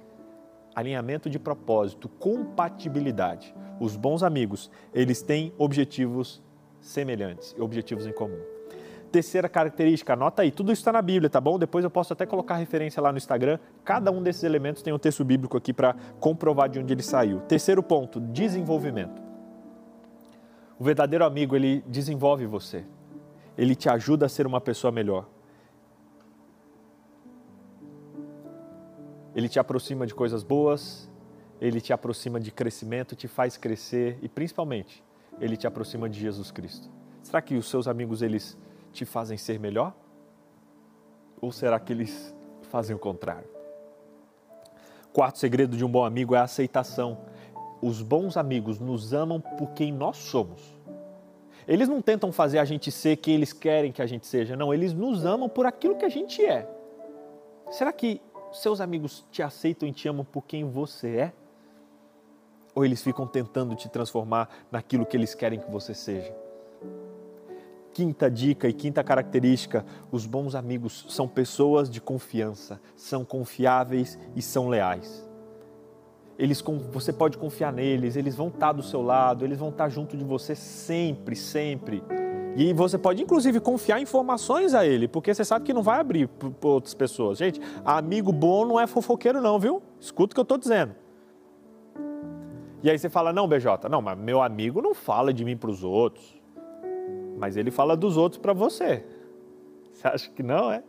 alinhamento 0.75 1.29
de 1.29 1.39
propósito, 1.39 2.09
compatibilidade. 2.09 3.55
Os 3.79 3.95
bons 3.95 4.21
amigos, 4.21 4.69
eles 4.93 5.21
têm 5.21 5.53
objetivos 5.57 6.43
semelhantes, 6.81 7.55
objetivos 7.57 8.05
em 8.05 8.11
comum. 8.11 8.39
Terceira 9.11 9.47
característica, 9.47 10.11
anota 10.11 10.41
aí, 10.41 10.51
tudo 10.51 10.73
isso 10.73 10.81
está 10.81 10.91
na 10.91 11.01
Bíblia, 11.01 11.29
tá 11.29 11.39
bom? 11.39 11.57
Depois 11.57 11.85
eu 11.85 11.89
posso 11.89 12.11
até 12.11 12.25
colocar 12.25 12.57
referência 12.57 13.01
lá 13.01 13.11
no 13.11 13.17
Instagram. 13.17 13.57
Cada 13.83 14.11
um 14.11 14.21
desses 14.21 14.43
elementos 14.43 14.81
tem 14.81 14.93
um 14.93 14.99
texto 14.99 15.23
bíblico 15.23 15.55
aqui 15.55 15.71
para 15.71 15.95
comprovar 16.19 16.67
de 16.67 16.79
onde 16.79 16.93
ele 16.93 17.03
saiu. 17.03 17.39
Terceiro 17.41 17.81
ponto, 17.81 18.19
desenvolvimento. 18.19 19.21
O 20.77 20.83
verdadeiro 20.83 21.23
amigo, 21.23 21.55
ele 21.55 21.81
desenvolve 21.87 22.45
você. 22.45 22.83
Ele 23.57 23.73
te 23.73 23.87
ajuda 23.87 24.25
a 24.25 24.29
ser 24.29 24.45
uma 24.45 24.59
pessoa 24.59 24.91
melhor. 24.91 25.29
Ele 29.35 29.49
te 29.49 29.59
aproxima 29.59 30.07
de 30.07 30.15
coisas 30.15 30.43
boas, 30.43 31.09
ele 31.59 31.81
te 31.81 31.91
aproxima 31.91 32.39
de 32.39 32.51
crescimento, 32.51 33.15
te 33.15 33.27
faz 33.27 33.57
crescer 33.57 34.17
e 34.21 34.29
principalmente, 34.29 35.03
ele 35.39 35.57
te 35.57 35.67
aproxima 35.67 36.09
de 36.09 36.19
Jesus 36.19 36.51
Cristo. 36.51 36.89
Será 37.21 37.41
que 37.41 37.55
os 37.55 37.69
seus 37.69 37.87
amigos 37.87 38.21
eles 38.21 38.57
te 38.93 39.03
fazem 39.03 39.37
ser 39.37 39.59
melhor? 39.59 39.93
Ou 41.41 41.51
será 41.51 41.79
que 41.79 41.91
eles 41.91 42.33
fazem 42.69 42.95
o 42.95 42.99
contrário? 42.99 43.47
Quarto 45.11 45.39
segredo 45.39 45.75
de 45.75 45.83
um 45.83 45.89
bom 45.89 46.05
amigo 46.05 46.33
é 46.35 46.39
a 46.39 46.43
aceitação. 46.43 47.17
Os 47.81 48.01
bons 48.01 48.37
amigos 48.37 48.79
nos 48.79 49.13
amam 49.13 49.41
por 49.41 49.71
quem 49.71 49.91
nós 49.91 50.17
somos. 50.17 50.61
Eles 51.67 51.89
não 51.89 52.01
tentam 52.01 52.31
fazer 52.31 52.59
a 52.59 52.65
gente 52.65 52.91
ser 52.91 53.17
quem 53.17 53.35
eles 53.35 53.51
querem 53.51 53.91
que 53.91 54.01
a 54.01 54.05
gente 54.05 54.27
seja, 54.27 54.55
não, 54.55 54.73
eles 54.73 54.93
nos 54.93 55.25
amam 55.25 55.49
por 55.49 55.65
aquilo 55.65 55.95
que 55.95 56.05
a 56.05 56.09
gente 56.09 56.43
é. 56.45 56.69
Será 57.71 57.91
que 57.91 58.21
seus 58.61 58.81
amigos 58.81 59.25
te 59.31 59.43
aceitam 59.43 59.87
e 59.87 59.91
te 59.91 60.07
amam 60.07 60.25
por 60.25 60.43
quem 60.45 60.63
você 60.63 61.17
é? 61.17 61.33
Ou 62.73 62.83
eles 62.83 63.01
ficam 63.01 63.25
tentando 63.25 63.75
te 63.75 63.87
transformar 63.87 64.49
naquilo 64.71 65.05
que 65.05 65.15
eles 65.15 65.33
querem 65.33 65.59
que 65.59 65.71
você 65.71 65.93
seja? 65.93 66.35
Quinta 67.93 68.29
dica 68.29 68.67
e 68.67 68.73
quinta 68.73 69.03
característica: 69.03 69.85
os 70.11 70.25
bons 70.25 70.55
amigos 70.55 71.05
são 71.09 71.27
pessoas 71.27 71.89
de 71.89 72.01
confiança, 72.01 72.81
são 72.95 73.23
confiáveis 73.23 74.19
e 74.35 74.41
são 74.41 74.67
leais. 74.67 75.25
Eles, 76.37 76.61
você 76.91 77.13
pode 77.13 77.37
confiar 77.37 77.71
neles, 77.71 78.17
eles 78.17 78.35
vão 78.35 78.49
estar 78.49 78.73
do 78.73 78.83
seu 78.83 79.01
lado, 79.01 79.45
eles 79.45 79.57
vão 79.57 79.69
estar 79.69 79.87
junto 79.87 80.17
de 80.17 80.25
você 80.25 80.53
sempre, 80.53 81.33
sempre. 81.33 82.03
E 82.55 82.71
você 82.73 82.97
pode, 82.97 83.21
inclusive, 83.21 83.59
confiar 83.59 83.99
informações 83.99 84.73
a 84.73 84.85
ele, 84.85 85.07
porque 85.07 85.33
você 85.33 85.43
sabe 85.43 85.65
que 85.65 85.73
não 85.73 85.83
vai 85.83 85.99
abrir 85.99 86.27
para 86.27 86.69
outras 86.69 86.93
pessoas. 86.93 87.37
Gente, 87.37 87.59
amigo 87.83 88.31
bom 88.31 88.65
não 88.65 88.79
é 88.79 88.87
fofoqueiro, 88.87 89.41
não, 89.41 89.59
viu? 89.59 89.81
Escuta 89.99 90.31
o 90.31 90.35
que 90.35 90.39
eu 90.39 90.43
estou 90.43 90.57
dizendo. 90.57 90.95
E 92.81 92.89
aí 92.89 92.97
você 92.97 93.09
fala, 93.09 93.33
não, 93.33 93.47
BJ, 93.47 93.89
não, 93.89 94.01
mas 94.01 94.17
meu 94.17 94.41
amigo 94.41 94.81
não 94.81 94.93
fala 94.93 95.33
de 95.33 95.43
mim 95.43 95.57
para 95.57 95.69
os 95.69 95.83
outros. 95.83 96.39
Mas 97.37 97.57
ele 97.57 97.71
fala 97.71 97.97
dos 97.97 98.15
outros 98.15 98.39
para 98.39 98.53
você. 98.53 99.03
Você 99.91 100.07
acha 100.07 100.29
que 100.29 100.43
não, 100.43 100.71
é? 100.71 100.81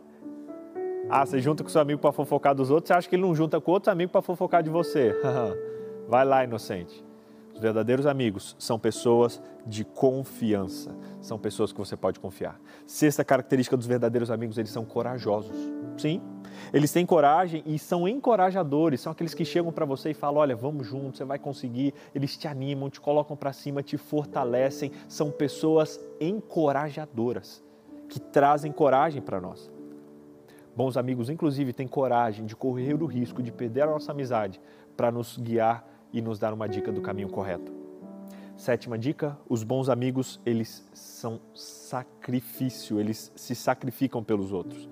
Ah, 1.09 1.25
você 1.25 1.39
junta 1.39 1.63
com 1.63 1.69
seu 1.69 1.81
amigo 1.81 1.99
para 1.99 2.11
fofocar 2.11 2.53
dos 2.53 2.69
outros, 2.69 2.87
você 2.87 2.93
acha 2.93 3.09
que 3.09 3.15
ele 3.15 3.23
não 3.23 3.33
junta 3.33 3.59
com 3.59 3.71
outros 3.71 3.91
amigos 3.91 4.11
para 4.11 4.21
fofocar 4.21 4.61
de 4.61 4.69
você? 4.69 5.13
Vai 6.07 6.23
lá, 6.23 6.43
inocente. 6.43 7.06
Os 7.57 7.61
verdadeiros 7.61 8.05
amigos 8.05 8.55
são 8.59 8.77
pessoas 8.77 9.41
de 9.65 9.83
confiança, 9.83 10.95
são 11.19 11.39
pessoas 11.39 11.71
que 11.71 11.79
você 11.79 11.97
pode 11.97 12.19
confiar. 12.19 12.61
Sexta 12.85 13.25
característica 13.25 13.75
dos 13.75 13.87
verdadeiros 13.87 14.29
amigos, 14.29 14.59
eles 14.59 14.69
são 14.69 14.85
corajosos. 14.85 15.57
Sim, 15.97 16.21
eles 16.71 16.91
têm 16.91 17.03
coragem 17.03 17.63
e 17.65 17.79
são 17.79 18.07
encorajadores, 18.07 19.01
são 19.01 19.11
aqueles 19.11 19.33
que 19.33 19.43
chegam 19.43 19.71
para 19.71 19.85
você 19.85 20.11
e 20.11 20.13
falam: 20.13 20.39
"Olha, 20.41 20.55
vamos 20.55 20.85
juntos, 20.85 21.17
você 21.17 21.25
vai 21.25 21.39
conseguir". 21.39 21.95
Eles 22.13 22.37
te 22.37 22.47
animam, 22.47 22.91
te 22.91 23.01
colocam 23.01 23.35
para 23.35 23.51
cima, 23.51 23.81
te 23.81 23.97
fortalecem, 23.97 24.91
são 25.09 25.31
pessoas 25.31 25.99
encorajadoras 26.21 27.63
que 28.07 28.19
trazem 28.19 28.71
coragem 28.71 29.19
para 29.19 29.41
nós. 29.41 29.71
Bons 30.75 30.95
amigos, 30.95 31.27
inclusive, 31.27 31.73
têm 31.73 31.87
coragem 31.87 32.45
de 32.45 32.55
correr 32.55 33.01
o 33.01 33.07
risco 33.07 33.41
de 33.41 33.51
perder 33.51 33.81
a 33.81 33.87
nossa 33.87 34.11
amizade 34.11 34.61
para 34.95 35.11
nos 35.11 35.39
guiar 35.39 35.96
e 36.13 36.21
nos 36.21 36.39
dar 36.39 36.53
uma 36.53 36.67
dica 36.67 36.91
do 36.91 37.01
caminho 37.01 37.29
correto. 37.29 37.71
Sétima 38.55 38.97
dica: 38.97 39.37
os 39.47 39.63
bons 39.63 39.87
amigos, 39.87 40.41
eles 40.45 40.83
são 40.93 41.39
sacrifício, 41.53 42.99
eles 42.99 43.31
se 43.35 43.53
sacrificam 43.53 44.23
pelos 44.23 44.51
outros. 44.51 44.89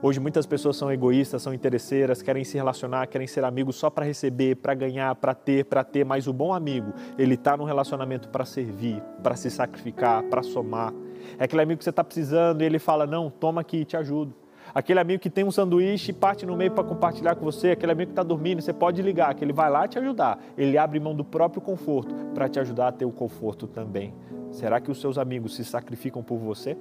Hoje 0.00 0.20
muitas 0.20 0.46
pessoas 0.46 0.76
são 0.76 0.92
egoístas, 0.92 1.42
são 1.42 1.52
interesseiras, 1.52 2.22
querem 2.22 2.44
se 2.44 2.56
relacionar, 2.56 3.08
querem 3.08 3.26
ser 3.26 3.44
amigos 3.44 3.76
só 3.76 3.90
para 3.90 4.04
receber, 4.04 4.54
para 4.56 4.72
ganhar, 4.72 5.14
para 5.16 5.34
ter, 5.34 5.64
para 5.64 5.82
ter, 5.82 6.04
mas 6.04 6.28
o 6.28 6.32
bom 6.32 6.54
amigo, 6.54 6.92
ele 7.18 7.34
está 7.34 7.56
num 7.56 7.64
relacionamento 7.64 8.28
para 8.28 8.44
servir, 8.44 9.02
para 9.22 9.34
se 9.34 9.50
sacrificar, 9.50 10.22
para 10.24 10.42
somar. 10.42 10.92
É 11.36 11.44
aquele 11.44 11.62
amigo 11.62 11.78
que 11.78 11.84
você 11.84 11.90
está 11.90 12.04
precisando 12.04 12.62
e 12.62 12.64
ele 12.64 12.78
fala: 12.78 13.06
Não, 13.06 13.28
toma 13.28 13.60
aqui, 13.60 13.84
te 13.84 13.96
ajudo 13.96 14.34
aquele 14.74 15.00
amigo 15.00 15.20
que 15.20 15.30
tem 15.30 15.44
um 15.44 15.50
sanduíche 15.50 16.10
e 16.10 16.14
parte 16.14 16.44
no 16.46 16.56
meio 16.56 16.70
para 16.70 16.84
compartilhar 16.84 17.34
com 17.34 17.44
você, 17.44 17.70
aquele 17.70 17.92
amigo 17.92 18.08
que 18.08 18.12
está 18.12 18.22
dormindo, 18.22 18.60
você 18.62 18.72
pode 18.72 19.00
ligar, 19.02 19.34
que 19.34 19.44
ele 19.44 19.52
vai 19.52 19.70
lá 19.70 19.86
te 19.86 19.98
ajudar. 19.98 20.38
Ele 20.56 20.76
abre 20.78 21.00
mão 21.00 21.14
do 21.14 21.24
próprio 21.24 21.60
conforto 21.60 22.14
para 22.34 22.48
te 22.48 22.58
ajudar 22.60 22.88
a 22.88 22.92
ter 22.92 23.04
o 23.04 23.10
conforto 23.10 23.66
também. 23.66 24.14
Será 24.50 24.80
que 24.80 24.90
os 24.90 25.00
seus 25.00 25.18
amigos 25.18 25.54
se 25.56 25.64
sacrificam 25.64 26.22
por 26.22 26.38
você? 26.38 26.76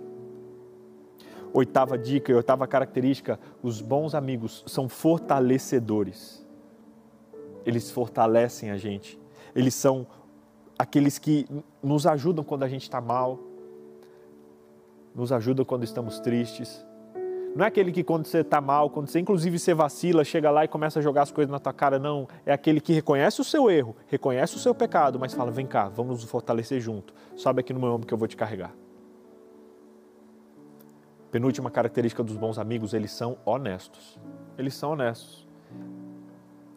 Oitava 1.53 1.97
dica 1.97 2.31
e 2.31 2.35
oitava 2.35 2.67
característica: 2.67 3.39
os 3.61 3.81
bons 3.81 4.13
amigos 4.13 4.63
são 4.67 4.87
fortalecedores. 4.87 6.45
Eles 7.65 7.91
fortalecem 7.91 8.71
a 8.71 8.77
gente. 8.77 9.19
Eles 9.55 9.73
são 9.73 10.07
aqueles 10.77 11.17
que 11.17 11.47
nos 11.81 12.05
ajudam 12.05 12.43
quando 12.43 12.63
a 12.63 12.69
gente 12.69 12.83
está 12.83 13.01
mal, 13.01 13.39
nos 15.15 15.31
ajudam 15.31 15.65
quando 15.65 15.83
estamos 15.83 16.19
tristes, 16.19 16.85
não 17.55 17.65
é 17.65 17.67
aquele 17.67 17.91
que 17.91 18.03
quando 18.03 18.25
você 18.25 18.39
está 18.39 18.61
mal, 18.61 18.89
quando 18.89 19.07
você 19.07 19.19
inclusive 19.19 19.57
você 19.57 19.73
vacila, 19.73 20.23
chega 20.23 20.51
lá 20.51 20.65
e 20.65 20.67
começa 20.67 20.99
a 20.99 21.01
jogar 21.01 21.23
as 21.23 21.31
coisas 21.31 21.51
na 21.51 21.59
tua 21.59 21.73
cara, 21.73 21.97
não. 21.97 22.27
É 22.45 22.53
aquele 22.53 22.79
que 22.79 22.93
reconhece 22.93 23.41
o 23.41 23.43
seu 23.43 23.69
erro, 23.69 23.95
reconhece 24.07 24.55
o 24.55 24.59
seu 24.59 24.75
pecado, 24.75 25.19
mas 25.19 25.33
fala, 25.33 25.51
vem 25.51 25.65
cá, 25.65 25.89
vamos 25.89 26.21
nos 26.21 26.29
fortalecer 26.29 26.79
junto. 26.79 27.13
Sobe 27.35 27.61
aqui 27.61 27.73
no 27.73 27.79
meu 27.79 27.89
ombro 27.91 28.07
que 28.07 28.13
eu 28.13 28.17
vou 28.17 28.27
te 28.27 28.37
carregar. 28.37 28.73
Penúltima 31.31 31.69
característica 31.69 32.23
dos 32.23 32.37
bons 32.37 32.57
amigos, 32.57 32.93
eles 32.93 33.11
são 33.11 33.37
honestos. 33.45 34.19
Eles 34.57 34.73
são 34.73 34.91
honestos. 34.91 35.47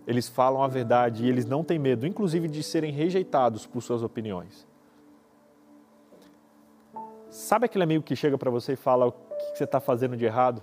Eles 0.06 0.28
falam 0.28 0.62
a 0.62 0.68
verdade 0.68 1.24
e 1.24 1.28
eles 1.28 1.46
não 1.46 1.62
têm 1.62 1.78
medo, 1.78 2.06
inclusive, 2.06 2.48
de 2.48 2.62
serem 2.62 2.92
rejeitados 2.92 3.66
por 3.66 3.80
suas 3.80 4.02
opiniões. 4.02 4.66
Sabe 7.30 7.66
aquele 7.66 7.84
amigo 7.84 8.02
que 8.02 8.16
chega 8.16 8.36
para 8.36 8.50
você 8.50 8.72
e 8.72 8.76
fala 8.76 9.12
que 9.52 9.58
você 9.58 9.64
está 9.64 9.80
fazendo 9.80 10.16
de 10.16 10.24
errado? 10.24 10.62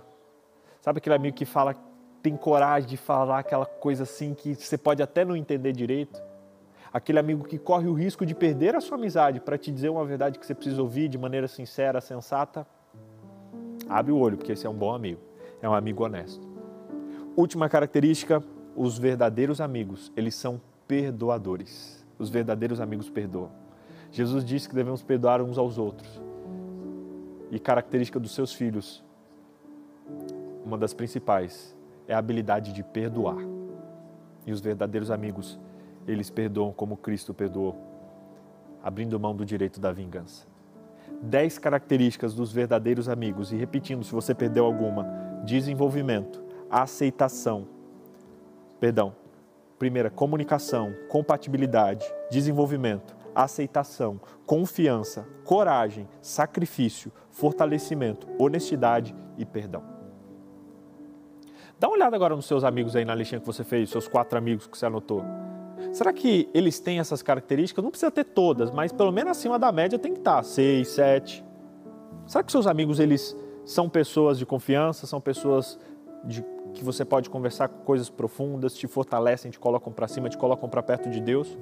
Sabe 0.81 0.99
aquele 0.99 1.15
amigo 1.15 1.35
que 1.35 1.45
fala, 1.45 1.75
tem 2.21 2.35
coragem 2.35 2.89
de 2.89 2.97
falar 2.97 3.39
aquela 3.39 3.65
coisa 3.65 4.03
assim 4.03 4.33
que 4.33 4.55
você 4.55 4.77
pode 4.77 5.01
até 5.01 5.25
não 5.25 5.35
entender 5.35 5.73
direito? 5.73 6.21
Aquele 6.91 7.19
amigo 7.19 7.43
que 7.43 7.57
corre 7.57 7.87
o 7.87 7.93
risco 7.93 8.25
de 8.25 8.33
perder 8.33 8.75
a 8.75 8.81
sua 8.81 8.97
amizade 8.97 9.39
para 9.39 9.57
te 9.57 9.71
dizer 9.71 9.89
uma 9.89 10.05
verdade 10.05 10.39
que 10.39 10.45
você 10.45 10.55
precisa 10.55 10.81
ouvir 10.81 11.09
de 11.09 11.17
maneira 11.17 11.47
sincera, 11.47 11.99
sensata? 11.99 12.65
Abre 13.89 14.11
o 14.11 14.17
olho, 14.17 14.37
porque 14.37 14.53
esse 14.53 14.65
é 14.65 14.69
um 14.69 14.73
bom 14.73 14.93
amigo, 14.93 15.21
é 15.61 15.67
um 15.67 15.73
amigo 15.73 16.03
honesto. 16.03 16.47
Última 17.35 17.69
característica, 17.69 18.43
os 18.75 18.97
verdadeiros 18.97 19.61
amigos, 19.61 20.11
eles 20.15 20.35
são 20.35 20.59
perdoadores. 20.87 22.05
Os 22.17 22.29
verdadeiros 22.29 22.79
amigos 22.79 23.09
perdoam. 23.09 23.51
Jesus 24.11 24.43
disse 24.43 24.67
que 24.67 24.75
devemos 24.75 25.03
perdoar 25.03 25.41
uns 25.41 25.57
aos 25.57 25.77
outros. 25.77 26.26
E 27.51 27.59
característica 27.59 28.19
dos 28.19 28.33
seus 28.33 28.53
filhos, 28.53 29.03
uma 30.65 30.77
das 30.77 30.93
principais 30.93 31.75
é 32.07 32.13
a 32.13 32.17
habilidade 32.17 32.73
de 32.73 32.83
perdoar. 32.83 33.37
E 34.45 34.51
os 34.51 34.61
verdadeiros 34.61 35.11
amigos, 35.11 35.59
eles 36.07 36.29
perdoam 36.29 36.71
como 36.71 36.97
Cristo 36.97 37.33
perdoou, 37.33 37.75
abrindo 38.83 39.19
mão 39.19 39.35
do 39.35 39.45
direito 39.45 39.79
da 39.79 39.91
vingança. 39.91 40.45
Dez 41.21 41.57
características 41.57 42.33
dos 42.33 42.51
verdadeiros 42.51 43.09
amigos, 43.09 43.51
e 43.51 43.55
repetindo, 43.55 44.03
se 44.03 44.11
você 44.11 44.33
perdeu 44.35 44.65
alguma: 44.65 45.05
desenvolvimento, 45.45 46.43
aceitação, 46.69 47.67
perdão, 48.79 49.15
primeira, 49.79 50.09
comunicação, 50.09 50.93
compatibilidade, 51.09 52.05
desenvolvimento, 52.29 53.15
aceitação, 53.33 54.19
confiança, 54.45 55.27
coragem, 55.43 56.07
sacrifício, 56.21 57.11
fortalecimento, 57.37 58.27
honestidade 58.39 59.15
e 59.37 59.45
perdão. 59.45 59.83
Dá 61.79 61.87
uma 61.87 61.95
olhada 61.95 62.15
agora 62.15 62.35
nos 62.35 62.47
seus 62.47 62.63
amigos 62.63 62.95
aí 62.95 63.05
na 63.05 63.13
listinha 63.13 63.39
que 63.39 63.45
você 63.45 63.63
fez, 63.63 63.91
seus 63.91 64.07
quatro 64.07 64.37
amigos 64.37 64.65
que 64.65 64.75
você 64.75 64.87
anotou. 64.87 65.23
Será 65.93 66.11
que 66.11 66.49
eles 66.51 66.79
têm 66.79 66.97
essas 66.97 67.21
características? 67.21 67.83
Não 67.83 67.91
precisa 67.91 68.09
ter 68.09 68.23
todas, 68.23 68.71
mas 68.71 68.91
pelo 68.91 69.11
menos 69.11 69.31
acima 69.31 69.59
da 69.59 69.71
média 69.71 69.99
tem 69.99 70.13
que 70.13 70.19
estar, 70.19 70.41
seis, 70.41 70.87
sete. 70.87 71.45
Será 72.25 72.43
que 72.43 72.51
seus 72.51 72.65
amigos 72.65 72.99
eles 72.99 73.37
são 73.63 73.87
pessoas 73.87 74.39
de 74.39 74.45
confiança, 74.45 75.05
são 75.05 75.21
pessoas 75.21 75.79
de, 76.23 76.43
que 76.73 76.83
você 76.83 77.05
pode 77.05 77.29
conversar 77.29 77.67
com 77.67 77.83
coisas 77.83 78.09
profundas, 78.09 78.73
te 78.73 78.87
fortalecem, 78.87 79.51
te 79.51 79.59
colocam 79.59 79.93
para 79.93 80.07
cima, 80.07 80.27
te 80.27 80.37
colocam 80.37 80.67
para 80.67 80.81
perto 80.81 81.07
de 81.07 81.21
Deus? 81.21 81.55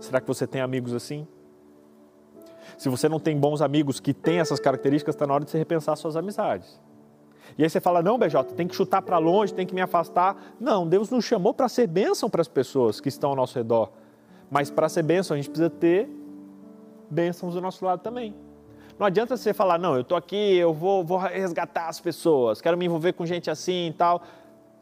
Será 0.00 0.20
que 0.20 0.28
você 0.28 0.46
tem 0.46 0.60
amigos 0.60 0.94
assim? 0.94 1.26
Se 2.76 2.88
você 2.88 3.08
não 3.08 3.18
tem 3.18 3.38
bons 3.38 3.62
amigos 3.62 4.00
que 4.00 4.12
têm 4.12 4.40
essas 4.40 4.60
características, 4.60 5.14
está 5.14 5.26
na 5.26 5.34
hora 5.34 5.44
de 5.44 5.50
você 5.50 5.58
repensar 5.58 5.96
suas 5.96 6.16
amizades. 6.16 6.80
E 7.56 7.62
aí 7.62 7.70
você 7.70 7.80
fala: 7.80 8.02
não, 8.02 8.18
BJ, 8.18 8.54
tem 8.54 8.66
que 8.66 8.74
chutar 8.74 9.02
para 9.02 9.18
longe, 9.18 9.54
tem 9.54 9.66
que 9.66 9.74
me 9.74 9.80
afastar. 9.80 10.54
Não, 10.60 10.86
Deus 10.86 11.10
nos 11.10 11.24
chamou 11.24 11.54
para 11.54 11.68
ser 11.68 11.86
bênção 11.86 12.28
para 12.28 12.40
as 12.40 12.48
pessoas 12.48 13.00
que 13.00 13.08
estão 13.08 13.30
ao 13.30 13.36
nosso 13.36 13.56
redor. 13.56 13.90
Mas 14.50 14.70
para 14.70 14.88
ser 14.88 15.02
bênção, 15.02 15.34
a 15.34 15.38
gente 15.38 15.48
precisa 15.48 15.70
ter 15.70 16.08
bênçãos 17.10 17.54
do 17.54 17.60
nosso 17.60 17.84
lado 17.84 18.00
também. 18.00 18.34
Não 18.98 19.06
adianta 19.06 19.36
você 19.36 19.54
falar: 19.54 19.78
não, 19.78 19.94
eu 19.94 20.02
estou 20.02 20.16
aqui, 20.16 20.56
eu 20.56 20.72
vou, 20.72 21.04
vou 21.04 21.18
resgatar 21.18 21.88
as 21.88 22.00
pessoas, 22.00 22.60
quero 22.60 22.76
me 22.76 22.84
envolver 22.84 23.12
com 23.12 23.24
gente 23.24 23.50
assim 23.50 23.88
e 23.88 23.92
tal 23.92 24.22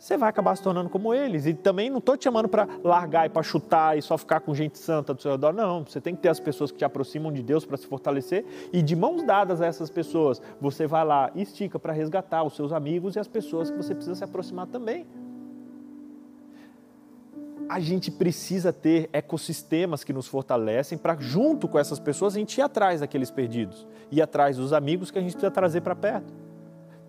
você 0.05 0.19
vai 0.19 0.29
acabar 0.29 0.55
se 0.55 0.63
tornando 0.63 0.91
como 0.91 1.15
eles. 1.15 1.47
E 1.47 1.55
também 1.55 1.89
não 1.89 1.97
estou 1.97 2.15
te 2.15 2.25
chamando 2.25 2.47
para 2.47 2.69
largar 2.85 3.25
e 3.25 3.31
para 3.31 3.43
chutar 3.43 3.97
e 3.97 4.03
só 4.03 4.19
ficar 4.19 4.41
com 4.41 4.55
gente 4.55 4.79
santa 4.79 5.15
do 5.15 5.23
seu 5.23 5.33
redor. 5.33 5.55
Não, 5.55 5.83
você 5.83 5.99
tem 5.99 6.15
que 6.15 6.21
ter 6.21 6.29
as 6.29 6.39
pessoas 6.39 6.71
que 6.71 6.77
te 6.77 6.85
aproximam 6.85 7.33
de 7.33 7.43
Deus 7.43 7.65
para 7.65 7.79
se 7.79 7.87
fortalecer 7.87 8.45
e 8.71 8.83
de 8.83 8.95
mãos 8.95 9.23
dadas 9.23 9.63
a 9.63 9.67
essas 9.67 9.89
pessoas, 9.89 10.43
você 10.61 10.87
vai 10.87 11.07
lá 11.07 11.31
e 11.35 11.41
estica 11.41 11.79
para 11.79 11.95
resgatar 11.95 12.43
os 12.43 12.55
seus 12.55 12.71
amigos 12.71 13.17
e 13.17 13.19
as 13.19 13.27
pessoas 13.27 13.71
que 13.71 13.79
você 13.79 13.95
precisa 13.95 14.15
se 14.15 14.23
aproximar 14.23 14.67
também. 14.67 15.07
A 17.67 17.81
gente 17.81 18.11
precisa 18.11 18.75
ter 18.75 19.09
ecossistemas 19.11 20.05
que 20.05 20.13
nos 20.13 20.29
fortalecem 20.29 20.99
para, 20.99 21.17
junto 21.19 21.67
com 21.67 21.79
essas 21.79 21.99
pessoas, 21.99 22.37
a 22.37 22.39
gente 22.39 22.59
ir 22.59 22.63
atrás 22.63 23.01
daqueles 23.01 23.31
perdidos, 23.31 23.87
ir 24.13 24.21
atrás 24.21 24.59
dos 24.59 24.75
amigos 24.75 25.11
que 25.11 25.19
a 25.19 25.23
gente 25.23 25.33
precisa 25.33 25.51
trazer 25.51 25.81
para 25.81 25.97
perto 25.97 26.44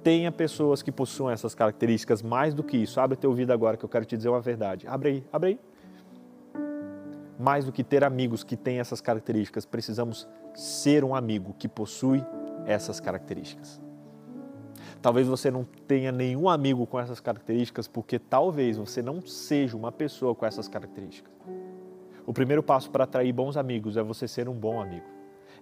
tenha 0.06 0.32
pessoas 0.32 0.84
que 0.84 0.91
possuam 0.91 1.32
essas 1.32 1.56
características 1.56 2.22
mais 2.22 2.54
do 2.54 2.62
que 2.62 2.78
isso. 2.78 3.00
Abre 3.00 3.18
teu 3.18 3.32
ouvido 3.32 3.52
agora 3.52 3.76
que 3.76 3.84
eu 3.84 3.89
quero 3.89 4.06
te 4.06 4.15
dizer 4.15 4.30
uma 4.30 4.39
verdade. 4.39 4.88
Abre 4.88 5.10
aí, 5.10 5.24
abre 5.34 5.50
aí. 5.50 5.60
Mais 7.39 7.65
do 7.65 7.72
que 7.72 7.84
ter 7.84 8.04
amigos 8.04 8.44
que 8.44 8.56
têm 8.56 8.80
essas 8.80 9.02
características, 9.02 9.65
precisamos 9.65 10.28
ser 10.54 11.04
um 11.04 11.15
amigo 11.15 11.56
que 11.58 11.68
possui 11.68 12.24
essas 12.68 13.00
características. 13.00 13.82
Talvez 15.02 15.26
você 15.28 15.50
não 15.50 15.63
tenha 15.63 16.12
nenhum 16.12 16.48
amigo 16.50 16.86
com 16.86 17.00
essas 17.00 17.20
características, 17.20 17.88
porque 17.88 18.20
talvez 18.20 18.78
você 18.78 19.02
não 19.02 19.26
seja 19.26 19.76
uma 19.76 19.91
pessoa 19.91 20.36
com 20.36 20.46
essas 20.46 20.68
características. 20.68 21.34
O 22.28 22.32
primeiro 22.32 22.62
passo 22.62 22.91
para 22.91 23.06
atrair 23.06 23.34
bons 23.34 23.58
amigos 23.58 23.98
é 23.98 24.04
você 24.04 24.28
ser 24.28 24.48
um 24.48 24.54
bom 24.54 24.80
amigo 24.80 25.14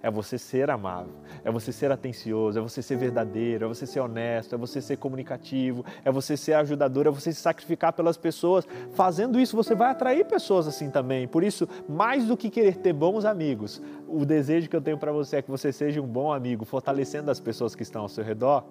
é 0.03 0.11
você 0.11 0.37
ser 0.37 0.69
amável, 0.69 1.13
é 1.43 1.49
você 1.49 1.71
ser 1.71 1.91
atencioso, 1.91 2.59
é 2.59 2.61
você 2.61 2.81
ser 2.81 2.97
verdadeiro, 2.97 3.65
é 3.65 3.67
você 3.67 3.87
ser 3.87 4.01
honesto, 4.01 4.53
é 4.53 4.57
você 4.57 4.81
ser 4.81 4.97
comunicativo, 4.97 5.83
é 6.03 6.11
você 6.11 6.37
ser 6.37 6.53
ajudador, 6.53 7.07
é 7.07 7.09
você 7.09 7.31
se 7.31 7.41
sacrificar 7.41 7.93
pelas 7.93 8.17
pessoas. 8.17 8.67
Fazendo 8.91 9.39
isso, 9.39 9.55
você 9.55 9.73
vai 9.73 9.89
atrair 9.89 10.25
pessoas 10.25 10.67
assim 10.67 10.89
também. 10.91 11.27
Por 11.27 11.43
isso, 11.43 11.67
mais 11.87 12.27
do 12.27 12.35
que 12.35 12.49
querer 12.49 12.75
ter 12.75 12.93
bons 12.93 13.23
amigos, 13.25 13.81
o 14.07 14.25
desejo 14.25 14.69
que 14.69 14.75
eu 14.75 14.81
tenho 14.81 14.97
para 14.97 15.11
você 15.11 15.37
é 15.37 15.41
que 15.41 15.49
você 15.49 15.71
seja 15.71 16.01
um 16.01 16.07
bom 16.07 16.31
amigo, 16.31 16.65
fortalecendo 16.65 17.31
as 17.31 17.39
pessoas 17.39 17.73
que 17.73 17.81
estão 17.81 18.01
ao 18.01 18.09
seu 18.09 18.23
redor. 18.23 18.65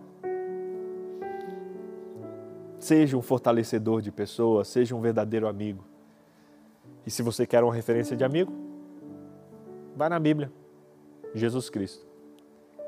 Seja 2.79 3.17
um 3.17 3.23
fortalecedor 3.23 4.03
de 4.03 4.13
pessoas, 4.13 4.69
seja 4.69 4.95
um 4.95 5.01
verdadeiro 5.01 5.49
amigo. 5.49 5.85
E 7.07 7.11
se 7.11 7.23
você 7.23 7.47
quer 7.47 7.65
uma 7.65 7.75
referência 7.75 8.17
de 8.17 8.23
amigo, 8.23 8.53
Vai 9.95 10.09
na 10.09 10.19
Bíblia. 10.19 10.51
Jesus 11.35 11.71
Cristo. 11.71 12.07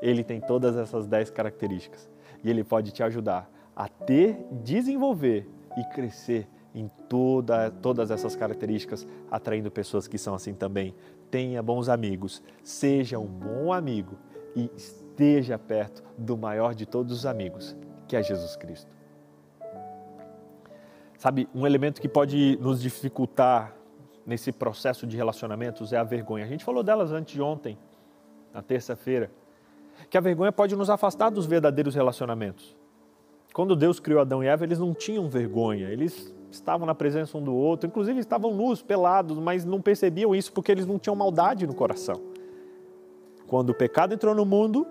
Ele 0.01 0.23
tem 0.23 0.39
todas 0.39 0.75
essas 0.77 1.07
dez 1.07 1.29
características 1.29 2.09
e 2.43 2.49
ele 2.49 2.63
pode 2.63 2.91
te 2.91 3.01
ajudar 3.01 3.49
a 3.75 3.87
ter, 3.87 4.45
desenvolver 4.51 5.49
e 5.77 5.83
crescer 5.93 6.47
em 6.73 6.89
toda, 7.09 7.71
todas 7.71 8.11
essas 8.11 8.35
características, 8.35 9.07
atraindo 9.31 9.71
pessoas 9.71 10.07
que 10.07 10.17
são 10.17 10.35
assim 10.35 10.53
também. 10.53 10.93
Tenha 11.31 11.63
bons 11.63 11.89
amigos, 11.89 12.43
seja 12.63 13.17
um 13.17 13.25
bom 13.25 13.71
amigo 13.73 14.17
e 14.55 14.69
esteja 14.75 15.57
perto 15.57 16.03
do 16.17 16.37
maior 16.37 16.75
de 16.75 16.85
todos 16.85 17.13
os 17.13 17.25
amigos, 17.25 17.75
que 18.07 18.15
é 18.15 18.21
Jesus 18.21 18.55
Cristo. 18.55 18.93
Sabe, 21.17 21.47
um 21.55 21.65
elemento 21.65 22.01
que 22.01 22.09
pode 22.09 22.57
nos 22.61 22.81
dificultar 22.81 23.73
nesse 24.25 24.51
processo 24.51 25.07
de 25.07 25.15
relacionamentos 25.15 25.93
é 25.93 25.97
a 25.97 26.03
vergonha. 26.03 26.43
A 26.43 26.47
gente 26.47 26.63
falou 26.63 26.83
delas 26.83 27.11
antes 27.11 27.33
de 27.33 27.41
ontem, 27.41 27.77
na 28.55 28.61
terça-feira, 28.61 29.29
que 30.09 30.17
a 30.17 30.21
vergonha 30.21 30.51
pode 30.51 30.77
nos 30.77 30.89
afastar 30.89 31.29
dos 31.29 31.45
verdadeiros 31.45 31.93
relacionamentos. 31.93 32.73
Quando 33.53 33.75
Deus 33.75 33.99
criou 33.99 34.21
Adão 34.21 34.41
e 34.41 34.47
Eva, 34.47 34.63
eles 34.63 34.79
não 34.79 34.93
tinham 34.93 35.29
vergonha, 35.29 35.89
eles 35.89 36.33
estavam 36.49 36.87
na 36.87 36.95
presença 36.95 37.37
um 37.37 37.43
do 37.43 37.53
outro, 37.53 37.87
inclusive 37.87 38.17
estavam 38.17 38.53
nus, 38.53 38.81
pelados, 38.81 39.37
mas 39.37 39.65
não 39.65 39.81
percebiam 39.81 40.33
isso 40.33 40.53
porque 40.53 40.71
eles 40.71 40.85
não 40.85 40.97
tinham 40.97 41.15
maldade 41.15 41.67
no 41.67 41.73
coração. 41.73 42.21
Quando 43.45 43.71
o 43.71 43.73
pecado 43.73 44.13
entrou 44.13 44.33
no 44.33 44.45
mundo, 44.45 44.87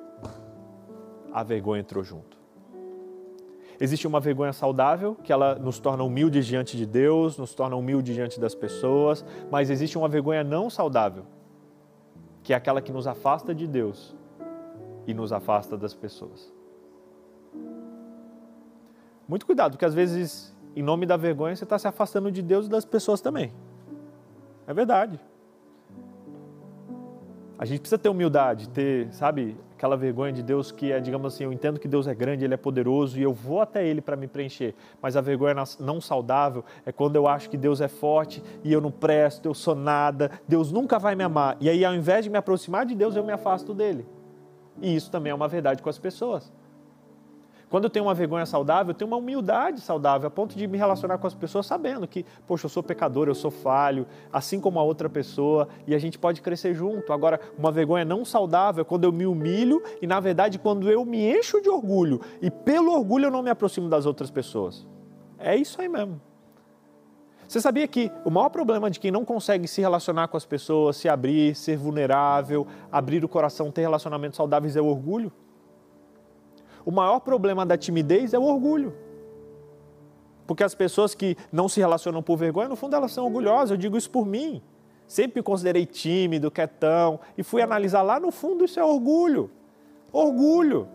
a 1.32 1.42
vergonha 1.42 1.80
entrou 1.80 2.04
junto. 2.04 2.36
Existe 3.80 4.06
uma 4.06 4.20
vergonha 4.20 4.52
saudável, 4.52 5.16
que 5.16 5.32
ela 5.32 5.54
nos 5.54 5.78
torna 5.78 6.04
humildes 6.04 6.46
diante 6.46 6.76
de 6.76 6.84
Deus, 6.84 7.38
nos 7.38 7.54
torna 7.54 7.74
humildes 7.76 8.14
diante 8.14 8.38
das 8.38 8.54
pessoas, 8.54 9.24
mas 9.50 9.70
existe 9.70 9.96
uma 9.96 10.08
vergonha 10.08 10.44
não 10.44 10.68
saudável, 10.68 11.24
que 12.44 12.52
é 12.52 12.56
aquela 12.56 12.82
que 12.82 12.92
nos 12.92 13.06
afasta 13.06 13.54
de 13.54 13.66
Deus 13.66 14.14
e 15.06 15.14
nos 15.14 15.32
afasta 15.32 15.78
das 15.78 15.94
pessoas. 15.94 16.52
Muito 19.26 19.46
cuidado, 19.46 19.72
porque 19.72 19.84
às 19.86 19.94
vezes, 19.94 20.54
em 20.76 20.82
nome 20.82 21.06
da 21.06 21.16
vergonha, 21.16 21.56
você 21.56 21.64
está 21.64 21.78
se 21.78 21.88
afastando 21.88 22.30
de 22.30 22.42
Deus 22.42 22.66
e 22.66 22.68
das 22.68 22.84
pessoas 22.84 23.22
também. 23.22 23.50
É 24.66 24.74
verdade. 24.74 25.18
A 27.64 27.66
gente 27.66 27.80
precisa 27.80 27.96
ter 27.96 28.10
humildade, 28.10 28.68
ter, 28.68 29.10
sabe, 29.10 29.56
aquela 29.74 29.96
vergonha 29.96 30.30
de 30.30 30.42
Deus 30.42 30.70
que 30.70 30.92
é, 30.92 31.00
digamos 31.00 31.32
assim, 31.32 31.44
eu 31.44 31.50
entendo 31.50 31.80
que 31.80 31.88
Deus 31.88 32.06
é 32.06 32.14
grande, 32.14 32.44
Ele 32.44 32.52
é 32.52 32.58
poderoso 32.58 33.18
e 33.18 33.22
eu 33.22 33.32
vou 33.32 33.62
até 33.62 33.82
Ele 33.88 34.02
para 34.02 34.16
me 34.16 34.26
preencher. 34.26 34.74
Mas 35.00 35.16
a 35.16 35.22
vergonha 35.22 35.54
não 35.80 35.98
saudável 35.98 36.62
é 36.84 36.92
quando 36.92 37.16
eu 37.16 37.26
acho 37.26 37.48
que 37.48 37.56
Deus 37.56 37.80
é 37.80 37.88
forte 37.88 38.42
e 38.62 38.70
eu 38.70 38.82
não 38.82 38.90
presto, 38.90 39.46
eu 39.46 39.54
sou 39.54 39.74
nada, 39.74 40.30
Deus 40.46 40.70
nunca 40.70 40.98
vai 40.98 41.14
me 41.14 41.24
amar. 41.24 41.56
E 41.58 41.70
aí, 41.70 41.86
ao 41.86 41.94
invés 41.94 42.22
de 42.26 42.30
me 42.30 42.36
aproximar 42.36 42.84
de 42.84 42.94
Deus, 42.94 43.16
eu 43.16 43.24
me 43.24 43.32
afasto 43.32 43.72
dele. 43.72 44.04
E 44.82 44.94
isso 44.94 45.10
também 45.10 45.30
é 45.30 45.34
uma 45.34 45.48
verdade 45.48 45.82
com 45.82 45.88
as 45.88 45.98
pessoas. 45.98 46.52
Quando 47.74 47.86
eu 47.86 47.90
tenho 47.90 48.04
uma 48.04 48.14
vergonha 48.14 48.46
saudável, 48.46 48.92
eu 48.92 48.94
tenho 48.94 49.10
uma 49.10 49.16
humildade 49.16 49.80
saudável, 49.80 50.28
a 50.28 50.30
ponto 50.30 50.56
de 50.56 50.64
me 50.64 50.78
relacionar 50.78 51.18
com 51.18 51.26
as 51.26 51.34
pessoas 51.34 51.66
sabendo 51.66 52.06
que, 52.06 52.24
poxa, 52.46 52.66
eu 52.66 52.70
sou 52.70 52.84
pecador, 52.84 53.26
eu 53.26 53.34
sou 53.34 53.50
falho, 53.50 54.06
assim 54.32 54.60
como 54.60 54.78
a 54.78 54.84
outra 54.84 55.10
pessoa, 55.10 55.66
e 55.84 55.92
a 55.92 55.98
gente 55.98 56.16
pode 56.16 56.40
crescer 56.40 56.72
junto. 56.72 57.12
Agora, 57.12 57.40
uma 57.58 57.72
vergonha 57.72 58.04
não 58.04 58.24
saudável 58.24 58.82
é 58.82 58.84
quando 58.84 59.02
eu 59.02 59.10
me 59.10 59.26
humilho 59.26 59.82
e, 60.00 60.06
na 60.06 60.20
verdade, 60.20 60.56
quando 60.56 60.88
eu 60.88 61.04
me 61.04 61.36
encho 61.36 61.60
de 61.60 61.68
orgulho 61.68 62.20
e, 62.40 62.48
pelo 62.48 62.92
orgulho, 62.92 63.24
eu 63.24 63.30
não 63.32 63.42
me 63.42 63.50
aproximo 63.50 63.88
das 63.88 64.06
outras 64.06 64.30
pessoas. 64.30 64.86
É 65.36 65.56
isso 65.56 65.80
aí 65.80 65.88
mesmo. 65.88 66.20
Você 67.48 67.60
sabia 67.60 67.88
que 67.88 68.08
o 68.24 68.30
maior 68.30 68.50
problema 68.50 68.88
de 68.88 69.00
quem 69.00 69.10
não 69.10 69.24
consegue 69.24 69.66
se 69.66 69.80
relacionar 69.80 70.28
com 70.28 70.36
as 70.36 70.46
pessoas, 70.46 70.96
se 70.96 71.08
abrir, 71.08 71.56
ser 71.56 71.76
vulnerável, 71.76 72.68
abrir 72.92 73.24
o 73.24 73.28
coração, 73.28 73.72
ter 73.72 73.80
relacionamentos 73.80 74.36
saudáveis 74.36 74.76
é 74.76 74.80
o 74.80 74.86
orgulho? 74.86 75.32
O 76.84 76.90
maior 76.90 77.20
problema 77.20 77.64
da 77.64 77.76
timidez 77.76 78.34
é 78.34 78.38
o 78.38 78.42
orgulho. 78.42 78.94
Porque 80.46 80.62
as 80.62 80.74
pessoas 80.74 81.14
que 81.14 81.36
não 81.50 81.68
se 81.68 81.80
relacionam 81.80 82.22
por 82.22 82.36
vergonha, 82.36 82.68
no 82.68 82.76
fundo 82.76 82.94
elas 82.94 83.12
são 83.12 83.24
orgulhosas, 83.24 83.70
eu 83.70 83.76
digo 83.76 83.96
isso 83.96 84.10
por 84.10 84.26
mim. 84.26 84.62
Sempre 85.06 85.40
me 85.40 85.42
considerei 85.42 85.86
tímido, 85.86 86.50
quietão, 86.50 87.20
e 87.36 87.42
fui 87.42 87.62
analisar 87.62 88.02
lá 88.02 88.18
no 88.20 88.30
fundo 88.30 88.64
isso 88.64 88.78
é 88.78 88.84
orgulho. 88.84 89.50
Orgulho. 90.12 90.88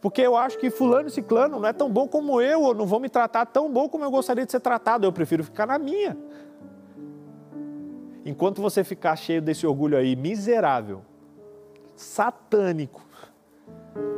Porque 0.00 0.20
eu 0.20 0.36
acho 0.36 0.58
que 0.58 0.70
fulano 0.70 1.08
e 1.08 1.10
ciclano 1.10 1.58
não 1.58 1.68
é 1.68 1.72
tão 1.72 1.90
bom 1.90 2.06
como 2.06 2.40
eu, 2.40 2.62
ou 2.62 2.74
não 2.74 2.86
vão 2.86 3.00
me 3.00 3.08
tratar 3.08 3.46
tão 3.46 3.72
bom 3.72 3.88
como 3.88 4.04
eu 4.04 4.10
gostaria 4.10 4.44
de 4.44 4.52
ser 4.52 4.60
tratado, 4.60 5.06
eu 5.06 5.12
prefiro 5.12 5.42
ficar 5.42 5.66
na 5.66 5.78
minha. 5.78 6.16
Enquanto 8.24 8.60
você 8.60 8.84
ficar 8.84 9.16
cheio 9.16 9.40
desse 9.40 9.66
orgulho 9.66 9.96
aí, 9.96 10.16
miserável, 10.16 11.02
satânico, 11.94 13.05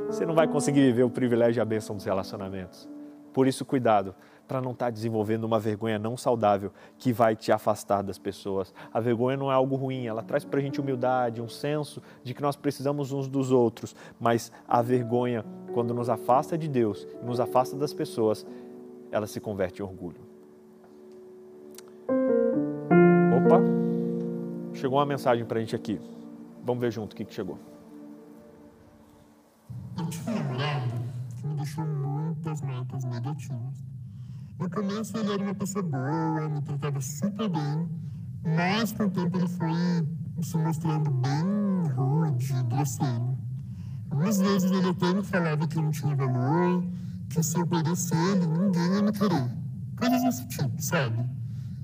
você 0.07 0.25
não 0.25 0.35
vai 0.35 0.49
conseguir 0.49 0.81
viver 0.81 1.03
o 1.03 1.11
privilégio 1.11 1.61
e 1.61 1.63
a 1.63 1.65
bênção 1.65 1.95
dos 1.95 2.05
relacionamentos. 2.05 2.89
Por 3.33 3.47
isso, 3.47 3.65
cuidado 3.65 4.15
para 4.49 4.63
não 4.63 4.73
estar 4.73 4.87
tá 4.87 4.91
desenvolvendo 4.91 5.45
uma 5.45 5.61
vergonha 5.61 5.99
não 5.99 6.17
saudável 6.17 6.73
que 6.97 7.13
vai 7.13 7.37
te 7.37 7.53
afastar 7.53 8.03
das 8.03 8.19
pessoas. 8.19 8.73
A 8.93 8.99
vergonha 8.99 9.37
não 9.37 9.53
é 9.53 9.55
algo 9.55 9.77
ruim, 9.77 10.07
ela 10.07 10.23
traz 10.23 10.43
para 10.43 10.59
a 10.59 10.63
gente 10.63 10.81
humildade, 10.81 11.43
um 11.43 11.49
senso 11.49 12.03
de 12.25 12.33
que 12.33 12.41
nós 12.41 12.57
precisamos 12.57 13.13
uns 13.13 13.29
dos 13.29 13.53
outros. 13.53 13.95
Mas 14.19 14.51
a 14.67 14.81
vergonha, 14.81 15.45
quando 15.75 15.93
nos 15.93 16.09
afasta 16.09 16.57
de 16.57 16.67
Deus, 16.67 17.07
nos 17.23 17.39
afasta 17.39 17.77
das 17.77 17.93
pessoas, 17.93 18.47
ela 19.13 19.27
se 19.27 19.39
converte 19.39 19.83
em 19.83 19.85
orgulho. 19.85 20.21
Opa, 23.37 23.61
chegou 24.73 24.99
uma 24.99 25.07
mensagem 25.07 25.45
para 25.45 25.59
a 25.59 25.61
gente 25.61 25.77
aqui. 25.77 26.01
Vamos 26.65 26.81
ver 26.81 26.91
junto 26.91 27.13
o 27.13 27.17
que, 27.17 27.25
que 27.25 27.35
chegou. 27.35 27.59
Deixou 31.59 31.85
muitas 31.85 32.63
marcas 32.63 33.05
negativas. 33.05 33.85
No 34.59 34.71
começo 34.71 35.17
ele 35.17 35.33
era 35.33 35.43
uma 35.43 35.55
pessoa 35.55 35.83
boa, 35.83 36.49
me 36.49 36.63
tratava 36.63 37.01
super 37.01 37.49
bem, 37.49 37.89
mas 38.57 38.93
com 38.93 39.05
o 39.05 39.11
tempo 39.11 39.37
ele 39.37 39.49
foi 39.49 40.09
se 40.43 40.57
mostrando 40.57 41.11
bem 41.11 41.93
rude, 41.95 42.53
grosseiro. 42.65 43.37
Algumas 44.11 44.39
vezes 44.39 44.71
ele 44.71 44.89
até 44.89 45.13
me 45.13 45.23
falava 45.23 45.67
que 45.67 45.79
eu 45.79 45.83
não 45.83 45.91
tinha 45.91 46.15
valor, 46.15 46.85
que 47.29 47.43
se 47.43 47.59
eu 47.59 47.67
perdesse 47.67 48.15
ele, 48.15 48.47
ninguém 48.47 48.95
ia 48.95 49.03
me 49.03 49.13
querer. 49.13 49.51
Coisas 49.97 50.23
desse 50.23 50.47
tipo, 50.47 50.81
sabe? 50.81 51.25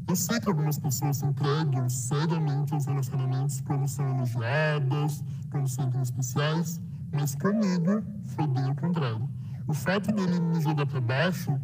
Eu 0.07 0.17
sei 0.17 0.39
que 0.41 0.49
algumas 0.49 0.79
pessoas 0.79 1.17
se 1.17 1.27
entregam 1.27 1.89
seriamente 1.89 2.75
aos 2.75 2.87
relacionamentos 2.87 3.61
quando 3.63 3.89
são 3.89 4.09
elogiadas, 4.09 5.25
quando 5.51 5.69
sentem 5.69 6.01
especiais, 6.01 6.81
mas 7.13 7.35
comigo 7.35 8.03
foi 8.35 8.47
bem 8.47 8.71
o 8.71 8.75
contrário. 8.75 9.34
O 9.67 9.73
fato 9.73 10.13
dele 10.13 10.39
me 10.41 10.61
jogar 10.61 10.87
para 10.87 11.01
baixo 11.01 11.59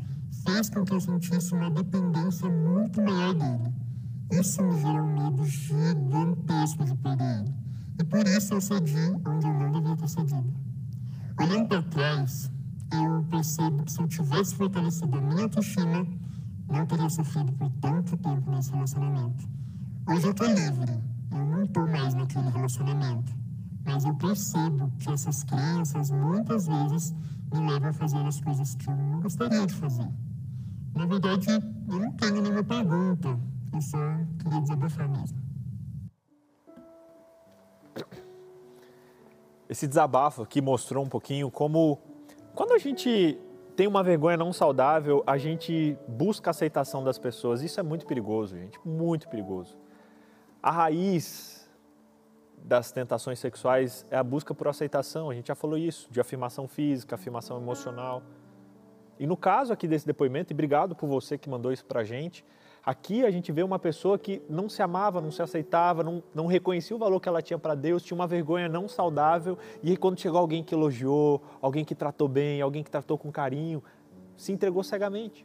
fez 0.46 0.70
com 0.70 0.84
que 0.84 0.92
eu 0.92 1.00
sentisse 1.00 1.52
uma 1.52 1.70
dependência 1.70 2.48
muito 2.48 3.02
maior 3.02 3.34
dele. 3.34 3.74
Isso 4.32 4.62
me 4.62 4.80
gerou 4.80 5.02
um 5.02 5.14
medo 5.14 5.44
gigantesco 5.44 6.84
de 6.84 6.94
perder 6.96 7.40
ele. 7.40 7.54
E 7.98 8.04
por 8.04 8.26
isso 8.26 8.54
eu 8.54 8.60
cedi 8.60 9.12
onde 9.26 9.46
eu 9.46 9.52
não 9.52 9.72
devia 9.72 9.96
ter 9.96 10.08
cedido. 10.08 10.54
Olhando 11.38 11.68
para 11.68 11.82
trás, 11.82 12.50
eu 12.92 13.24
percebo 13.30 13.82
que 13.82 13.92
se 13.92 14.00
eu 14.00 14.08
tivesse 14.08 14.54
fortalecido 14.54 15.18
a 15.18 15.20
minha 15.20 15.42
autoestima, 15.42 16.06
não 16.68 16.86
teria 16.86 17.10
sofrido 17.10 17.52
por 17.52 17.70
tanto 17.80 18.16
tempo 18.16 18.50
nesse 18.50 18.70
relacionamento. 18.70 19.48
Hoje 20.06 20.26
eu 20.26 20.34
tô 20.34 20.44
livre, 20.46 20.98
eu 21.32 21.46
não 21.46 21.66
tô 21.66 21.86
mais 21.86 22.14
naquele 22.14 22.48
relacionamento. 22.48 23.32
Mas 23.84 24.04
eu 24.04 24.14
percebo 24.14 24.90
que 24.98 25.10
essas 25.10 25.42
crenças 25.42 26.10
muitas 26.10 26.66
vezes 26.66 27.14
me 27.52 27.70
levam 27.70 27.90
a 27.90 27.92
fazer 27.92 28.18
as 28.18 28.40
coisas 28.40 28.74
que 28.74 28.88
eu 28.88 28.96
não 28.96 29.20
gostaria 29.20 29.66
de 29.66 29.74
fazer. 29.74 30.08
Na 30.94 31.06
verdade, 31.06 31.46
eu 31.50 31.98
não 31.98 32.12
tenho 32.12 32.42
nenhuma 32.42 32.64
pergunta, 32.64 33.38
eu 33.72 33.80
só 33.80 33.98
queria 34.38 34.60
desabafar 34.60 35.08
mesmo. 35.08 35.38
Esse 39.68 39.86
desabafo 39.86 40.42
aqui 40.42 40.60
mostrou 40.60 41.04
um 41.04 41.08
pouquinho 41.08 41.50
como, 41.50 41.98
quando 42.54 42.72
a 42.72 42.78
gente 42.78 43.38
tem 43.76 43.86
uma 43.86 44.02
vergonha 44.02 44.36
não 44.36 44.52
saudável, 44.52 45.22
a 45.26 45.38
gente 45.38 45.96
busca 46.08 46.50
a 46.50 46.52
aceitação 46.52 47.04
das 47.04 47.18
pessoas. 47.18 47.62
Isso 47.62 47.78
é 47.78 47.82
muito 47.82 48.04
perigoso, 48.04 48.56
gente, 48.56 48.78
muito 48.84 49.28
perigoso. 49.28 49.76
A 50.62 50.70
raiz 50.70 51.59
das 52.64 52.92
tentações 52.92 53.38
sexuais 53.38 54.06
é 54.10 54.16
a 54.16 54.22
busca 54.22 54.54
por 54.54 54.68
aceitação. 54.68 55.30
A 55.30 55.34
gente 55.34 55.48
já 55.48 55.54
falou 55.54 55.78
isso, 55.78 56.08
de 56.10 56.20
afirmação 56.20 56.68
física, 56.68 57.14
afirmação 57.14 57.56
emocional. 57.56 58.22
E 59.18 59.26
no 59.26 59.36
caso 59.36 59.72
aqui 59.72 59.86
desse 59.86 60.06
depoimento, 60.06 60.52
e 60.52 60.54
obrigado 60.54 60.94
por 60.94 61.06
você 61.06 61.36
que 61.36 61.48
mandou 61.48 61.72
isso 61.72 61.84
pra 61.84 62.02
gente, 62.04 62.44
aqui 62.82 63.24
a 63.24 63.30
gente 63.30 63.52
vê 63.52 63.62
uma 63.62 63.78
pessoa 63.78 64.18
que 64.18 64.40
não 64.48 64.68
se 64.68 64.82
amava, 64.82 65.20
não 65.20 65.30
se 65.30 65.42
aceitava, 65.42 66.02
não, 66.02 66.22
não 66.34 66.46
reconhecia 66.46 66.96
o 66.96 66.98
valor 66.98 67.20
que 67.20 67.28
ela 67.28 67.42
tinha 67.42 67.58
para 67.58 67.74
Deus, 67.74 68.02
tinha 68.02 68.16
uma 68.16 68.26
vergonha 68.26 68.68
não 68.68 68.88
saudável, 68.88 69.58
e 69.82 69.90
aí 69.90 69.96
quando 69.96 70.18
chegou 70.18 70.38
alguém 70.38 70.64
que 70.64 70.74
elogiou, 70.74 71.42
alguém 71.60 71.84
que 71.84 71.94
tratou 71.94 72.28
bem, 72.28 72.62
alguém 72.62 72.82
que 72.82 72.90
tratou 72.90 73.18
com 73.18 73.30
carinho, 73.30 73.82
se 74.36 74.52
entregou 74.52 74.82
cegamente. 74.82 75.44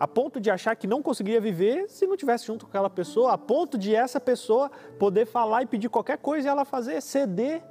A 0.00 0.08
ponto 0.08 0.40
de 0.40 0.50
achar 0.50 0.74
que 0.74 0.86
não 0.86 1.02
conseguiria 1.02 1.42
viver 1.42 1.86
se 1.90 2.06
não 2.06 2.16
tivesse 2.16 2.46
junto 2.46 2.64
com 2.64 2.70
aquela 2.70 2.88
pessoa, 2.88 3.34
a 3.34 3.38
ponto 3.38 3.76
de 3.76 3.94
essa 3.94 4.18
pessoa 4.18 4.70
poder 4.98 5.26
falar 5.26 5.62
e 5.62 5.66
pedir 5.66 5.90
qualquer 5.90 6.16
coisa 6.16 6.48
e 6.48 6.50
ela 6.50 6.64
fazer, 6.64 7.02
ceder 7.02 7.62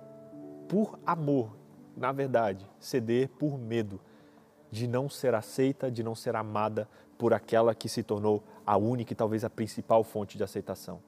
por 0.68 1.00
amor, 1.04 1.58
na 1.98 2.12
verdade, 2.12 2.70
ceder 2.80 3.30
por 3.30 3.58
medo 3.58 4.00
de 4.70 4.88
não 4.88 5.10
ser 5.10 5.34
aceita, 5.34 5.90
de 5.90 6.04
não 6.04 6.14
ser 6.14 6.36
amada 6.36 6.88
por 7.18 7.34
aquela 7.34 7.74
que 7.74 7.90
se 7.90 8.04
tornou 8.04 8.44
a 8.64 8.78
única 8.78 9.12
e 9.12 9.16
talvez 9.16 9.44
a 9.44 9.50
principal 9.50 10.04
fonte 10.04 10.38
de 10.38 10.44
aceitação. 10.44 11.02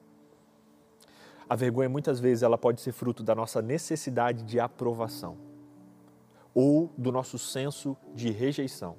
A 1.48 1.54
vergonha 1.54 1.88
muitas 1.88 2.18
vezes 2.18 2.42
ela 2.42 2.58
pode 2.58 2.80
ser 2.80 2.90
fruto 2.90 3.22
da 3.22 3.34
nossa 3.34 3.62
necessidade 3.62 4.42
de 4.42 4.58
aprovação 4.58 5.36
ou 6.52 6.90
do 6.98 7.12
nosso 7.12 7.38
senso 7.38 7.96
de 8.12 8.32
rejeição. 8.32 8.96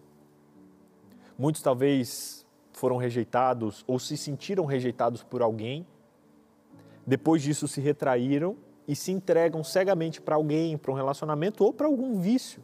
Muitos 1.37 1.61
talvez 1.61 2.45
foram 2.71 2.97
rejeitados 2.97 3.83
ou 3.87 3.99
se 3.99 4.17
sentiram 4.17 4.65
rejeitados 4.65 5.23
por 5.23 5.41
alguém, 5.41 5.85
depois 7.05 7.41
disso 7.41 7.67
se 7.67 7.81
retraíram 7.81 8.55
e 8.87 8.95
se 8.95 9.11
entregam 9.11 9.63
cegamente 9.63 10.21
para 10.21 10.35
alguém, 10.35 10.77
para 10.77 10.91
um 10.91 10.95
relacionamento 10.95 11.63
ou 11.63 11.73
para 11.73 11.87
algum 11.87 12.19
vício. 12.19 12.63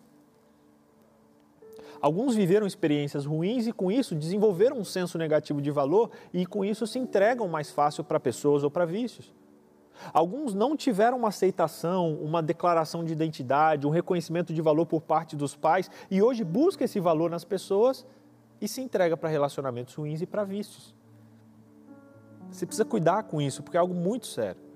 Alguns 2.02 2.34
viveram 2.36 2.66
experiências 2.66 3.26
ruins 3.26 3.68
e 3.68 3.74
com 3.74 3.92
isso 3.92 4.16
desenvolveram 4.16 4.78
um 4.78 4.86
senso 4.86 5.18
negativo 5.18 5.62
de 5.62 5.70
valor 5.70 6.10
e 6.34 6.46
com 6.46 6.64
isso 6.64 6.88
se 6.88 6.98
entregam 6.98 7.48
mais 7.48 7.70
fácil 7.70 8.04
para 8.04 8.20
pessoas 8.20 8.64
ou 8.64 8.72
para 8.72 8.86
vícios. 8.86 9.34
Alguns 10.14 10.54
não 10.54 10.78
tiveram 10.78 11.18
uma 11.18 11.28
aceitação, 11.28 12.14
uma 12.16 12.42
declaração 12.42 13.04
de 13.04 13.12
identidade, 13.12 13.86
um 13.86 13.90
reconhecimento 13.90 14.54
de 14.54 14.62
valor 14.62 14.86
por 14.86 15.02
parte 15.02 15.36
dos 15.36 15.58
pais 15.58 15.92
e 16.10 16.22
hoje 16.22 16.46
busca 16.46 16.86
esse 16.86 17.02
valor 17.02 17.30
nas 17.30 17.44
pessoas 17.44 18.06
e 18.62 18.68
se 18.68 18.82
entrega 18.82 19.16
para 19.16 19.30
relacionamentos 19.30 19.94
ruins 19.96 20.22
e 20.22 20.26
para 20.26 20.44
vícios. 20.44 20.96
Você 22.52 22.66
precisa 22.66 22.86
cuidar 22.86 23.24
com 23.24 23.42
isso, 23.42 23.62
porque 23.62 23.78
é 23.78 23.80
algo 23.80 23.94
muito 23.94 24.28
sério. 24.28 24.70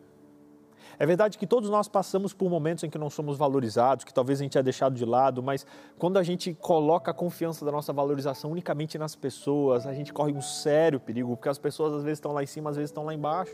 É 1.00 1.06
verdade 1.06 1.38
que 1.38 1.48
todos 1.48 1.70
nós 1.70 1.88
passamos 1.88 2.34
por 2.34 2.50
momentos 2.50 2.84
em 2.84 2.90
que 2.90 2.98
não 2.98 3.10
somos 3.10 3.36
valorizados, 3.38 4.06
que 4.06 4.14
talvez 4.14 4.40
a 4.40 4.44
gente 4.44 4.58
é 4.58 4.64
deixado 4.64 4.94
de 4.94 5.06
lado, 5.06 5.42
mas 5.42 5.66
quando 5.98 6.18
a 6.18 6.24
gente 6.24 6.54
coloca 6.54 7.12
a 7.12 7.14
confiança 7.14 7.66
da 7.66 7.72
nossa 7.72 7.92
valorização 7.92 8.52
unicamente 8.52 8.98
nas 8.98 9.16
pessoas, 9.16 9.88
a 9.88 9.94
gente 9.94 10.14
corre 10.14 10.32
um 10.32 10.42
sério 10.42 11.00
perigo, 11.00 11.36
porque 11.36 11.50
as 11.50 11.58
pessoas 11.58 11.94
às 11.94 12.04
vezes 12.04 12.18
estão 12.18 12.32
lá 12.32 12.44
em 12.44 12.46
cima, 12.46 12.70
às 12.70 12.76
vezes 12.76 12.92
estão 12.92 13.06
lá 13.06 13.14
embaixo. 13.14 13.54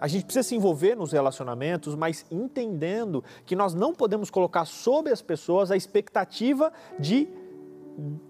A 0.00 0.06
gente 0.06 0.24
precisa 0.24 0.42
se 0.42 0.54
envolver 0.54 0.94
nos 0.94 1.12
relacionamentos, 1.12 1.94
mas 1.94 2.26
entendendo 2.30 3.24
que 3.44 3.56
nós 3.56 3.74
não 3.74 3.94
podemos 3.94 4.30
colocar 4.30 4.64
sobre 4.66 5.12
as 5.12 5.22
pessoas 5.22 5.70
a 5.70 5.76
expectativa 5.76 6.72
de 6.98 7.28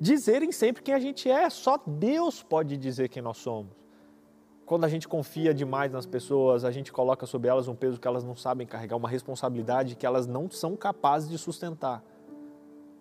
dizerem 0.00 0.53
sempre 0.53 0.83
quem 0.83 0.94
a 0.94 0.98
gente 0.98 1.31
é. 1.31 1.48
Só 1.50 1.79
Deus 1.87 2.42
pode 2.42 2.77
dizer 2.77 3.09
quem 3.09 3.22
nós 3.22 3.38
somos. 3.38 3.72
Quando 4.66 4.85
a 4.85 4.88
gente 4.88 5.07
confia 5.07 5.53
demais 5.53 5.92
nas 5.92 6.07
pessoas, 6.07 6.64
a 6.64 6.70
gente 6.70 6.90
coloca 6.90 7.27
sobre 7.27 7.48
elas 7.48 7.68
um 7.68 7.74
peso 7.74 8.00
que 8.00 8.09
elas 8.09 8.24
não 8.24 8.35
sabem 8.35 8.66
carregar, 8.66 8.96
uma 8.96 9.09
responsabilidade 9.09 9.94
que 9.94 10.07
elas 10.07 10.27
não 10.27 10.50
são 10.50 10.74
capazes 10.74 11.29
de 11.29 11.37
sustentar. 11.37 12.03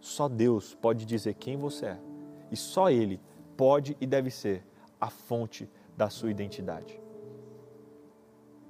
Só 0.02 0.28
Deus 0.28 0.76
pode 0.76 1.06
dizer 1.06 1.36
quem 1.36 1.56
você 1.56 1.86
é. 1.86 2.00
E 2.52 2.58
só 2.58 2.90
Ele 2.90 3.20
pode 3.56 3.96
e 4.02 4.06
deve 4.06 4.30
ser 4.30 4.66
a 5.00 5.10
fonte 5.10 5.70
da 5.96 6.10
sua 6.10 6.30
identidade. 6.30 7.02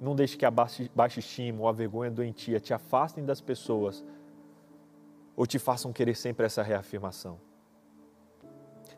Não 0.00 0.14
deixe 0.14 0.36
que 0.36 0.46
a 0.46 0.50
baixa 0.50 1.18
estima 1.18 1.62
ou 1.62 1.68
a 1.68 1.72
vergonha 1.72 2.10
doentia 2.10 2.60
te 2.60 2.72
afastem 2.72 3.24
das 3.24 3.40
pessoas 3.40 4.04
ou 5.34 5.46
te 5.46 5.58
façam 5.58 5.92
querer 5.92 6.14
sempre 6.14 6.46
essa 6.46 6.62
reafirmação 6.62 7.40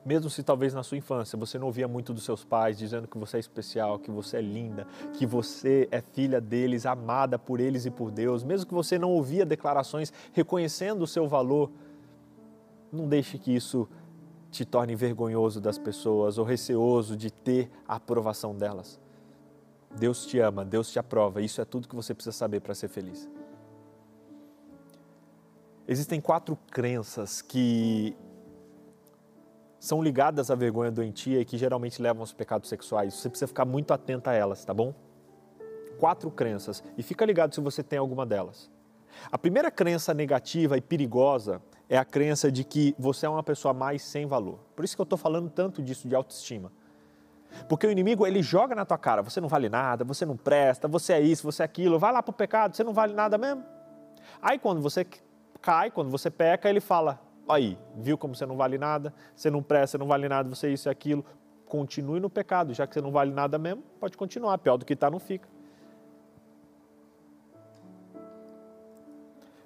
mesmo 0.07 0.31
se 0.31 0.45
talvez 0.45 0.73
na 0.73 0.85
sua 0.85 0.97
infância 0.97 1.37
você 1.37 1.59
não 1.59 1.66
ouvia 1.66 1.88
muito 1.88 2.14
dos 2.14 2.23
seus 2.23 2.45
pais 2.45 2.79
dizendo 2.79 3.09
que 3.09 3.19
você 3.19 3.38
é 3.38 3.40
especial, 3.40 3.99
que 3.99 4.09
você 4.09 4.37
é 4.37 4.40
linda, 4.40 4.87
que 5.12 5.27
você 5.27 5.88
é 5.90 6.01
filha 6.01 6.40
deles, 6.40 6.87
amada 6.87 7.37
por 7.37 7.59
eles 7.59 7.87
e 7.87 7.90
por 7.90 8.12
Deus, 8.12 8.45
mesmo 8.45 8.69
que 8.69 8.73
você 8.73 9.01
não 9.01 9.11
ouvia 9.11 9.45
declarações 9.45 10.12
reconhecendo 10.33 11.03
o 11.03 11.09
seu 11.09 11.27
valor, 11.27 11.73
não 12.92 13.09
deixe 13.09 13.37
que 13.37 13.55
isso 13.55 13.88
te 14.49 14.64
torne 14.64 14.95
vergonhoso 14.95 15.61
das 15.61 15.77
pessoas 15.77 16.38
ou 16.38 16.45
receoso 16.45 17.16
de 17.16 17.33
ter 17.33 17.69
a 17.87 17.97
aprovação 17.97 18.55
delas. 18.55 19.01
Deus 19.99 20.25
te 20.25 20.38
ama, 20.38 20.64
Deus 20.64 20.88
te 20.88 21.01
aprova, 21.01 21.42
isso 21.42 21.61
é 21.61 21.64
tudo 21.64 21.88
que 21.88 21.97
você 21.97 22.14
precisa 22.14 22.37
saber 22.37 22.61
para 22.61 22.77
ser 22.77 22.87
feliz. 22.87 23.29
Existem 25.88 26.21
quatro 26.21 26.57
crenças 26.71 27.42
que 27.42 28.16
são 29.79 30.03
ligadas 30.03 30.51
à 30.51 30.55
vergonha 30.55 30.91
doentia 30.91 31.41
e 31.41 31.45
que 31.45 31.59
geralmente 31.59 32.01
levam 32.01 32.23
aos 32.23 32.33
pecados 32.33 32.69
sexuais. 32.69 33.15
Você 33.15 33.29
precisa 33.29 33.47
ficar 33.47 33.65
muito 33.65 33.93
atento 33.93 34.31
a 34.31 34.33
elas, 34.33 34.65
tá 34.65 34.73
bom? 34.73 34.95
Quatro 35.99 36.31
crenças 36.31 36.83
e 36.97 37.03
fica 37.03 37.25
ligado 37.25 37.55
se 37.55 37.61
você 37.61 37.83
tem 37.83 37.99
alguma 37.99 38.27
delas. 38.27 38.71
A 39.31 39.39
primeira 39.39 39.71
crença 39.71 40.12
negativa 40.12 40.77
e 40.77 40.81
perigosa 40.81 41.62
é 41.89 41.97
a 41.97 42.05
crença 42.05 42.51
de 42.51 42.65
que 42.65 42.95
você 42.99 43.27
é 43.27 43.29
uma 43.29 43.43
pessoa 43.43 43.73
mais 43.73 44.03
sem 44.03 44.27
valor. 44.27 44.59
Por 44.75 44.85
isso 44.85 44.95
que 44.95 45.01
eu 45.01 45.05
estou 45.05 45.19
falando 45.19 45.49
tanto 45.49 45.83
disso 45.83 46.09
de 46.09 46.15
autoestima. 46.15 46.71
Porque 47.69 47.87
o 47.87 47.91
inimigo 47.91 48.27
ele 48.27 48.43
joga 48.43 48.75
na 48.75 48.85
tua 48.85 48.99
cara, 48.99 49.23
você 49.23 49.41
não 49.41 49.49
vale 49.49 49.69
nada, 49.69 50.05
você 50.05 50.27
não 50.27 50.37
presta, 50.37 50.87
você 50.87 51.15
é 51.15 51.21
isso, 51.21 51.45
você 51.45 51.62
é 51.62 51.65
aquilo, 51.65 51.99
vai 51.99 52.12
lá 52.12 52.23
para 52.23 52.31
o 52.31 52.35
pecado, 52.35 52.77
você 52.77 52.85
não 52.85 52.93
vale 52.93 53.15
nada 53.15 53.39
mesmo. 53.39 53.65
Aí 54.43 54.59
quando 54.59 54.81
você 54.81 55.07
cai, 55.62 55.91
quando 55.91 56.11
você 56.11 56.31
peca, 56.31 56.69
ele 56.69 56.81
fala, 56.81 57.21
aí, 57.49 57.79
viu 57.97 58.19
como 58.19 58.35
você 58.35 58.47
não 58.47 58.57
vale 58.57 58.79
nada, 58.79 59.15
você 59.35 59.51
não 59.51 59.63
presta, 59.63 59.97
você 59.97 59.99
não 59.99 60.07
vale 60.07 60.29
nada, 60.29 60.49
você 60.49 60.73
isso 60.73 60.89
e 60.89 60.91
aquilo. 60.91 61.25
Continue 61.67 62.21
no 62.21 62.31
pecado, 62.31 62.73
já 62.73 62.87
que 62.87 62.95
você 62.95 63.01
não 63.01 63.11
vale 63.11 63.33
nada 63.33 63.59
mesmo, 63.59 63.83
pode 63.99 64.17
continuar, 64.17 64.59
pior 64.59 64.77
do 64.77 64.85
que 64.85 64.93
está, 64.93 65.11
não 65.11 65.19
fica. 65.19 65.49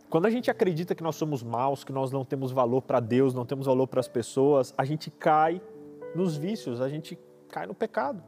Quando 0.09 0.27
a 0.27 0.31
gente 0.31 0.51
acredita 0.51 0.95
que 0.95 1.05
nós 1.05 1.14
somos 1.14 1.40
maus, 1.40 1.85
que 1.85 1.93
nós 1.93 2.11
não 2.11 2.25
temos 2.25 2.51
valor 2.51 2.83
para 2.83 2.99
Deus, 2.99 3.33
não 3.33 3.47
temos 3.47 3.66
valor 3.66 3.87
para 3.87 4.01
as 4.01 4.09
pessoas, 4.09 4.75
a 4.77 4.85
gente 4.85 5.09
cai 5.09 5.62
nos 6.16 6.37
vícios, 6.37 6.81
a 6.81 6.88
gente 6.88 7.16
cai 7.49 7.66
no 7.66 7.75
pecado. 7.75 8.21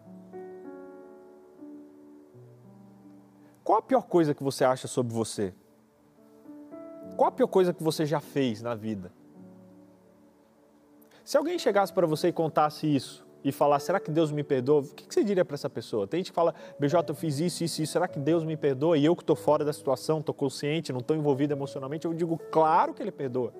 Qual 3.65 3.79
a 3.79 3.83
pior 3.83 4.03
coisa 4.03 4.35
que 4.35 4.43
você 4.43 4.65
acha 4.65 4.87
sobre 4.87 5.12
você? 5.12 5.53
Qual 7.17 7.29
a 7.29 7.33
pior 7.33 7.49
coisa 7.49 7.73
que 7.73 7.83
você 7.83 8.07
já 8.07 8.21
fez 8.21 8.62
na 8.62 8.75
vida? 8.75 9.12
Se 11.25 11.37
alguém 11.37 11.59
chegasse 11.59 11.93
para 11.93 12.07
você 12.07 12.29
e 12.29 12.33
contasse 12.33 12.87
isso 12.87 13.25
e 13.45 13.51
falar, 13.53 13.79
será 13.79 14.01
que 14.01 14.11
Deus 14.11 14.31
me 14.33 14.43
perdoa? 14.43 14.83
O 14.83 14.95
que 14.95 15.13
você 15.13 15.23
diria 15.23 15.45
para 15.45 15.55
essa 15.55 15.71
pessoa? 15.71 16.07
Tem 16.07 16.19
gente 16.19 16.31
que 16.31 16.35
fala, 16.35 16.55
BJ, 16.79 17.11
eu 17.11 17.15
fiz 17.15 17.39
isso, 17.39 17.65
isso, 17.65 17.83
isso, 17.83 17.93
será 17.93 18.09
que 18.09 18.19
Deus 18.19 18.45
me 18.45 18.57
perdoa? 18.57 18.97
E 18.99 19.05
eu 19.05 19.15
que 19.15 19.23
estou 19.23 19.37
fora 19.37 19.65
da 19.65 19.73
situação, 19.73 20.21
estou 20.21 20.35
consciente, 20.35 20.93
não 20.93 21.01
estou 21.01 21.17
envolvido 21.17 21.53
emocionalmente, 21.53 22.07
eu 22.07 22.15
digo, 22.15 22.39
claro 22.51 22.93
que 22.95 23.03
Ele 23.03 23.13
perdoa. 23.13 23.53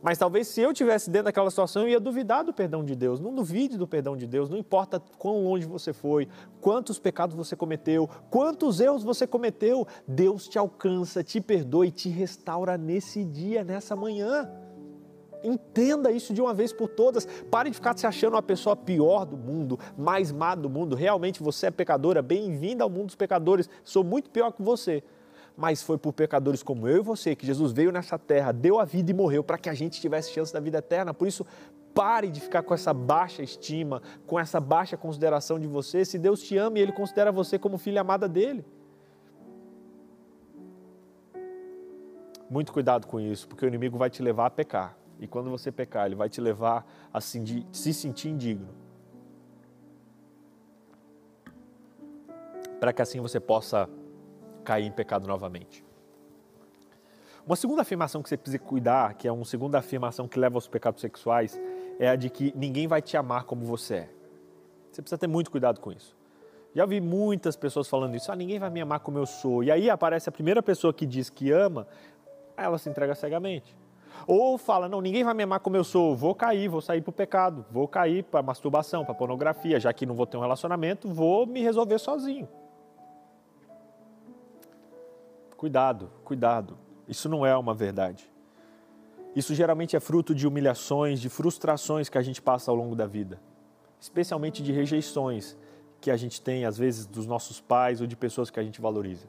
Mas 0.00 0.16
talvez 0.16 0.46
se 0.46 0.60
eu 0.60 0.72
tivesse 0.72 1.10
dentro 1.10 1.24
daquela 1.24 1.50
situação, 1.50 1.82
eu 1.82 1.88
ia 1.88 2.00
duvidar 2.00 2.44
do 2.44 2.52
perdão 2.52 2.84
de 2.84 2.94
Deus. 2.94 3.18
Não 3.18 3.34
duvide 3.34 3.76
do 3.76 3.86
perdão 3.86 4.16
de 4.16 4.26
Deus, 4.26 4.48
não 4.48 4.56
importa 4.56 5.02
quão 5.18 5.42
longe 5.42 5.66
você 5.66 5.92
foi, 5.92 6.28
quantos 6.60 6.98
pecados 6.98 7.34
você 7.34 7.56
cometeu, 7.56 8.08
quantos 8.30 8.80
erros 8.80 9.02
você 9.02 9.26
cometeu, 9.26 9.86
Deus 10.06 10.48
te 10.48 10.56
alcança, 10.56 11.24
te 11.24 11.40
perdoa 11.40 11.86
e 11.86 11.90
te 11.90 12.08
restaura 12.08 12.78
nesse 12.78 13.24
dia, 13.24 13.64
nessa 13.64 13.96
manhã. 13.96 14.48
Entenda 15.42 16.10
isso 16.10 16.34
de 16.34 16.40
uma 16.40 16.52
vez 16.52 16.72
por 16.72 16.88
todas. 16.88 17.26
Pare 17.50 17.70
de 17.70 17.76
ficar 17.76 17.96
se 17.96 18.06
achando 18.06 18.36
a 18.36 18.42
pessoa 18.42 18.76
pior 18.76 19.24
do 19.24 19.36
mundo, 19.36 19.78
mais 19.96 20.32
má 20.32 20.54
do 20.54 20.68
mundo. 20.68 20.96
Realmente 20.96 21.42
você 21.42 21.66
é 21.66 21.70
pecadora, 21.70 22.22
bem-vinda 22.22 22.84
ao 22.84 22.90
mundo 22.90 23.06
dos 23.06 23.14
pecadores. 23.14 23.68
Sou 23.84 24.02
muito 24.02 24.30
pior 24.30 24.52
que 24.52 24.62
você. 24.62 25.02
Mas 25.56 25.82
foi 25.82 25.98
por 25.98 26.12
pecadores 26.12 26.62
como 26.62 26.86
eu 26.86 26.98
e 26.98 27.00
você 27.00 27.34
que 27.34 27.44
Jesus 27.44 27.72
veio 27.72 27.90
nessa 27.90 28.16
terra, 28.16 28.52
deu 28.52 28.78
a 28.78 28.84
vida 28.84 29.10
e 29.10 29.14
morreu 29.14 29.42
para 29.42 29.58
que 29.58 29.68
a 29.68 29.74
gente 29.74 30.00
tivesse 30.00 30.30
chance 30.30 30.52
da 30.52 30.60
vida 30.60 30.78
eterna. 30.78 31.12
Por 31.12 31.26
isso, 31.26 31.44
pare 31.92 32.28
de 32.28 32.40
ficar 32.40 32.62
com 32.62 32.72
essa 32.72 32.94
baixa 32.94 33.42
estima, 33.42 34.00
com 34.24 34.38
essa 34.38 34.60
baixa 34.60 34.96
consideração 34.96 35.58
de 35.58 35.66
você. 35.66 36.04
Se 36.04 36.16
Deus 36.16 36.40
te 36.40 36.56
ama 36.56 36.78
e 36.78 36.82
Ele 36.82 36.92
considera 36.92 37.32
você 37.32 37.58
como 37.58 37.76
filha 37.76 38.02
amada 38.02 38.28
dele. 38.28 38.64
Muito 42.48 42.72
cuidado 42.72 43.06
com 43.06 43.20
isso, 43.20 43.46
porque 43.48 43.64
o 43.64 43.68
inimigo 43.68 43.98
vai 43.98 44.08
te 44.08 44.22
levar 44.22 44.46
a 44.46 44.50
pecar. 44.50 44.96
E 45.18 45.26
quando 45.26 45.50
você 45.50 45.72
pecar, 45.72 46.06
ele 46.06 46.14
vai 46.14 46.28
te 46.28 46.40
levar 46.40 46.86
a 47.12 47.20
se 47.20 47.94
sentir 47.94 48.28
indigno. 48.28 48.68
Para 52.78 52.92
que 52.92 53.02
assim 53.02 53.20
você 53.20 53.40
possa 53.40 53.88
cair 54.64 54.86
em 54.86 54.92
pecado 54.92 55.26
novamente. 55.26 55.84
Uma 57.44 57.56
segunda 57.56 57.82
afirmação 57.82 58.22
que 58.22 58.28
você 58.28 58.36
precisa 58.36 58.58
cuidar, 58.58 59.14
que 59.14 59.26
é 59.26 59.32
uma 59.32 59.44
segunda 59.44 59.78
afirmação 59.78 60.28
que 60.28 60.38
leva 60.38 60.56
aos 60.56 60.68
pecados 60.68 61.00
sexuais, 61.00 61.58
é 61.98 62.08
a 62.08 62.14
de 62.14 62.28
que 62.28 62.52
ninguém 62.54 62.86
vai 62.86 63.00
te 63.00 63.16
amar 63.16 63.44
como 63.44 63.64
você 63.64 63.94
é. 63.94 64.10
Você 64.92 65.02
precisa 65.02 65.18
ter 65.18 65.26
muito 65.26 65.50
cuidado 65.50 65.80
com 65.80 65.90
isso. 65.90 66.16
Já 66.74 66.84
vi 66.84 67.00
muitas 67.00 67.56
pessoas 67.56 67.88
falando 67.88 68.14
isso, 68.14 68.30
ah, 68.30 68.36
ninguém 68.36 68.58
vai 68.58 68.68
me 68.68 68.80
amar 68.80 69.00
como 69.00 69.18
eu 69.18 69.26
sou. 69.26 69.64
E 69.64 69.70
aí 69.70 69.88
aparece 69.88 70.28
a 70.28 70.32
primeira 70.32 70.62
pessoa 70.62 70.92
que 70.92 71.06
diz 71.06 71.30
que 71.30 71.50
ama, 71.50 71.88
ela 72.56 72.76
se 72.76 72.88
entrega 72.88 73.14
cegamente. 73.14 73.74
Ou 74.26 74.58
fala, 74.58 74.88
não, 74.88 75.00
ninguém 75.00 75.24
vai 75.24 75.34
me 75.34 75.42
amar 75.42 75.60
como 75.60 75.76
eu 75.76 75.84
sou, 75.84 76.14
vou 76.14 76.34
cair, 76.34 76.68
vou 76.68 76.80
sair 76.80 77.00
para 77.00 77.10
o 77.10 77.12
pecado, 77.12 77.64
vou 77.70 77.86
cair 77.86 78.24
para 78.24 78.42
masturbação, 78.42 79.04
para 79.04 79.14
pornografia, 79.14 79.78
já 79.78 79.92
que 79.92 80.04
não 80.06 80.14
vou 80.14 80.26
ter 80.26 80.36
um 80.36 80.40
relacionamento, 80.40 81.08
vou 81.08 81.46
me 81.46 81.62
resolver 81.62 81.98
sozinho. 81.98 82.48
Cuidado, 85.56 86.10
cuidado. 86.24 86.78
Isso 87.08 87.28
não 87.28 87.44
é 87.44 87.56
uma 87.56 87.74
verdade. 87.74 88.30
Isso 89.34 89.54
geralmente 89.54 89.96
é 89.96 90.00
fruto 90.00 90.34
de 90.34 90.46
humilhações, 90.46 91.20
de 91.20 91.28
frustrações 91.28 92.08
que 92.08 92.18
a 92.18 92.22
gente 92.22 92.40
passa 92.40 92.70
ao 92.70 92.76
longo 92.76 92.94
da 92.94 93.06
vida, 93.06 93.40
especialmente 94.00 94.62
de 94.62 94.72
rejeições 94.72 95.56
que 96.00 96.10
a 96.10 96.16
gente 96.16 96.40
tem, 96.40 96.64
às 96.64 96.78
vezes, 96.78 97.06
dos 97.06 97.26
nossos 97.26 97.60
pais 97.60 98.00
ou 98.00 98.06
de 98.06 98.16
pessoas 98.16 98.50
que 98.50 98.60
a 98.60 98.62
gente 98.62 98.80
valoriza. 98.80 99.26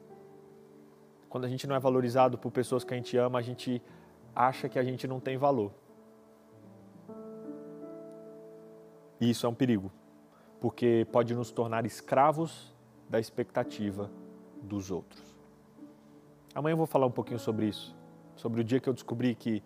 Quando 1.28 1.44
a 1.44 1.48
gente 1.48 1.66
não 1.66 1.74
é 1.74 1.80
valorizado 1.80 2.38
por 2.38 2.50
pessoas 2.50 2.84
que 2.84 2.92
a 2.92 2.96
gente 2.96 3.16
ama, 3.16 3.38
a 3.38 3.42
gente 3.42 3.82
acha 4.34 4.68
que 4.68 4.78
a 4.78 4.82
gente 4.82 5.06
não 5.06 5.20
tem 5.20 5.36
valor. 5.36 5.72
E 9.20 9.30
isso 9.30 9.44
é 9.44 9.48
um 9.48 9.54
perigo, 9.54 9.92
porque 10.60 11.06
pode 11.12 11.34
nos 11.34 11.50
tornar 11.50 11.84
escravos 11.84 12.74
da 13.08 13.20
expectativa 13.20 14.10
dos 14.62 14.90
outros. 14.90 15.22
Amanhã 16.54 16.72
eu 16.72 16.78
vou 16.78 16.86
falar 16.86 17.06
um 17.06 17.10
pouquinho 17.10 17.38
sobre 17.38 17.66
isso, 17.66 17.94
sobre 18.34 18.60
o 18.60 18.64
dia 18.64 18.80
que 18.80 18.88
eu 18.88 18.94
descobri 18.94 19.34
que 19.34 19.62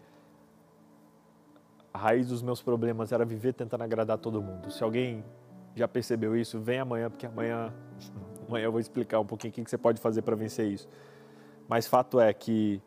a 1.92 1.98
raiz 1.98 2.26
dos 2.26 2.42
meus 2.42 2.60
problemas 2.60 3.12
era 3.12 3.24
viver 3.24 3.52
tentando 3.52 3.84
agradar 3.84 4.18
todo 4.18 4.42
mundo. 4.42 4.70
Se 4.72 4.82
alguém 4.82 5.24
já 5.76 5.86
percebeu 5.86 6.36
isso, 6.36 6.58
vem 6.58 6.80
amanhã, 6.80 7.08
porque 7.08 7.26
amanhã, 7.26 7.72
amanhã 8.48 8.64
eu 8.64 8.72
vou 8.72 8.80
explicar 8.80 9.20
um 9.20 9.26
pouquinho 9.26 9.52
o 9.52 9.54
que 9.54 9.70
você 9.70 9.78
pode 9.78 10.00
fazer 10.00 10.22
para 10.22 10.34
vencer 10.34 10.66
isso. 10.66 10.88
Mas 11.68 11.86
fato 11.86 12.18
é 12.18 12.32
que 12.32 12.82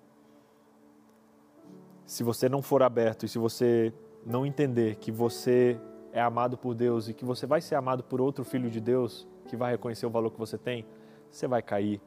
se 2.07 2.23
você 2.23 2.47
não 2.47 2.61
for 2.61 2.81
aberto 2.81 3.25
e 3.25 3.29
se 3.29 3.37
você 3.37 3.93
não 4.25 4.45
entender 4.45 4.95
que 4.95 5.11
você 5.11 5.77
é 6.13 6.21
amado 6.21 6.57
por 6.57 6.73
Deus 6.73 7.09
e 7.09 7.13
que 7.13 7.25
você 7.25 7.45
vai 7.45 7.59
ser 7.59 7.75
amado 7.75 8.01
por 8.01 8.21
outro 8.21 8.45
filho 8.45 8.71
de 8.71 8.79
Deus 8.79 9.27
que 9.45 9.57
vai 9.57 9.73
reconhecer 9.73 10.05
o 10.05 10.09
valor 10.09 10.31
que 10.31 10.39
você 10.39 10.57
tem, 10.57 10.85
você 11.29 11.47
vai 11.47 11.61
cair 11.61 12.01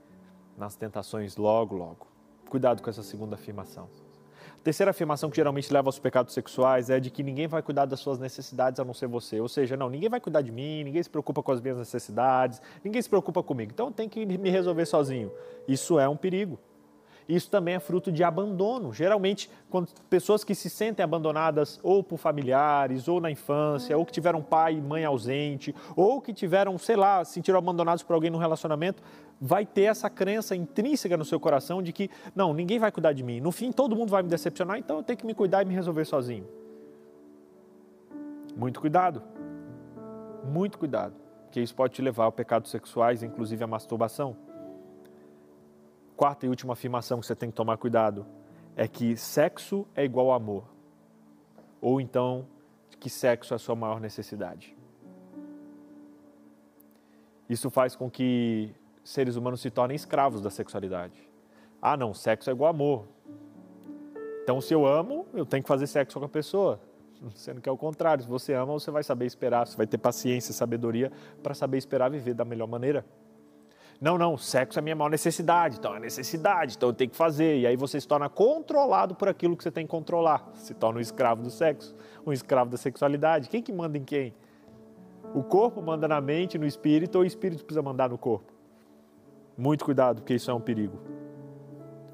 nas 0.56 0.74
tentações 0.74 1.36
logo, 1.36 1.76
logo. 1.76 2.06
Cuidado 2.48 2.82
com 2.82 2.88
essa 2.88 3.02
segunda 3.02 3.34
afirmação. 3.34 3.88
A 4.54 4.62
terceira 4.62 4.90
afirmação 4.90 5.28
que 5.28 5.36
geralmente 5.36 5.72
leva 5.72 5.88
aos 5.88 5.98
pecados 5.98 6.32
sexuais 6.32 6.88
é 6.88 6.98
de 6.98 7.10
que 7.10 7.22
ninguém 7.22 7.46
vai 7.46 7.62
cuidar 7.62 7.84
das 7.84 8.00
suas 8.00 8.18
necessidades 8.18 8.80
a 8.80 8.84
não 8.84 8.94
ser 8.94 9.06
você. 9.06 9.38
Ou 9.38 9.48
seja, 9.48 9.76
não, 9.76 9.90
ninguém 9.90 10.08
vai 10.08 10.20
cuidar 10.20 10.40
de 10.40 10.50
mim, 10.50 10.82
ninguém 10.82 11.02
se 11.02 11.10
preocupa 11.10 11.42
com 11.42 11.52
as 11.52 11.60
minhas 11.60 11.76
necessidades, 11.76 12.60
ninguém 12.82 13.00
se 13.00 13.08
preocupa 13.08 13.42
comigo. 13.42 13.70
Então 13.72 13.92
tenho 13.92 14.08
que 14.08 14.24
me 14.24 14.50
resolver 14.50 14.86
sozinho. 14.86 15.30
Isso 15.68 15.98
é 15.98 16.08
um 16.08 16.16
perigo. 16.16 16.58
Isso 17.30 17.48
também 17.48 17.76
é 17.76 17.80
fruto 17.80 18.10
de 18.10 18.24
abandono. 18.24 18.92
Geralmente, 18.92 19.48
quando 19.70 19.88
pessoas 20.10 20.42
que 20.42 20.52
se 20.52 20.68
sentem 20.68 21.04
abandonadas 21.04 21.78
ou 21.80 22.02
por 22.02 22.18
familiares, 22.18 23.06
ou 23.06 23.20
na 23.20 23.30
infância, 23.30 23.96
ou 23.96 24.04
que 24.04 24.10
tiveram 24.10 24.42
pai 24.42 24.74
e 24.74 24.80
mãe 24.80 25.04
ausente, 25.04 25.72
ou 25.94 26.20
que 26.20 26.34
tiveram, 26.34 26.76
sei 26.76 26.96
lá, 26.96 27.24
se 27.24 27.34
sentiram 27.34 27.58
abandonados 27.58 28.02
por 28.02 28.14
alguém 28.14 28.30
no 28.30 28.38
relacionamento, 28.38 29.00
vai 29.40 29.64
ter 29.64 29.82
essa 29.82 30.10
crença 30.10 30.56
intrínseca 30.56 31.16
no 31.16 31.24
seu 31.24 31.38
coração 31.38 31.80
de 31.80 31.92
que, 31.92 32.10
não, 32.34 32.52
ninguém 32.52 32.80
vai 32.80 32.90
cuidar 32.90 33.12
de 33.12 33.22
mim. 33.22 33.40
No 33.40 33.52
fim, 33.52 33.70
todo 33.70 33.94
mundo 33.94 34.10
vai 34.10 34.24
me 34.24 34.28
decepcionar, 34.28 34.76
então 34.76 34.96
eu 34.96 35.02
tenho 35.04 35.16
que 35.16 35.24
me 35.24 35.32
cuidar 35.32 35.62
e 35.62 35.64
me 35.64 35.74
resolver 35.74 36.04
sozinho. 36.04 36.48
Muito 38.56 38.80
cuidado. 38.80 39.22
Muito 40.44 40.78
cuidado, 40.78 41.14
porque 41.44 41.60
isso 41.60 41.76
pode 41.76 41.94
te 41.94 42.02
levar 42.02 42.26
a 42.26 42.32
pecados 42.32 42.72
sexuais, 42.72 43.22
inclusive 43.22 43.62
a 43.62 43.68
masturbação 43.68 44.49
quarta 46.20 46.44
e 46.44 46.50
última 46.50 46.74
afirmação 46.74 47.18
que 47.18 47.26
você 47.26 47.34
tem 47.34 47.48
que 47.48 47.56
tomar 47.56 47.78
cuidado 47.78 48.26
é 48.76 48.86
que 48.86 49.16
sexo 49.16 49.86
é 49.94 50.04
igual 50.04 50.30
a 50.32 50.36
amor. 50.36 50.64
Ou 51.80 51.98
então 51.98 52.46
que 52.98 53.08
sexo 53.08 53.54
é 53.54 53.56
a 53.56 53.58
sua 53.58 53.74
maior 53.74 53.98
necessidade. 53.98 54.76
Isso 57.48 57.70
faz 57.70 57.96
com 57.96 58.10
que 58.10 58.70
seres 59.02 59.34
humanos 59.34 59.62
se 59.62 59.70
tornem 59.70 59.96
escravos 59.96 60.42
da 60.42 60.50
sexualidade. 60.50 61.26
Ah, 61.80 61.96
não, 61.96 62.12
sexo 62.12 62.50
é 62.50 62.52
igual 62.52 62.68
amor. 62.68 63.08
Então, 64.42 64.60
se 64.60 64.74
eu 64.74 64.84
amo, 64.84 65.24
eu 65.32 65.46
tenho 65.46 65.62
que 65.62 65.68
fazer 65.68 65.86
sexo 65.86 66.18
com 66.18 66.26
a 66.26 66.28
pessoa. 66.28 66.78
Sendo 67.34 67.62
que 67.62 67.68
é 67.68 67.72
o 67.72 67.78
contrário, 67.78 68.24
se 68.24 68.28
você 68.28 68.52
ama, 68.52 68.74
você 68.74 68.90
vai 68.90 69.02
saber 69.02 69.24
esperar, 69.24 69.66
você 69.66 69.74
vai 69.74 69.86
ter 69.86 69.96
paciência, 69.96 70.52
sabedoria 70.52 71.10
para 71.42 71.54
saber 71.54 71.78
esperar 71.78 72.10
viver 72.10 72.34
da 72.34 72.44
melhor 72.44 72.68
maneira. 72.68 73.06
Não, 74.00 74.16
não, 74.16 74.38
sexo 74.38 74.78
é 74.78 74.82
minha 74.82 74.96
maior 74.96 75.10
necessidade, 75.10 75.76
então 75.78 75.94
é 75.94 76.00
necessidade, 76.00 76.76
então 76.76 76.88
eu 76.88 76.92
tenho 76.94 77.10
que 77.10 77.16
fazer. 77.16 77.58
E 77.58 77.66
aí 77.66 77.76
você 77.76 78.00
se 78.00 78.08
torna 78.08 78.30
controlado 78.30 79.14
por 79.14 79.28
aquilo 79.28 79.54
que 79.54 79.62
você 79.62 79.70
tem 79.70 79.84
que 79.84 79.90
controlar. 79.90 80.50
Se 80.54 80.72
torna 80.72 80.98
um 80.98 81.02
escravo 81.02 81.42
do 81.42 81.50
sexo, 81.50 81.94
um 82.26 82.32
escravo 82.32 82.70
da 82.70 82.78
sexualidade. 82.78 83.50
Quem 83.50 83.62
que 83.62 83.70
manda 83.70 83.98
em 83.98 84.04
quem? 84.04 84.34
O 85.34 85.42
corpo 85.42 85.82
manda 85.82 86.08
na 86.08 86.18
mente, 86.18 86.56
no 86.56 86.66
espírito, 86.66 87.16
ou 87.16 87.22
o 87.22 87.26
espírito 87.26 87.62
precisa 87.62 87.82
mandar 87.82 88.08
no 88.08 88.16
corpo? 88.16 88.50
Muito 89.56 89.84
cuidado, 89.84 90.22
porque 90.22 90.34
isso 90.34 90.50
é 90.50 90.54
um 90.54 90.60
perigo. 90.60 90.98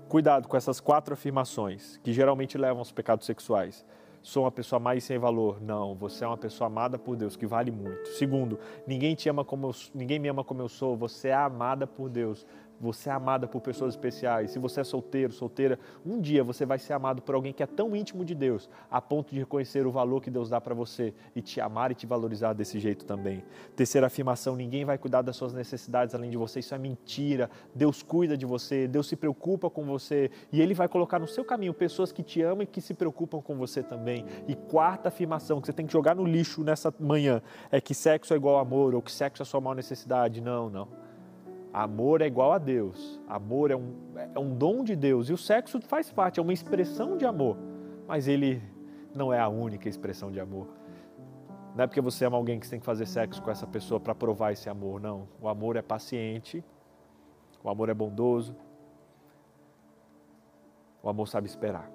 Cuidado 0.09 0.49
com 0.49 0.57
essas 0.57 0.81
quatro 0.81 1.15
afirmações, 1.15 1.99
que 1.99 2.13
geralmente 2.13 2.59
levam 2.59 2.79
aos 2.79 2.91
pecados 2.91 3.25
sexuais 3.25 3.85
sou 4.27 4.43
uma 4.43 4.51
pessoa 4.51 4.81
mais 4.81 5.05
sem 5.05 5.19
valor. 5.19 5.63
Não, 5.63 5.95
você 5.95 6.25
é 6.25 6.27
uma 6.27 6.37
pessoa 6.37 6.67
amada 6.67 6.99
por 6.99 7.15
Deus, 7.15 7.37
que 7.37 7.47
vale 7.47 7.71
muito. 7.71 8.09
Segundo, 8.09 8.59
ninguém 8.85 9.15
te 9.15 9.29
ama 9.29 9.45
como 9.45 9.69
eu, 9.69 9.75
ninguém 9.95 10.19
me 10.19 10.27
ama 10.27 10.43
como 10.43 10.61
eu 10.61 10.69
sou. 10.69 10.97
Você 10.97 11.29
é 11.29 11.35
amada 11.35 11.87
por 11.87 12.09
Deus. 12.11 12.45
Você 12.81 13.09
é 13.09 13.13
amada 13.13 13.47
por 13.47 13.61
pessoas 13.61 13.95
especiais. 13.95 14.51
Se 14.51 14.59
você 14.59 14.81
é 14.81 14.85
solteiro, 14.85 15.33
solteira, 15.33 15.79
um 16.05 16.21
dia 16.21 16.45
você 16.45 16.67
vai 16.67 16.79
ser 16.79 16.93
amado 16.93 17.23
por 17.23 17.35
alguém 17.35 17.53
que 17.53 17.63
é 17.63 17.67
tão 17.67 17.97
íntimo 17.97 18.25
de 18.25 18.35
Deus, 18.35 18.69
a 18.91 19.01
ponto 19.01 19.33
de 19.33 19.39
reconhecer 19.39 19.87
o 19.87 19.91
valor 19.91 20.21
que 20.21 20.31
Deus 20.31 20.51
dá 20.51 20.61
para 20.61 20.75
você 20.75 21.15
e 21.35 21.41
te 21.41 21.61
amar 21.61 21.91
e 21.91 21.95
te 21.95 22.07
valorizar 22.07 22.53
desse 22.53 22.79
jeito 22.79 23.05
também. 23.05 23.43
Terceira 23.75 24.07
afirmação: 24.09 24.57
ninguém 24.57 24.85
vai 24.85 24.99
cuidar 24.99 25.23
das 25.23 25.37
suas 25.37 25.53
necessidades 25.53 26.15
além 26.15 26.31
de 26.31 26.37
você. 26.37 26.61
Isso 26.61 26.75
é 26.75 26.79
mentira. 26.79 27.51
Deus 27.75 28.03
cuida 28.03 28.37
de 28.37 28.45
você, 28.45 28.87
Deus 28.87 29.09
se 29.09 29.17
preocupa 29.17 29.71
com 29.71 29.85
você 29.85 30.31
e 30.53 30.61
Ele 30.61 30.75
vai 30.75 30.89
colocar 30.89 31.19
no 31.19 31.27
seu 31.27 31.45
caminho 31.45 31.73
pessoas 31.73 32.13
que 32.13 32.23
te 32.23 32.43
amam 32.43 32.63
e 32.63 32.67
que 32.67 32.81
se 32.81 32.95
preocupam 32.95 33.41
com 33.41 33.57
você 33.57 33.83
também. 33.83 34.25
E 34.47 34.55
quarta 34.55 35.09
afirmação 35.09 35.61
que 35.61 35.67
você 35.67 35.73
tem 35.73 35.87
que 35.87 35.93
jogar 35.93 36.15
no 36.15 36.25
lixo 36.25 36.63
nessa 36.63 36.93
manhã 36.99 37.41
é 37.71 37.81
que 37.81 37.95
sexo 37.95 38.35
é 38.35 38.37
igual 38.37 38.59
amor 38.59 38.95
ou 38.95 39.03
que 39.03 39.11
sexo 39.11 39.43
é 39.43 39.45
sua 39.47 39.61
maior 39.61 39.75
necessidade. 39.75 40.41
Não, 40.41 40.69
não. 40.69 41.06
Amor 41.77 42.23
é 42.23 42.27
igual 42.27 42.53
a 42.53 42.59
Deus. 42.59 43.21
Amor 43.29 43.71
é 43.71 43.77
um, 43.77 43.95
é 44.35 44.39
um 44.39 44.57
dom 44.57 44.83
de 44.83 44.97
Deus. 44.97 45.29
E 45.29 45.35
o 45.35 45.37
sexo 45.37 45.79
faz 45.83 46.11
parte, 46.11 46.41
é 46.41 46.43
uma 46.43 46.55
expressão 46.55 47.19
de 47.19 47.27
amor. 47.27 47.59
Mas 48.09 48.27
ele 48.27 48.63
não 49.15 49.31
é 49.31 49.39
a 49.39 49.47
única 49.47 49.87
expressão 49.87 50.33
de 50.33 50.41
amor. 50.41 50.69
Não 51.75 51.85
é 51.85 51.87
porque 51.87 52.01
você 52.01 52.25
ama 52.25 52.39
alguém 52.39 52.59
que 52.59 52.67
você 52.67 52.71
tem 52.71 52.81
que 52.81 52.87
fazer 52.87 53.05
sexo 53.05 53.43
com 53.43 53.51
essa 53.51 53.67
pessoa 53.67 54.01
para 54.01 54.15
provar 54.15 54.53
esse 54.53 54.71
amor, 54.71 54.99
não. 54.99 55.29
O 55.39 55.49
amor 55.49 55.77
é 55.77 55.83
paciente, 55.83 56.65
o 57.63 57.69
amor 57.69 57.91
é 57.91 57.95
bondoso, 57.95 58.57
o 61.03 61.11
amor 61.11 61.29
sabe 61.29 61.47
esperar. 61.47 61.91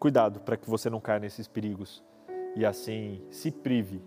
Cuidado 0.00 0.40
para 0.40 0.56
que 0.56 0.68
você 0.68 0.90
não 0.90 0.98
caia 0.98 1.20
nesses 1.20 1.46
perigos 1.46 2.02
e 2.56 2.66
assim 2.66 3.24
se 3.30 3.52
prive 3.52 4.02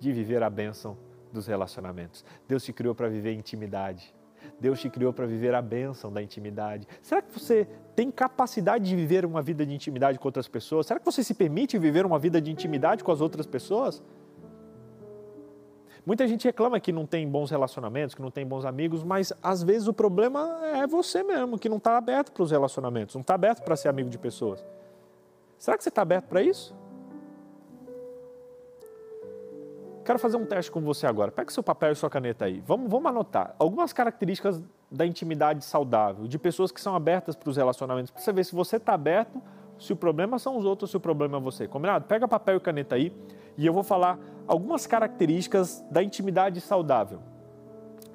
de 0.00 0.12
viver 0.12 0.42
a 0.42 0.50
bênção 0.50 0.98
dos 1.34 1.46
relacionamentos. 1.46 2.24
Deus 2.48 2.64
te 2.64 2.72
criou 2.72 2.94
para 2.94 3.08
viver 3.08 3.32
intimidade. 3.32 4.14
Deus 4.60 4.80
te 4.80 4.88
criou 4.88 5.12
para 5.12 5.26
viver 5.26 5.54
a 5.54 5.60
bênção 5.60 6.12
da 6.12 6.22
intimidade. 6.22 6.86
Será 7.02 7.20
que 7.20 7.32
você 7.38 7.66
tem 7.94 8.10
capacidade 8.10 8.84
de 8.84 8.94
viver 8.94 9.26
uma 9.26 9.42
vida 9.42 9.66
de 9.66 9.74
intimidade 9.74 10.18
com 10.18 10.28
outras 10.28 10.48
pessoas? 10.48 10.86
Será 10.86 11.00
que 11.00 11.04
você 11.04 11.22
se 11.22 11.34
permite 11.34 11.78
viver 11.78 12.06
uma 12.06 12.18
vida 12.18 12.40
de 12.40 12.50
intimidade 12.50 13.02
com 13.02 13.10
as 13.12 13.20
outras 13.20 13.46
pessoas? 13.46 14.02
Muita 16.06 16.28
gente 16.28 16.44
reclama 16.44 16.78
que 16.78 16.92
não 16.92 17.06
tem 17.06 17.26
bons 17.26 17.50
relacionamentos, 17.50 18.14
que 18.14 18.20
não 18.20 18.30
tem 18.30 18.46
bons 18.46 18.66
amigos, 18.66 19.02
mas 19.02 19.32
às 19.42 19.62
vezes 19.62 19.88
o 19.88 19.92
problema 19.92 20.60
é 20.74 20.86
você 20.86 21.22
mesmo, 21.22 21.58
que 21.58 21.68
não 21.68 21.78
está 21.78 21.96
aberto 21.96 22.30
para 22.30 22.42
os 22.42 22.50
relacionamentos, 22.50 23.14
não 23.14 23.22
está 23.22 23.34
aberto 23.34 23.62
para 23.62 23.74
ser 23.74 23.88
amigo 23.88 24.10
de 24.10 24.18
pessoas. 24.18 24.64
Será 25.58 25.78
que 25.78 25.82
você 25.82 25.88
está 25.88 26.02
aberto 26.02 26.26
para 26.26 26.42
isso? 26.42 26.74
Quero 30.04 30.18
fazer 30.18 30.36
um 30.36 30.44
teste 30.44 30.70
com 30.70 30.82
você 30.82 31.06
agora. 31.06 31.32
Pega 31.32 31.50
seu 31.50 31.62
papel 31.62 31.92
e 31.92 31.94
sua 31.94 32.10
caneta 32.10 32.44
aí. 32.44 32.62
Vamos, 32.66 32.90
vamos 32.90 33.06
anotar 33.06 33.54
algumas 33.58 33.90
características 33.90 34.62
da 34.90 35.06
intimidade 35.06 35.64
saudável, 35.64 36.28
de 36.28 36.38
pessoas 36.38 36.70
que 36.70 36.80
são 36.80 36.94
abertas 36.94 37.34
para 37.34 37.48
os 37.48 37.56
relacionamentos, 37.56 38.10
para 38.10 38.20
você 38.20 38.32
ver 38.32 38.44
se 38.44 38.54
você 38.54 38.76
está 38.76 38.92
aberto, 38.92 39.42
se 39.78 39.92
o 39.94 39.96
problema 39.96 40.38
são 40.38 40.58
os 40.58 40.64
outros, 40.66 40.90
se 40.90 40.96
o 40.96 41.00
problema 41.00 41.38
é 41.38 41.40
você. 41.40 41.66
Combinado? 41.66 42.04
Pega 42.04 42.28
papel 42.28 42.58
e 42.58 42.60
caneta 42.60 42.96
aí 42.96 43.12
e 43.56 43.66
eu 43.66 43.72
vou 43.72 43.82
falar 43.82 44.18
algumas 44.46 44.86
características 44.86 45.82
da 45.90 46.02
intimidade 46.02 46.60
saudável. 46.60 47.20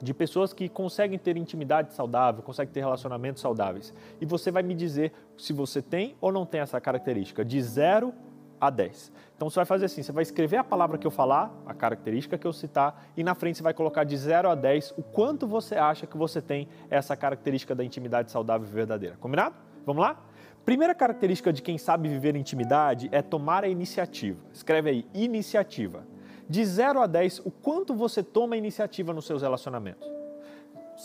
De 0.02 0.14
pessoas 0.14 0.54
que 0.54 0.70
conseguem 0.70 1.18
ter 1.18 1.36
intimidade 1.38 1.94
saudável, 1.94 2.44
conseguem 2.44 2.72
ter 2.72 2.82
relacionamentos 2.82 3.42
saudáveis. 3.42 3.94
E 4.22 4.26
você 4.26 4.52
vai 4.52 4.62
me 4.62 4.76
dizer 4.76 5.12
se 5.38 5.52
você 5.52 5.82
tem 5.82 6.16
ou 6.22 6.32
não 6.32 6.46
tem 6.46 6.62
essa 6.62 6.80
característica, 6.80 7.44
de 7.44 7.60
0 7.62 8.14
a 8.60 8.70
10. 8.70 9.12
Então 9.36 9.49
você 9.49 9.55
vai 9.55 9.66
fazer 9.66 9.86
assim: 9.86 10.03
você 10.03 10.12
vai 10.12 10.24
escrever 10.24 10.57
a 10.57 10.64
palavra 10.64 10.97
que 10.97 11.07
eu 11.07 11.12
falar, 11.12 11.51
a 11.66 11.74
característica 11.74 12.38
que 12.38 12.45
eu 12.45 12.53
citar, 12.53 13.05
e 13.16 13.24
na 13.24 13.36
frente 13.36 13.57
você 13.57 13.64
vai 13.64 13.74
colocar 13.74 14.03
de 14.03 14.18
0 14.18 14.49
a 14.49 14.55
10 14.55 14.95
o 14.97 15.03
quanto 15.03 15.47
você 15.47 15.76
acha 15.76 16.05
que 16.05 16.18
você 16.18 16.41
tem 16.41 16.68
essa 16.89 17.16
característica 17.16 17.74
da 17.74 17.84
intimidade 17.84 18.32
saudável 18.32 18.68
e 18.68 18.72
verdadeira. 18.72 19.16
Combinado? 19.20 19.55
Vamos 19.86 20.01
lá? 20.01 20.22
Primeira 20.66 20.93
característica 20.93 21.51
de 21.51 21.62
quem 21.62 21.78
sabe 21.78 22.10
viver 22.10 22.36
intimidade 22.36 23.10
é 23.12 23.22
tomar 23.22 23.64
a 23.64 23.68
iniciativa. 23.68 24.39
Escreve 24.53 24.89
aí, 24.89 25.05
iniciativa. 25.14 26.03
De 26.47 26.64
0 26.66 26.99
a 26.99 27.07
10, 27.07 27.39
o 27.45 27.51
quanto 27.51 27.93
você 27.93 28.22
toma 28.22 28.57
iniciativa 28.57 29.14
nos 29.14 29.26
seus 29.26 29.41
relacionamentos? 29.41 30.18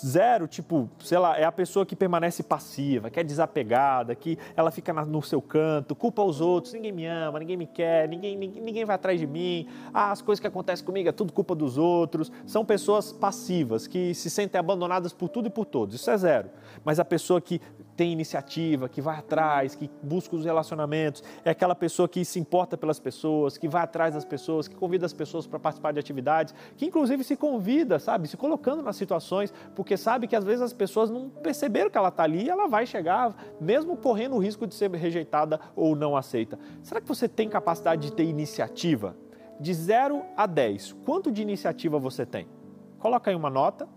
Zero, 0.05 0.47
tipo, 0.47 0.91
sei 0.99 1.17
lá, 1.17 1.39
é 1.39 1.45
a 1.45 1.53
pessoa 1.53 1.87
que 1.87 1.97
permanece 1.97 2.43
passiva, 2.43 3.09
que 3.09 3.19
é 3.19 3.25
desapegada, 3.25 4.15
que 4.15 4.39
ela 4.55 4.71
fica 4.71 4.93
no 4.93 5.23
seu 5.23 5.41
canto, 5.41 5.95
culpa 5.95 6.23
os 6.23 6.43
outros, 6.43 6.75
ninguém 6.75 6.93
me 6.93 7.07
ama, 7.07 7.39
ninguém 7.39 7.57
me 7.57 7.67
quer, 7.67 8.07
ninguém, 8.07 8.37
ninguém, 8.37 8.63
ninguém 8.63 8.85
vai 8.85 8.97
atrás 8.97 9.19
de 9.19 9.27
mim, 9.27 9.67
ah, 9.95 10.13
as 10.13 10.21
coisas 10.21 10.41
que 10.41 10.47
acontecem 10.47 10.85
comigo 10.85 11.09
é 11.09 11.13
tudo 11.13 11.33
culpa 11.33 11.55
dos 11.55 11.79
outros. 11.79 12.31
São 12.45 12.65
pessoas 12.65 13.13
passivas, 13.13 13.87
que 13.87 14.15
se 14.15 14.29
sentem 14.29 14.59
abandonadas 14.59 15.13
por 15.13 15.31
tudo 15.31 15.47
e 15.47 15.51
por 15.51 15.65
todos. 15.65 15.95
Isso 15.95 16.11
é 16.11 16.17
zero. 16.19 16.51
Mas 16.85 17.01
a 17.01 17.05
pessoa 17.05 17.41
que 17.41 17.61
tem 17.97 18.13
iniciativa, 18.13 18.89
que 18.89 19.01
vai 19.01 19.19
atrás, 19.19 19.75
que 19.75 19.91
busca 20.03 20.35
os 20.35 20.45
relacionamentos, 20.45 21.23
é 21.45 21.51
aquela 21.51 21.75
pessoa 21.75 22.09
que 22.09 22.25
se 22.25 22.39
importa 22.39 22.77
pelas 22.77 22.99
pessoas, 22.99 23.57
que 23.57 23.69
vai 23.69 23.83
atrás 23.83 24.15
das 24.15 24.25
pessoas, 24.25 24.69
que 24.69 24.75
convida 24.75 25.07
as 25.07 25.13
pessoas 25.13 25.47
para 25.47 25.59
participar 25.59 25.93
de 25.93 26.01
atividades, 26.01 26.55
que 26.77 26.87
inclusive 26.87 27.23
se 27.25 27.37
convida, 27.37 27.99
sabe, 27.99 28.29
se 28.29 28.37
colocando 28.37 28.83
nas 28.83 28.97
situações, 28.97 29.53
porque 29.75 29.97
sabe 29.97 30.27
que 30.27 30.37
às 30.37 30.45
vezes 30.45 30.63
as 30.63 30.73
pessoas 30.73 31.11
não 31.11 31.29
perceberam 31.29 31.91
que 31.91 31.99
ela 31.99 32.09
está 32.09 32.25
ali 32.25 32.45
e 32.45 32.51
ela 32.51 32.67
vai 32.67 32.87
chegar, 32.87 33.35
mesmo 33.61 33.97
correndo 33.97 34.37
o 34.37 34.39
risco 34.39 34.67
de 34.67 34.75
ser 34.75 34.91
rejeitada 34.91 35.61
ou 35.77 35.95
não 35.95 36.17
aceita. 36.17 36.59
Será 36.83 37.01
que 37.01 37.09
você 37.09 37.29
tem 37.29 37.49
capacidade 37.49 38.03
de 38.03 38.13
ter 38.13 38.25
iniciativa? 38.25 39.17
De 39.61 39.73
0 39.73 40.23
a 40.37 40.47
10, 40.47 40.95
quanto 41.05 41.31
de 41.31 41.41
iniciativa 41.41 41.99
você 41.99 42.27
tem? 42.27 42.49
Coloca 42.99 43.31
aí 43.31 43.37
uma 43.37 43.51
nota 43.51 43.89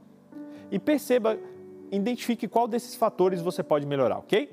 e 0.70 0.78
perceba 0.78 1.38
identifique 1.92 2.48
qual 2.48 2.68
desses 2.68 2.96
fatores 2.96 3.42
você 3.42 3.64
pode 3.64 3.86
melhorar, 3.86 4.18
ok? 4.20 4.52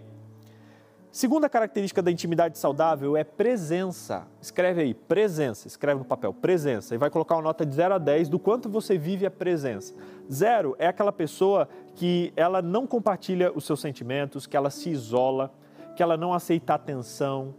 Segunda 1.15 1.49
característica 1.49 2.03
da 2.03 2.11
intimidade 2.11 2.59
saudável 2.59 3.17
é 3.17 3.23
presença. 3.23 4.27
Escreve 4.43 4.81
aí, 4.81 4.95
presença. 4.95 5.69
Escreve 5.69 6.01
no 6.01 6.05
papel, 6.05 6.35
presença. 6.35 6.93
E 6.93 6.99
vai 6.99 7.09
colocar 7.09 7.37
uma 7.37 7.43
nota 7.43 7.65
de 7.65 7.73
0 7.73 7.95
a 7.95 7.99
10 7.99 8.29
do 8.29 8.37
quanto 8.37 8.69
você 8.69 8.99
vive 8.99 9.25
a 9.25 9.31
presença. 9.31 9.95
Zero 10.29 10.75
é 10.77 10.89
aquela 10.89 11.13
pessoa 11.13 11.69
que 11.95 12.33
ela 12.35 12.61
não 12.61 12.85
compartilha 12.85 13.53
os 13.55 13.65
seus 13.65 13.81
sentimentos, 13.81 14.45
que 14.45 14.57
ela 14.57 14.71
se 14.71 14.91
isola, 14.91 15.55
que 15.95 16.03
ela 16.03 16.17
não 16.17 16.35
aceita 16.35 16.75
atenção, 16.75 17.55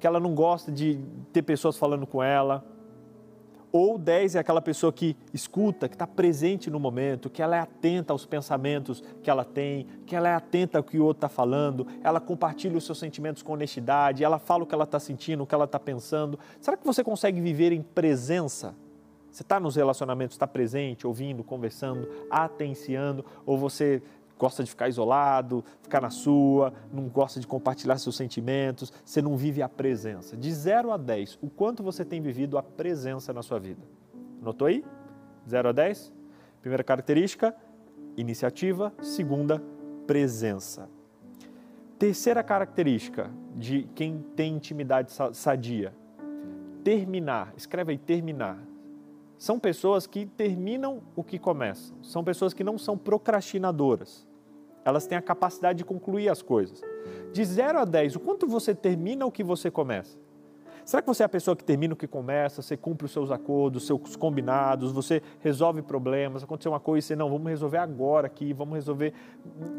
que 0.00 0.06
ela 0.06 0.18
não 0.18 0.34
gosta 0.34 0.72
de 0.72 0.98
ter 1.34 1.42
pessoas 1.42 1.76
falando 1.76 2.06
com 2.06 2.22
ela, 2.22 2.64
ou 3.72 3.98
10 3.98 4.36
é 4.36 4.38
aquela 4.38 4.62
pessoa 4.62 4.92
que 4.92 5.16
escuta, 5.32 5.88
que 5.88 5.94
está 5.94 6.06
presente 6.06 6.70
no 6.70 6.80
momento, 6.80 7.28
que 7.28 7.42
ela 7.42 7.56
é 7.56 7.60
atenta 7.60 8.12
aos 8.12 8.24
pensamentos 8.24 9.02
que 9.22 9.30
ela 9.30 9.44
tem, 9.44 9.86
que 10.06 10.14
ela 10.14 10.28
é 10.28 10.34
atenta 10.34 10.78
ao 10.78 10.84
que 10.84 10.98
o 10.98 11.04
outro 11.04 11.18
está 11.18 11.28
falando, 11.28 11.86
ela 12.02 12.20
compartilha 12.20 12.76
os 12.76 12.84
seus 12.84 12.98
sentimentos 12.98 13.42
com 13.42 13.52
honestidade, 13.52 14.24
ela 14.24 14.38
fala 14.38 14.64
o 14.64 14.66
que 14.66 14.74
ela 14.74 14.84
está 14.84 14.98
sentindo, 14.98 15.42
o 15.42 15.46
que 15.46 15.54
ela 15.54 15.64
está 15.64 15.78
pensando. 15.78 16.38
Será 16.60 16.76
que 16.76 16.86
você 16.86 17.02
consegue 17.04 17.40
viver 17.40 17.72
em 17.72 17.82
presença? 17.82 18.74
Você 19.36 19.42
está 19.42 19.60
nos 19.60 19.76
relacionamentos, 19.76 20.34
está 20.34 20.46
presente, 20.46 21.06
ouvindo, 21.06 21.44
conversando, 21.44 22.08
atenciando, 22.30 23.22
ou 23.44 23.58
você 23.58 24.02
gosta 24.38 24.62
de 24.62 24.70
ficar 24.70 24.88
isolado, 24.88 25.64
ficar 25.82 26.00
na 26.00 26.10
sua, 26.10 26.72
não 26.92 27.08
gosta 27.08 27.40
de 27.40 27.46
compartilhar 27.46 27.98
seus 27.98 28.16
sentimentos, 28.16 28.92
você 29.04 29.22
não 29.22 29.36
vive 29.36 29.62
a 29.62 29.68
presença. 29.68 30.36
De 30.36 30.52
0 30.52 30.92
a 30.92 30.96
10, 30.96 31.38
o 31.42 31.48
quanto 31.48 31.82
você 31.82 32.04
tem 32.04 32.20
vivido 32.20 32.58
a 32.58 32.62
presença 32.62 33.32
na 33.32 33.42
sua 33.42 33.58
vida? 33.58 33.82
Notou 34.40 34.66
aí? 34.68 34.84
0 35.48 35.68
a 35.68 35.72
10? 35.72 36.12
Primeira 36.60 36.84
característica, 36.84 37.54
iniciativa. 38.16 38.92
Segunda, 39.00 39.62
presença. 40.06 40.88
Terceira 41.98 42.42
característica 42.42 43.30
de 43.54 43.88
quem 43.94 44.18
tem 44.34 44.54
intimidade 44.54 45.10
sadia, 45.32 45.94
terminar. 46.84 47.54
Escreve 47.56 47.92
aí, 47.92 47.98
terminar. 47.98 48.58
São 49.38 49.58
pessoas 49.58 50.06
que 50.06 50.26
terminam 50.26 51.02
o 51.14 51.22
que 51.22 51.38
começam. 51.38 52.02
São 52.02 52.24
pessoas 52.24 52.54
que 52.54 52.64
não 52.64 52.78
são 52.78 52.96
procrastinadoras 52.96 54.26
elas 54.86 55.04
têm 55.04 55.18
a 55.18 55.22
capacidade 55.22 55.78
de 55.78 55.84
concluir 55.84 56.28
as 56.28 56.40
coisas. 56.40 56.80
De 57.32 57.44
0 57.44 57.80
a 57.80 57.84
10, 57.84 58.14
o 58.14 58.20
quanto 58.20 58.46
você 58.46 58.72
termina 58.72 59.26
o 59.26 59.32
que 59.32 59.42
você 59.42 59.68
começa? 59.68 60.16
Será 60.86 61.02
que 61.02 61.08
você 61.08 61.24
é 61.24 61.26
a 61.26 61.28
pessoa 61.28 61.56
que 61.56 61.64
termina 61.64 61.94
o 61.94 61.96
que 61.96 62.06
começa, 62.06 62.62
você 62.62 62.76
cumpre 62.76 63.06
os 63.06 63.10
seus 63.10 63.32
acordos, 63.32 63.82
os 63.82 63.86
seus 63.88 64.14
combinados, 64.14 64.92
você 64.92 65.20
resolve 65.40 65.82
problemas, 65.82 66.44
aconteceu 66.44 66.70
uma 66.70 66.78
coisa 66.78 67.04
e 67.04 67.08
você, 67.08 67.16
não, 67.16 67.28
vamos 67.28 67.48
resolver 67.48 67.78
agora 67.78 68.28
aqui, 68.28 68.52
vamos 68.52 68.76
resolver, 68.76 69.12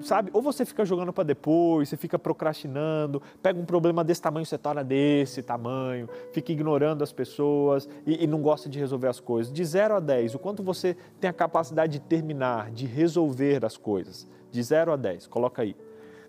sabe? 0.02 0.30
Ou 0.34 0.42
você 0.42 0.66
fica 0.66 0.84
jogando 0.84 1.14
para 1.14 1.24
depois, 1.24 1.88
você 1.88 1.96
fica 1.96 2.20
procrastinando, 2.20 3.22
pega 3.42 3.58
um 3.58 3.64
problema 3.64 4.04
desse 4.04 4.22
tamanho, 4.22 4.46
você 4.46 4.58
torna 4.58 4.84
desse 4.84 5.42
tamanho, 5.42 6.10
fica 6.34 6.52
ignorando 6.52 7.02
as 7.06 7.14
pessoas 7.14 7.88
e, 8.06 8.26
e 8.26 8.28
não 8.28 8.42
gosta 8.42 8.68
de 8.68 8.78
resolver 8.78 9.08
as 9.08 9.22
coisas. 9.22 9.54
De 9.54 9.64
0 9.64 9.96
a 9.96 10.00
10, 10.02 10.36
o 10.36 10.40
quanto 10.40 10.62
você 10.62 10.98
tem 11.22 11.30
a 11.30 11.34
capacidade 11.34 11.94
de 11.94 12.00
terminar, 12.02 12.70
de 12.72 12.86
resolver 12.86 13.64
as 13.64 13.78
coisas? 13.78 14.28
De 14.52 14.62
0 14.62 14.92
a 14.92 14.98
10, 14.98 15.26
coloca 15.28 15.62
aí. 15.62 15.74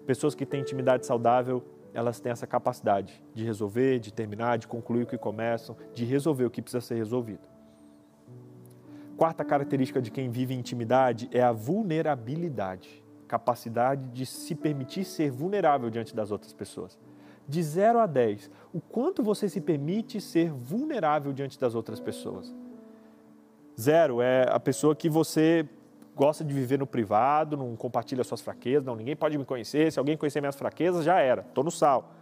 Pessoas 0.07 0.37
que 0.37 0.47
têm 0.47 0.61
intimidade 0.61 1.05
saudável, 1.05 1.64
elas 1.95 2.20
têm 2.20 2.32
essa 2.32 2.47
capacidade 2.47 3.22
de 3.34 3.45
resolver, 3.45 3.99
de 3.99 4.12
terminar, 4.12 4.59
de 4.59 4.68
concluir 4.68 5.03
o 5.03 5.07
que 5.07 5.18
começam, 5.18 5.76
de 5.95 6.05
resolver 6.05 6.45
o 6.45 6.51
que 6.51 6.62
precisa 6.62 6.80
ser 6.80 6.97
resolvido. 6.97 7.47
Quarta 9.16 9.45
característica 9.45 10.01
de 10.01 10.11
quem 10.11 10.30
vive 10.30 10.55
em 10.55 10.59
intimidade 10.59 11.28
é 11.32 11.43
a 11.43 11.51
vulnerabilidade, 11.51 13.05
capacidade 13.26 14.09
de 14.11 14.24
se 14.24 14.55
permitir 14.55 15.05
ser 15.05 15.30
vulnerável 15.30 15.91
diante 15.91 16.14
das 16.14 16.30
outras 16.30 16.53
pessoas. 16.53 16.99
De 17.49 17.62
0 17.62 17.99
a 17.99 18.07
10, 18.07 18.51
o 18.72 18.80
quanto 18.80 19.22
você 19.22 19.49
se 19.49 19.61
permite 19.61 20.20
ser 20.20 20.53
vulnerável 20.53 21.32
diante 21.32 21.59
das 21.59 21.74
outras 21.74 21.99
pessoas? 21.99 22.55
Zero 23.80 24.20
é 24.20 24.45
a 24.51 24.59
pessoa 24.59 24.95
que 24.95 25.09
você 25.09 25.64
gosta 26.19 26.43
de 26.43 26.53
viver 26.53 26.81
no 26.81 26.87
privado, 26.87 27.57
não 27.57 27.77
compartilha 27.77 28.25
suas 28.25 28.41
fraquezas, 28.41 28.85
não, 28.85 28.97
ninguém 28.97 29.14
pode 29.14 29.39
me 29.39 29.45
conhecer, 29.45 29.93
se 29.93 30.01
alguém 30.01 30.16
conhecer 30.16 30.41
minhas 30.41 30.57
fraquezas, 30.57 31.05
já 31.05 31.21
era, 31.21 31.43
estou 31.43 31.62
no 31.62 31.71
sal. 31.71 32.12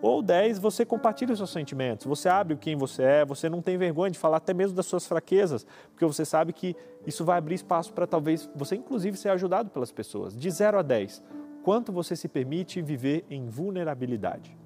Ou 0.00 0.22
10, 0.22 0.58
você 0.58 0.86
compartilha 0.86 1.32
os 1.32 1.38
seus 1.38 1.50
sentimentos, 1.50 2.06
você 2.06 2.30
abre 2.30 2.56
quem 2.56 2.74
você 2.76 3.02
é, 3.02 3.24
você 3.26 3.50
não 3.50 3.60
tem 3.60 3.76
vergonha 3.76 4.10
de 4.10 4.18
falar 4.18 4.38
até 4.38 4.54
mesmo 4.54 4.74
das 4.74 4.86
suas 4.86 5.06
fraquezas, 5.06 5.66
porque 5.90 6.06
você 6.06 6.24
sabe 6.24 6.54
que 6.54 6.74
isso 7.06 7.26
vai 7.26 7.36
abrir 7.36 7.56
espaço 7.56 7.92
para 7.92 8.06
talvez 8.06 8.50
você, 8.56 8.74
inclusive, 8.74 9.18
ser 9.18 9.28
ajudado 9.28 9.68
pelas 9.68 9.92
pessoas. 9.92 10.34
De 10.34 10.50
0 10.50 10.78
a 10.78 10.82
10, 10.82 11.22
quanto 11.62 11.92
você 11.92 12.16
se 12.16 12.28
permite 12.28 12.80
viver 12.80 13.26
em 13.28 13.50
vulnerabilidade? 13.50 14.56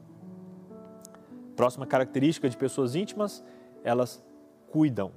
Próxima 1.56 1.86
característica 1.86 2.48
de 2.48 2.56
pessoas 2.56 2.94
íntimas, 2.94 3.42
elas 3.82 4.24
cuidam. 4.70 5.10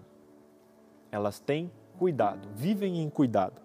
Elas 1.11 1.39
têm 1.39 1.72
cuidado, 2.00 2.47
vivem 2.56 3.02
em 3.02 3.10
cuidado. 3.10 3.62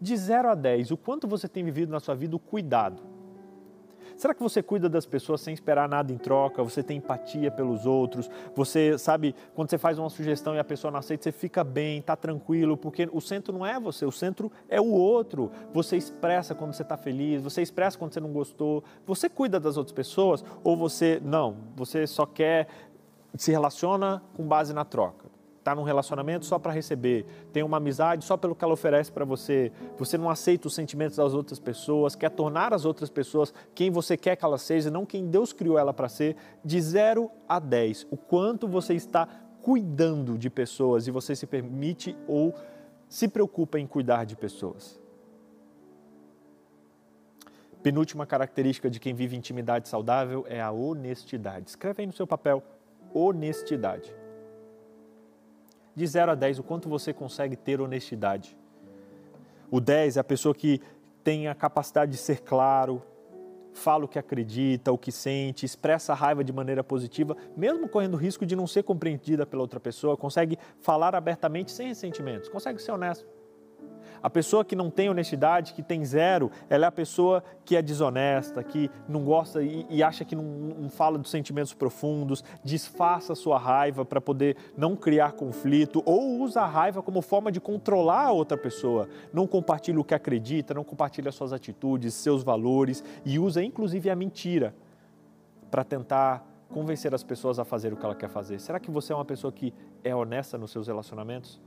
De 0.00 0.16
0 0.16 0.50
a 0.50 0.54
10, 0.54 0.92
o 0.92 0.96
quanto 0.96 1.26
você 1.26 1.48
tem 1.48 1.64
vivido 1.64 1.90
na 1.90 1.98
sua 1.98 2.14
vida 2.14 2.36
o 2.36 2.38
cuidado? 2.38 3.02
Será 4.16 4.32
que 4.32 4.42
você 4.42 4.62
cuida 4.62 4.88
das 4.88 5.04
pessoas 5.04 5.42
sem 5.42 5.52
esperar 5.52 5.86
nada 5.88 6.10
em 6.10 6.16
troca? 6.16 6.62
Você 6.62 6.82
tem 6.82 6.96
empatia 6.96 7.50
pelos 7.50 7.84
outros? 7.84 8.30
Você 8.54 8.96
sabe, 8.96 9.34
quando 9.54 9.68
você 9.68 9.76
faz 9.76 9.98
uma 9.98 10.08
sugestão 10.08 10.54
e 10.54 10.58
a 10.58 10.64
pessoa 10.64 10.90
não 10.90 11.00
aceita, 11.00 11.24
você 11.24 11.32
fica 11.32 11.62
bem, 11.62 11.98
está 11.98 12.16
tranquilo, 12.16 12.78
porque 12.78 13.08
o 13.12 13.20
centro 13.20 13.52
não 13.52 13.66
é 13.66 13.78
você, 13.78 14.06
o 14.06 14.12
centro 14.12 14.50
é 14.70 14.80
o 14.80 14.90
outro. 14.90 15.50
Você 15.74 15.98
expressa 15.98 16.54
quando 16.54 16.72
você 16.72 16.82
está 16.82 16.96
feliz, 16.96 17.42
você 17.42 17.60
expressa 17.60 17.98
quando 17.98 18.14
você 18.14 18.20
não 18.20 18.32
gostou. 18.32 18.82
Você 19.04 19.28
cuida 19.28 19.60
das 19.60 19.76
outras 19.76 19.92
pessoas 19.92 20.42
ou 20.64 20.76
você 20.76 21.20
não? 21.22 21.56
Você 21.74 22.06
só 22.06 22.24
quer 22.24 22.68
se 23.34 23.50
relaciona 23.50 24.22
com 24.34 24.46
base 24.46 24.72
na 24.72 24.84
troca 24.84 25.25
está 25.66 25.74
num 25.74 25.82
relacionamento 25.82 26.46
só 26.46 26.60
para 26.60 26.70
receber, 26.70 27.26
tem 27.52 27.64
uma 27.64 27.78
amizade 27.78 28.24
só 28.24 28.36
pelo 28.36 28.54
que 28.54 28.62
ela 28.62 28.74
oferece 28.74 29.10
para 29.10 29.24
você, 29.24 29.72
você 29.98 30.16
não 30.16 30.30
aceita 30.30 30.68
os 30.68 30.74
sentimentos 30.74 31.16
das 31.16 31.34
outras 31.34 31.58
pessoas, 31.58 32.14
quer 32.14 32.30
tornar 32.30 32.72
as 32.72 32.84
outras 32.84 33.10
pessoas 33.10 33.52
quem 33.74 33.90
você 33.90 34.16
quer 34.16 34.36
que 34.36 34.44
elas 34.44 34.62
sejam, 34.62 34.92
não 34.92 35.04
quem 35.04 35.26
Deus 35.26 35.52
criou 35.52 35.76
ela 35.76 35.92
para 35.92 36.08
ser, 36.08 36.36
de 36.64 36.80
0 36.80 37.28
a 37.48 37.58
10, 37.58 38.06
o 38.12 38.16
quanto 38.16 38.68
você 38.68 38.94
está 38.94 39.26
cuidando 39.60 40.38
de 40.38 40.48
pessoas 40.48 41.08
e 41.08 41.10
você 41.10 41.34
se 41.34 41.48
permite 41.48 42.16
ou 42.28 42.54
se 43.08 43.26
preocupa 43.26 43.80
em 43.80 43.88
cuidar 43.88 44.24
de 44.24 44.36
pessoas. 44.36 45.00
Penúltima 47.82 48.24
característica 48.24 48.88
de 48.88 49.00
quem 49.00 49.14
vive 49.14 49.36
intimidade 49.36 49.88
saudável 49.88 50.44
é 50.48 50.60
a 50.60 50.70
honestidade. 50.70 51.70
Escreve 51.70 52.02
aí 52.02 52.06
no 52.06 52.12
seu 52.12 52.26
papel: 52.26 52.62
honestidade 53.12 54.14
de 55.96 56.06
0 56.06 56.32
a 56.32 56.34
10, 56.34 56.58
o 56.58 56.62
quanto 56.62 56.88
você 56.88 57.12
consegue 57.12 57.56
ter 57.56 57.80
honestidade. 57.80 58.56
O 59.70 59.80
10 59.80 60.18
é 60.18 60.20
a 60.20 60.24
pessoa 60.24 60.54
que 60.54 60.80
tem 61.24 61.48
a 61.48 61.54
capacidade 61.54 62.12
de 62.12 62.18
ser 62.18 62.42
claro, 62.42 63.02
fala 63.72 64.04
o 64.04 64.08
que 64.08 64.18
acredita, 64.18 64.92
o 64.92 64.98
que 64.98 65.10
sente, 65.10 65.64
expressa 65.64 66.12
a 66.12 66.14
raiva 66.14 66.44
de 66.44 66.52
maneira 66.52 66.84
positiva, 66.84 67.36
mesmo 67.56 67.88
correndo 67.88 68.16
risco 68.16 68.44
de 68.44 68.54
não 68.54 68.66
ser 68.66 68.82
compreendida 68.82 69.46
pela 69.46 69.62
outra 69.62 69.80
pessoa, 69.80 70.16
consegue 70.16 70.58
falar 70.80 71.14
abertamente 71.14 71.72
sem 71.72 71.88
ressentimentos, 71.88 72.48
consegue 72.48 72.80
ser 72.80 72.92
honesto. 72.92 73.35
A 74.22 74.30
pessoa 74.30 74.64
que 74.64 74.76
não 74.76 74.90
tem 74.90 75.08
honestidade, 75.08 75.72
que 75.72 75.82
tem 75.82 76.04
zero, 76.04 76.50
ela 76.68 76.86
é 76.86 76.88
a 76.88 76.92
pessoa 76.92 77.42
que 77.64 77.76
é 77.76 77.82
desonesta, 77.82 78.62
que 78.62 78.90
não 79.08 79.24
gosta 79.24 79.62
e, 79.62 79.86
e 79.88 80.02
acha 80.02 80.24
que 80.24 80.34
não, 80.34 80.42
não, 80.42 80.88
fala 80.88 81.18
dos 81.18 81.30
sentimentos 81.30 81.74
profundos, 81.74 82.42
disfarça 82.64 83.32
a 83.32 83.36
sua 83.36 83.58
raiva 83.58 84.04
para 84.04 84.20
poder 84.20 84.56
não 84.76 84.96
criar 84.96 85.32
conflito 85.32 86.02
ou 86.04 86.40
usa 86.40 86.62
a 86.62 86.66
raiva 86.66 87.02
como 87.02 87.20
forma 87.22 87.50
de 87.50 87.60
controlar 87.60 88.26
a 88.26 88.32
outra 88.32 88.56
pessoa. 88.56 89.08
Não 89.32 89.46
compartilha 89.46 90.00
o 90.00 90.04
que 90.04 90.14
acredita, 90.14 90.74
não 90.74 90.84
compartilha 90.84 91.32
suas 91.32 91.52
atitudes, 91.52 92.14
seus 92.14 92.42
valores 92.42 93.02
e 93.24 93.38
usa 93.38 93.62
inclusive 93.62 94.10
a 94.10 94.16
mentira 94.16 94.74
para 95.70 95.84
tentar 95.84 96.46
convencer 96.68 97.14
as 97.14 97.22
pessoas 97.22 97.58
a 97.58 97.64
fazer 97.64 97.92
o 97.92 97.96
que 97.96 98.04
ela 98.04 98.14
quer 98.14 98.28
fazer. 98.28 98.60
Será 98.60 98.80
que 98.80 98.90
você 98.90 99.12
é 99.12 99.16
uma 99.16 99.24
pessoa 99.24 99.52
que 99.52 99.72
é 100.02 100.14
honesta 100.14 100.58
nos 100.58 100.70
seus 100.70 100.86
relacionamentos? 100.86 101.60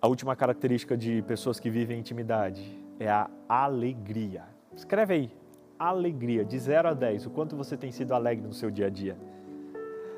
A 0.00 0.08
última 0.08 0.36
característica 0.36 0.94
de 0.94 1.22
pessoas 1.22 1.58
que 1.58 1.70
vivem 1.70 1.98
intimidade 1.98 2.62
é 3.00 3.08
a 3.08 3.30
alegria. 3.48 4.44
Escreve 4.76 5.14
aí, 5.14 5.30
alegria, 5.78 6.44
de 6.44 6.58
0 6.58 6.88
a 6.88 6.92
10, 6.92 7.26
o 7.26 7.30
quanto 7.30 7.56
você 7.56 7.78
tem 7.78 7.90
sido 7.90 8.12
alegre 8.12 8.46
no 8.46 8.52
seu 8.52 8.70
dia 8.70 8.86
a 8.86 8.90
dia. 8.90 9.16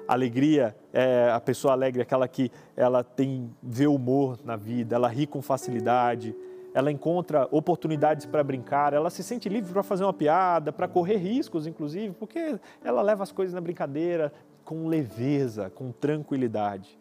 Alegria 0.08 0.74
é 0.92 1.30
a 1.30 1.38
pessoa 1.38 1.74
alegre, 1.74 2.02
aquela 2.02 2.26
que 2.26 2.50
ela 2.76 3.04
tem 3.04 3.54
vê 3.62 3.86
humor 3.86 4.36
na 4.44 4.56
vida, 4.56 4.96
ela 4.96 5.06
ri 5.06 5.28
com 5.28 5.40
facilidade, 5.40 6.34
ela 6.74 6.90
encontra 6.90 7.46
oportunidades 7.52 8.26
para 8.26 8.42
brincar, 8.42 8.92
ela 8.92 9.10
se 9.10 9.22
sente 9.22 9.48
livre 9.48 9.72
para 9.72 9.84
fazer 9.84 10.02
uma 10.02 10.12
piada, 10.12 10.72
para 10.72 10.88
correr 10.88 11.18
riscos, 11.18 11.68
inclusive, 11.68 12.14
porque 12.14 12.58
ela 12.82 13.00
leva 13.00 13.22
as 13.22 13.30
coisas 13.30 13.54
na 13.54 13.60
brincadeira 13.60 14.32
com 14.64 14.88
leveza, 14.88 15.70
com 15.70 15.92
tranquilidade 15.92 16.98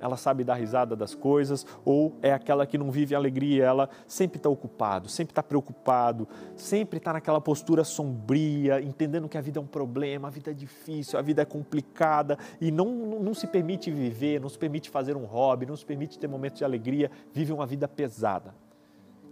ela 0.00 0.16
sabe 0.16 0.42
dar 0.42 0.54
risada 0.54 0.96
das 0.96 1.14
coisas, 1.14 1.66
ou 1.84 2.16
é 2.22 2.32
aquela 2.32 2.66
que 2.66 2.78
não 2.78 2.90
vive 2.90 3.14
alegria, 3.14 3.64
ela 3.64 3.88
sempre 4.06 4.38
está 4.38 4.48
ocupado, 4.48 5.08
sempre 5.08 5.32
está 5.32 5.42
preocupado, 5.42 6.26
sempre 6.56 6.98
está 6.98 7.12
naquela 7.12 7.40
postura 7.40 7.84
sombria, 7.84 8.80
entendendo 8.80 9.28
que 9.28 9.36
a 9.36 9.40
vida 9.40 9.58
é 9.58 9.62
um 9.62 9.66
problema, 9.66 10.28
a 10.28 10.30
vida 10.30 10.50
é 10.50 10.54
difícil, 10.54 11.18
a 11.18 11.22
vida 11.22 11.42
é 11.42 11.44
complicada 11.44 12.38
e 12.60 12.70
não, 12.70 12.88
não 13.20 13.34
se 13.34 13.46
permite 13.46 13.90
viver, 13.90 14.40
não 14.40 14.48
se 14.48 14.58
permite 14.58 14.88
fazer 14.88 15.16
um 15.16 15.24
hobby, 15.24 15.66
não 15.66 15.76
se 15.76 15.84
permite 15.84 16.18
ter 16.18 16.28
momentos 16.28 16.58
de 16.58 16.64
alegria, 16.64 17.10
vive 17.32 17.52
uma 17.52 17.66
vida 17.66 17.86
pesada. 17.86 18.54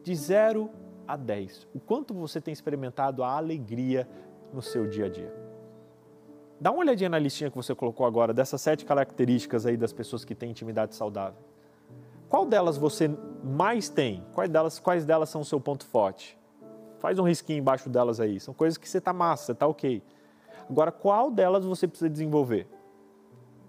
De 0.04 0.14
zero 0.14 0.70
a 1.06 1.16
dez, 1.16 1.66
o 1.74 1.80
quanto 1.80 2.12
você 2.12 2.40
tem 2.40 2.52
experimentado 2.52 3.24
a 3.24 3.32
alegria 3.36 4.06
no 4.52 4.60
seu 4.60 4.86
dia 4.86 5.06
a 5.06 5.08
dia? 5.08 5.47
Dá 6.60 6.72
uma 6.72 6.80
olhadinha 6.80 7.08
na 7.08 7.18
listinha 7.18 7.50
que 7.50 7.56
você 7.56 7.74
colocou 7.74 8.04
agora, 8.04 8.34
dessas 8.34 8.60
sete 8.60 8.84
características 8.84 9.64
aí 9.64 9.76
das 9.76 9.92
pessoas 9.92 10.24
que 10.24 10.34
têm 10.34 10.50
intimidade 10.50 10.94
saudável. 10.94 11.40
Qual 12.28 12.44
delas 12.44 12.76
você 12.76 13.08
mais 13.44 13.88
tem? 13.88 14.24
Quais 14.34 14.50
delas, 14.50 14.78
quais 14.78 15.04
delas 15.04 15.28
são 15.28 15.40
o 15.40 15.44
seu 15.44 15.60
ponto 15.60 15.86
forte? 15.86 16.36
Faz 16.98 17.18
um 17.18 17.22
risquinho 17.22 17.60
embaixo 17.60 17.88
delas 17.88 18.18
aí. 18.18 18.40
São 18.40 18.52
coisas 18.52 18.76
que 18.76 18.88
você 18.88 18.98
está 18.98 19.12
massa, 19.12 19.46
você 19.46 19.52
está 19.52 19.66
ok. 19.66 20.02
Agora, 20.68 20.90
qual 20.90 21.30
delas 21.30 21.64
você 21.64 21.86
precisa 21.86 22.10
desenvolver? 22.10 22.66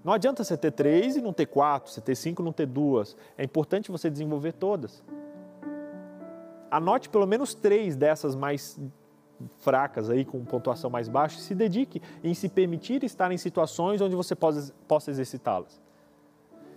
Não 0.03 0.11
adianta 0.11 0.43
você 0.43 0.57
ter 0.57 0.71
três 0.71 1.15
e 1.15 1.21
não 1.21 1.31
ter 1.31 1.45
quatro, 1.45 1.91
você 1.91 2.01
ter 2.01 2.15
cinco 2.15 2.41
e 2.41 2.45
não 2.45 2.51
ter 2.51 2.65
duas. 2.65 3.15
É 3.37 3.43
importante 3.43 3.91
você 3.91 4.09
desenvolver 4.09 4.53
todas. 4.53 5.03
Anote 6.71 7.07
pelo 7.07 7.27
menos 7.27 7.53
três 7.53 7.95
dessas 7.95 8.35
mais 8.35 8.79
fracas 9.59 10.09
aí 10.09 10.25
com 10.25 10.43
pontuação 10.43 10.89
mais 10.89 11.07
baixa, 11.07 11.39
se 11.39 11.55
dedique 11.55 12.01
em 12.23 12.33
se 12.33 12.49
permitir 12.49 13.03
estar 13.03 13.31
em 13.31 13.37
situações 13.37 14.01
onde 14.01 14.15
você 14.15 14.35
possa, 14.35 14.73
possa 14.87 15.11
exercitá-las. 15.11 15.81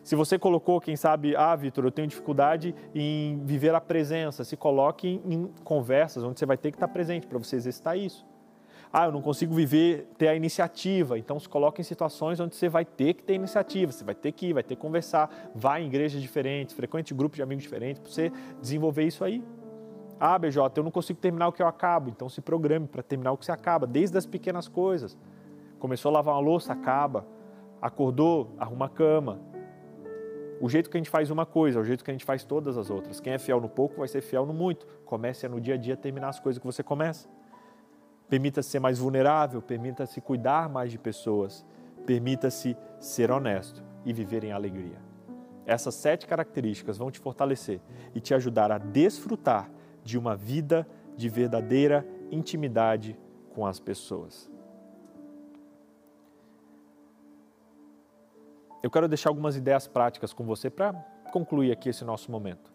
Se 0.02 0.16
você 0.16 0.36
colocou, 0.36 0.80
quem 0.80 0.96
sabe, 0.96 1.36
ah, 1.36 1.54
Vitor, 1.54 1.84
eu 1.84 1.90
tenho 1.90 2.08
dificuldade 2.08 2.74
em 2.92 3.40
viver 3.44 3.72
a 3.74 3.80
presença, 3.80 4.42
se 4.42 4.56
coloque 4.56 5.20
em, 5.24 5.34
em 5.34 5.46
conversas 5.62 6.24
onde 6.24 6.38
você 6.38 6.46
vai 6.46 6.56
ter 6.56 6.72
que 6.72 6.76
estar 6.76 6.88
presente 6.88 7.26
para 7.26 7.38
você 7.38 7.54
exercitar 7.54 7.96
isso. 7.96 8.26
Ah, 8.92 9.06
eu 9.06 9.12
não 9.12 9.22
consigo 9.22 9.54
viver, 9.54 10.06
ter 10.18 10.28
a 10.28 10.34
iniciativa. 10.34 11.18
Então 11.18 11.38
se 11.40 11.48
coloque 11.48 11.80
em 11.80 11.84
situações 11.84 12.40
onde 12.40 12.56
você 12.56 12.68
vai 12.68 12.84
ter 12.84 13.14
que 13.14 13.22
ter 13.22 13.34
iniciativa, 13.34 13.90
você 13.90 14.04
vai 14.04 14.14
ter 14.14 14.32
que 14.32 14.48
ir, 14.48 14.52
vai 14.52 14.62
ter 14.62 14.74
que 14.74 14.82
conversar, 14.82 15.30
vá 15.54 15.80
em 15.80 15.86
igrejas 15.86 16.20
diferentes, 16.20 16.74
frequente 16.74 17.14
grupos 17.14 17.36
de 17.36 17.42
amigos 17.42 17.62
diferentes, 17.62 18.02
para 18.02 18.10
você 18.10 18.32
desenvolver 18.60 19.04
isso 19.04 19.24
aí. 19.24 19.42
Ah, 20.24 20.38
BJ, 20.38 20.78
eu 20.78 20.84
não 20.84 20.90
consigo 20.92 21.18
terminar 21.18 21.48
o 21.48 21.52
que 21.52 21.60
eu 21.60 21.66
acabo, 21.66 22.08
então 22.08 22.28
se 22.28 22.40
programe 22.40 22.86
para 22.86 23.02
terminar 23.02 23.32
o 23.32 23.36
que 23.36 23.44
você 23.44 23.50
acaba, 23.50 23.88
desde 23.88 24.16
as 24.16 24.24
pequenas 24.24 24.68
coisas. 24.68 25.18
Começou 25.80 26.10
a 26.10 26.12
lavar 26.12 26.36
uma 26.36 26.40
louça, 26.40 26.72
acaba. 26.72 27.26
Acordou, 27.80 28.54
arruma 28.56 28.86
a 28.86 28.88
cama. 28.88 29.40
O 30.60 30.68
jeito 30.68 30.88
que 30.88 30.96
a 30.96 31.00
gente 31.00 31.10
faz 31.10 31.28
uma 31.28 31.44
coisa, 31.44 31.80
é 31.80 31.82
o 31.82 31.84
jeito 31.84 32.04
que 32.04 32.10
a 32.12 32.14
gente 32.14 32.24
faz 32.24 32.44
todas 32.44 32.78
as 32.78 32.88
outras. 32.88 33.18
Quem 33.18 33.32
é 33.32 33.38
fiel 33.40 33.60
no 33.60 33.68
pouco 33.68 33.96
vai 33.96 34.06
ser 34.06 34.20
fiel 34.20 34.46
no 34.46 34.54
muito. 34.54 34.86
Comece 35.04 35.48
no 35.48 35.60
dia 35.60 35.74
a 35.74 35.76
dia 35.76 35.96
terminar 35.96 36.28
as 36.28 36.38
coisas 36.38 36.60
que 36.60 36.66
você 36.66 36.84
começa. 36.84 37.28
Permita-se 38.28 38.70
ser 38.70 38.78
mais 38.78 39.00
vulnerável, 39.00 39.60
permita-se 39.60 40.20
cuidar 40.20 40.68
mais 40.68 40.92
de 40.92 41.00
pessoas, 41.00 41.66
permita-se 42.06 42.76
ser 43.00 43.32
honesto 43.32 43.82
e 44.04 44.12
viver 44.12 44.44
em 44.44 44.52
alegria. 44.52 45.00
Essas 45.66 45.96
sete 45.96 46.28
características 46.28 46.96
vão 46.96 47.10
te 47.10 47.18
fortalecer 47.18 47.80
e 48.14 48.20
te 48.20 48.32
ajudar 48.34 48.70
a 48.70 48.78
desfrutar 48.78 49.68
de 50.04 50.18
uma 50.18 50.36
vida 50.36 50.86
de 51.16 51.28
verdadeira 51.28 52.06
intimidade 52.30 53.18
com 53.54 53.66
as 53.66 53.78
pessoas. 53.78 54.50
Eu 58.82 58.90
quero 58.90 59.06
deixar 59.06 59.30
algumas 59.30 59.56
ideias 59.56 59.86
práticas 59.86 60.32
com 60.32 60.44
você 60.44 60.68
para 60.68 60.92
concluir 61.32 61.70
aqui 61.70 61.88
esse 61.88 62.04
nosso 62.04 62.30
momento. 62.30 62.72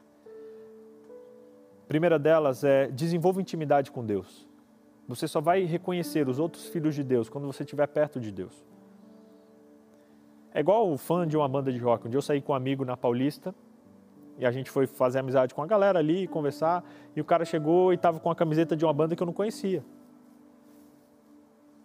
Primeira 1.87 2.17
delas 2.17 2.63
é 2.63 2.87
desenvolva 2.87 3.41
intimidade 3.41 3.91
com 3.91 4.05
Deus. 4.05 4.47
Você 5.07 5.27
só 5.27 5.39
vai 5.39 5.63
reconhecer 5.63 6.27
os 6.27 6.39
outros 6.39 6.67
filhos 6.67 6.95
de 6.95 7.03
Deus 7.03 7.29
quando 7.29 7.47
você 7.47 7.63
estiver 7.63 7.87
perto 7.87 8.19
de 8.19 8.31
Deus. 8.31 8.65
É 10.53 10.59
igual 10.59 10.91
o 10.91 10.97
fã 10.97 11.27
de 11.27 11.37
uma 11.37 11.47
banda 11.47 11.71
de 11.71 11.77
rock. 11.77 12.07
Um 12.07 12.09
dia 12.09 12.17
eu 12.17 12.21
saí 12.21 12.41
com 12.41 12.51
um 12.51 12.55
amigo 12.55 12.83
na 12.83 12.97
Paulista 12.97 13.53
e 14.37 14.45
a 14.45 14.51
gente 14.51 14.69
foi 14.69 14.85
fazer 14.85 15.19
amizade 15.19 15.53
com 15.53 15.61
a 15.61 15.65
galera 15.65 15.99
ali, 15.99 16.27
conversar, 16.27 16.83
e 17.15 17.21
o 17.21 17.25
cara 17.25 17.43
chegou 17.43 17.91
e 17.91 17.95
estava 17.95 18.19
com 18.19 18.29
a 18.29 18.35
camiseta 18.35 18.75
de 18.75 18.85
uma 18.85 18.93
banda 18.93 19.15
que 19.15 19.21
eu 19.21 19.25
não 19.25 19.33
conhecia. 19.33 19.83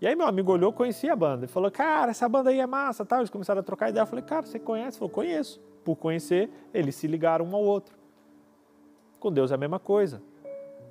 E 0.00 0.07
aí 0.07 0.16
meu 0.16 0.26
amigo 0.26 0.53
olhou, 0.53 0.72
conhecia 0.72 1.12
a 1.12 1.16
banda, 1.16 1.44
e 1.44 1.48
falou, 1.48 1.70
cara, 1.70 2.11
essa 2.11 2.28
banda 2.28 2.50
aí 2.50 2.59
é 2.59 2.66
massa, 2.66 3.05
tal. 3.05 3.20
Eles 3.20 3.30
começaram 3.30 3.61
a 3.61 3.62
trocar 3.62 3.88
ideia, 3.88 4.03
eu 4.03 4.07
falei, 4.07 4.24
cara, 4.24 4.44
você 4.44 4.59
conhece? 4.59 4.96
Ele 4.96 4.98
falou, 4.98 5.11
conheço. 5.11 5.61
Por 5.84 5.96
conhecer, 5.96 6.50
eles 6.74 6.94
se 6.96 7.07
ligaram 7.07 7.44
um 7.44 7.55
ao 7.55 7.62
outro. 7.62 7.96
Com 9.18 9.32
Deus 9.32 9.53
é 9.53 9.55
a 9.55 9.59
mesma 9.59 9.78
coisa. 9.78 10.20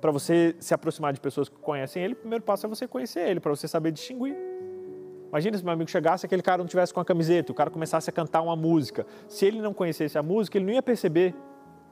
Para 0.00 0.10
você 0.10 0.56
se 0.58 0.74
aproximar 0.74 1.12
de 1.12 1.20
pessoas 1.20 1.48
que 1.48 1.56
conhecem 1.56 2.02
Ele, 2.02 2.14
o 2.14 2.16
primeiro 2.16 2.42
passo 2.42 2.66
é 2.66 2.68
você 2.68 2.88
conhecer 2.88 3.20
Ele, 3.28 3.38
para 3.38 3.54
você 3.54 3.68
saber 3.68 3.92
distinguir. 3.92 4.36
Imagina 5.28 5.56
se 5.56 5.64
meu 5.64 5.72
amigo 5.72 5.90
chegasse 5.90 6.24
e 6.24 6.26
aquele 6.26 6.42
cara 6.42 6.58
não 6.58 6.66
tivesse 6.66 6.92
com 6.92 7.00
a 7.00 7.04
camiseta, 7.04 7.52
o 7.52 7.54
cara 7.54 7.70
começasse 7.70 8.10
a 8.10 8.12
cantar 8.12 8.42
uma 8.42 8.54
música. 8.54 9.06
Se 9.28 9.46
ele 9.46 9.62
não 9.62 9.72
conhecesse 9.72 10.18
a 10.18 10.22
música, 10.22 10.58
ele 10.58 10.66
não 10.66 10.72
ia 10.74 10.82
perceber 10.82 11.34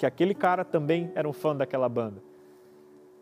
que 0.01 0.07
aquele 0.07 0.35
cara 0.35 0.65
também 0.65 1.13
era 1.15 1.29
um 1.29 1.33
fã 1.33 1.55
daquela 1.55 1.87
banda. 1.87 2.23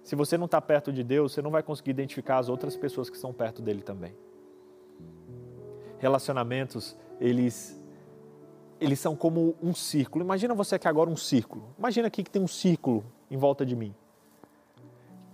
Se 0.04 0.14
você 0.14 0.38
não 0.38 0.44
está 0.44 0.60
perto 0.60 0.92
de 0.92 1.02
Deus, 1.02 1.32
você 1.32 1.42
não 1.42 1.50
vai 1.50 1.60
conseguir 1.60 1.90
identificar 1.90 2.38
as 2.38 2.48
outras 2.48 2.76
pessoas 2.76 3.10
que 3.10 3.16
estão 3.16 3.32
perto 3.32 3.60
dele 3.60 3.82
também. 3.82 4.14
Relacionamentos, 5.98 6.96
eles 7.20 7.76
eles 8.80 9.00
são 9.00 9.16
como 9.16 9.56
um 9.60 9.74
círculo. 9.74 10.24
Imagina 10.24 10.54
você 10.54 10.76
aqui 10.76 10.86
agora 10.86 11.10
um 11.10 11.16
círculo. 11.16 11.64
Imagina 11.76 12.06
aqui 12.06 12.22
que 12.22 12.30
tem 12.30 12.40
um 12.40 12.46
círculo 12.46 13.04
em 13.28 13.36
volta 13.36 13.66
de 13.66 13.74
mim. 13.74 13.92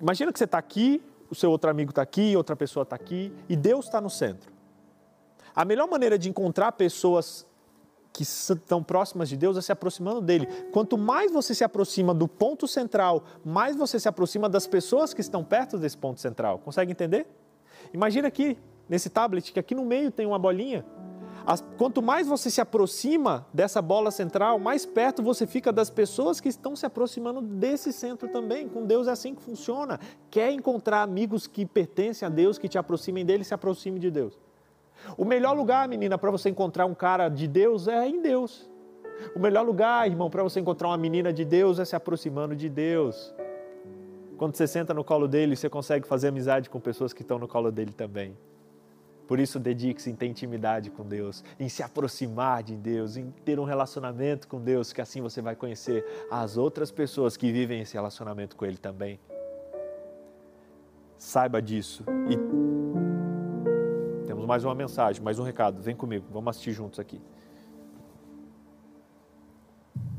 Imagina 0.01 0.32
que 0.32 0.38
você 0.38 0.47
está 0.47 0.57
aqui, 0.57 1.03
o 1.28 1.34
seu 1.34 1.51
outro 1.51 1.68
amigo 1.68 1.90
está 1.90 2.01
aqui, 2.01 2.34
outra 2.34 2.57
pessoa 2.57 2.84
está 2.84 2.97
aqui 2.97 3.30
e 3.51 3.55
Deus 3.55 3.84
está 3.84 4.01
no 4.01 4.09
centro. 4.09 4.51
A 5.55 5.62
melhor 5.62 5.90
maneira 5.90 6.18
de 6.18 6.30
encontrar 6.30 6.72
pessoas 6.72 7.47
que 8.14 8.22
estão 8.22 8.80
próximas 8.80 9.28
de 9.28 9.36
Deus 9.36 9.56
é 9.56 9.60
se 9.60 9.72
aproximando 9.72 10.20
dele. 10.20 10.46
Quanto 10.70 10.96
mais 10.96 11.32
você 11.32 11.52
se 11.52 11.64
aproxima 11.64 12.14
do 12.14 12.28
ponto 12.28 12.68
central, 12.68 13.24
mais 13.44 13.74
você 13.74 13.98
se 13.98 14.08
aproxima 14.08 14.48
das 14.48 14.68
pessoas 14.68 15.12
que 15.12 15.20
estão 15.20 15.42
perto 15.42 15.76
desse 15.76 15.98
ponto 15.98 16.20
central. 16.20 16.60
Consegue 16.60 16.92
entender? 16.92 17.26
Imagina 17.92 18.28
aqui, 18.28 18.56
nesse 18.88 19.10
tablet, 19.10 19.52
que 19.52 19.58
aqui 19.58 19.74
no 19.74 19.84
meio 19.84 20.12
tem 20.12 20.26
uma 20.26 20.38
bolinha. 20.38 20.84
As, 21.44 21.62
quanto 21.76 22.00
mais 22.00 22.28
você 22.28 22.48
se 22.50 22.60
aproxima 22.60 23.46
dessa 23.52 23.82
bola 23.82 24.12
central, 24.12 24.60
mais 24.60 24.86
perto 24.86 25.20
você 25.20 25.44
fica 25.44 25.72
das 25.72 25.90
pessoas 25.90 26.40
que 26.40 26.48
estão 26.48 26.76
se 26.76 26.86
aproximando 26.86 27.42
desse 27.42 27.92
centro 27.92 28.28
também. 28.28 28.68
Com 28.68 28.86
Deus 28.86 29.08
é 29.08 29.10
assim 29.10 29.34
que 29.34 29.42
funciona. 29.42 29.98
Quer 30.30 30.52
encontrar 30.52 31.02
amigos 31.02 31.48
que 31.48 31.66
pertencem 31.66 32.24
a 32.24 32.30
Deus, 32.30 32.58
que 32.58 32.68
te 32.68 32.78
aproximem 32.78 33.26
dele, 33.26 33.42
se 33.42 33.52
aproxime 33.52 33.98
de 33.98 34.10
Deus. 34.10 34.38
O 35.16 35.24
melhor 35.24 35.57
lugar, 35.57 35.88
menina, 35.88 36.18
para 36.18 36.30
você 36.30 36.50
encontrar 36.50 36.86
um 36.86 36.94
cara 36.94 37.28
de 37.28 37.46
Deus 37.46 37.88
é 37.88 38.09
em 38.09 38.20
Deus. 38.20 38.70
O 39.34 39.38
melhor 39.38 39.64
lugar, 39.64 40.07
irmão, 40.09 40.28
para 40.28 40.42
você 40.42 40.61
encontrar 40.61 40.88
uma 40.88 40.96
menina 40.96 41.32
de 41.32 41.44
Deus 41.44 41.78
é 41.78 41.84
se 41.84 41.94
aproximando 41.94 42.55
de 42.57 42.68
Deus. 42.68 43.34
Quando 44.36 44.57
você 44.57 44.66
senta 44.66 44.92
no 44.92 45.05
colo 45.05 45.28
dele, 45.28 45.55
você 45.55 45.70
consegue 45.70 46.07
fazer 46.07 46.28
amizade 46.28 46.68
com 46.68 46.80
pessoas 46.80 47.12
que 47.12 47.22
estão 47.22 47.38
no 47.38 47.46
colo 47.46 47.70
dele 47.70 47.92
também. 47.92 48.36
Por 49.26 49.40
isso, 49.40 49.59
dedique-se 49.59 50.11
em 50.11 50.14
ter 50.14 50.26
intimidade 50.26 50.90
com 50.90 51.02
Deus, 51.02 51.42
em 51.59 51.68
se 51.68 51.82
aproximar 51.82 52.62
de 52.62 52.76
Deus, 52.76 53.16
em 53.16 53.30
ter 53.44 53.59
um 53.59 53.64
relacionamento 53.64 54.46
com 54.46 54.61
Deus, 54.61 54.92
que 54.92 55.00
assim 55.00 55.22
você 55.22 55.40
vai 55.40 55.57
conhecer 55.57 56.05
as 56.30 56.57
outras 56.59 56.90
pessoas 56.90 57.36
que 57.36 57.50
vivem 57.50 57.80
esse 57.80 57.94
relacionamento 57.94 58.55
com 58.55 58.66
Ele 58.66 58.76
também. 58.76 59.18
Saiba 61.16 61.62
disso. 61.62 62.05
E 62.28 62.93
temos 64.45 64.49
mais 64.49 64.64
uma 64.64 64.74
mensagem, 64.74 65.22
mais 65.22 65.38
um 65.38 65.42
recado. 65.42 65.80
Vem 65.80 65.97
comigo, 65.97 66.26
vamos 66.30 66.51
assistir 66.51 66.72
juntos 66.72 66.99
aqui. 66.99 67.20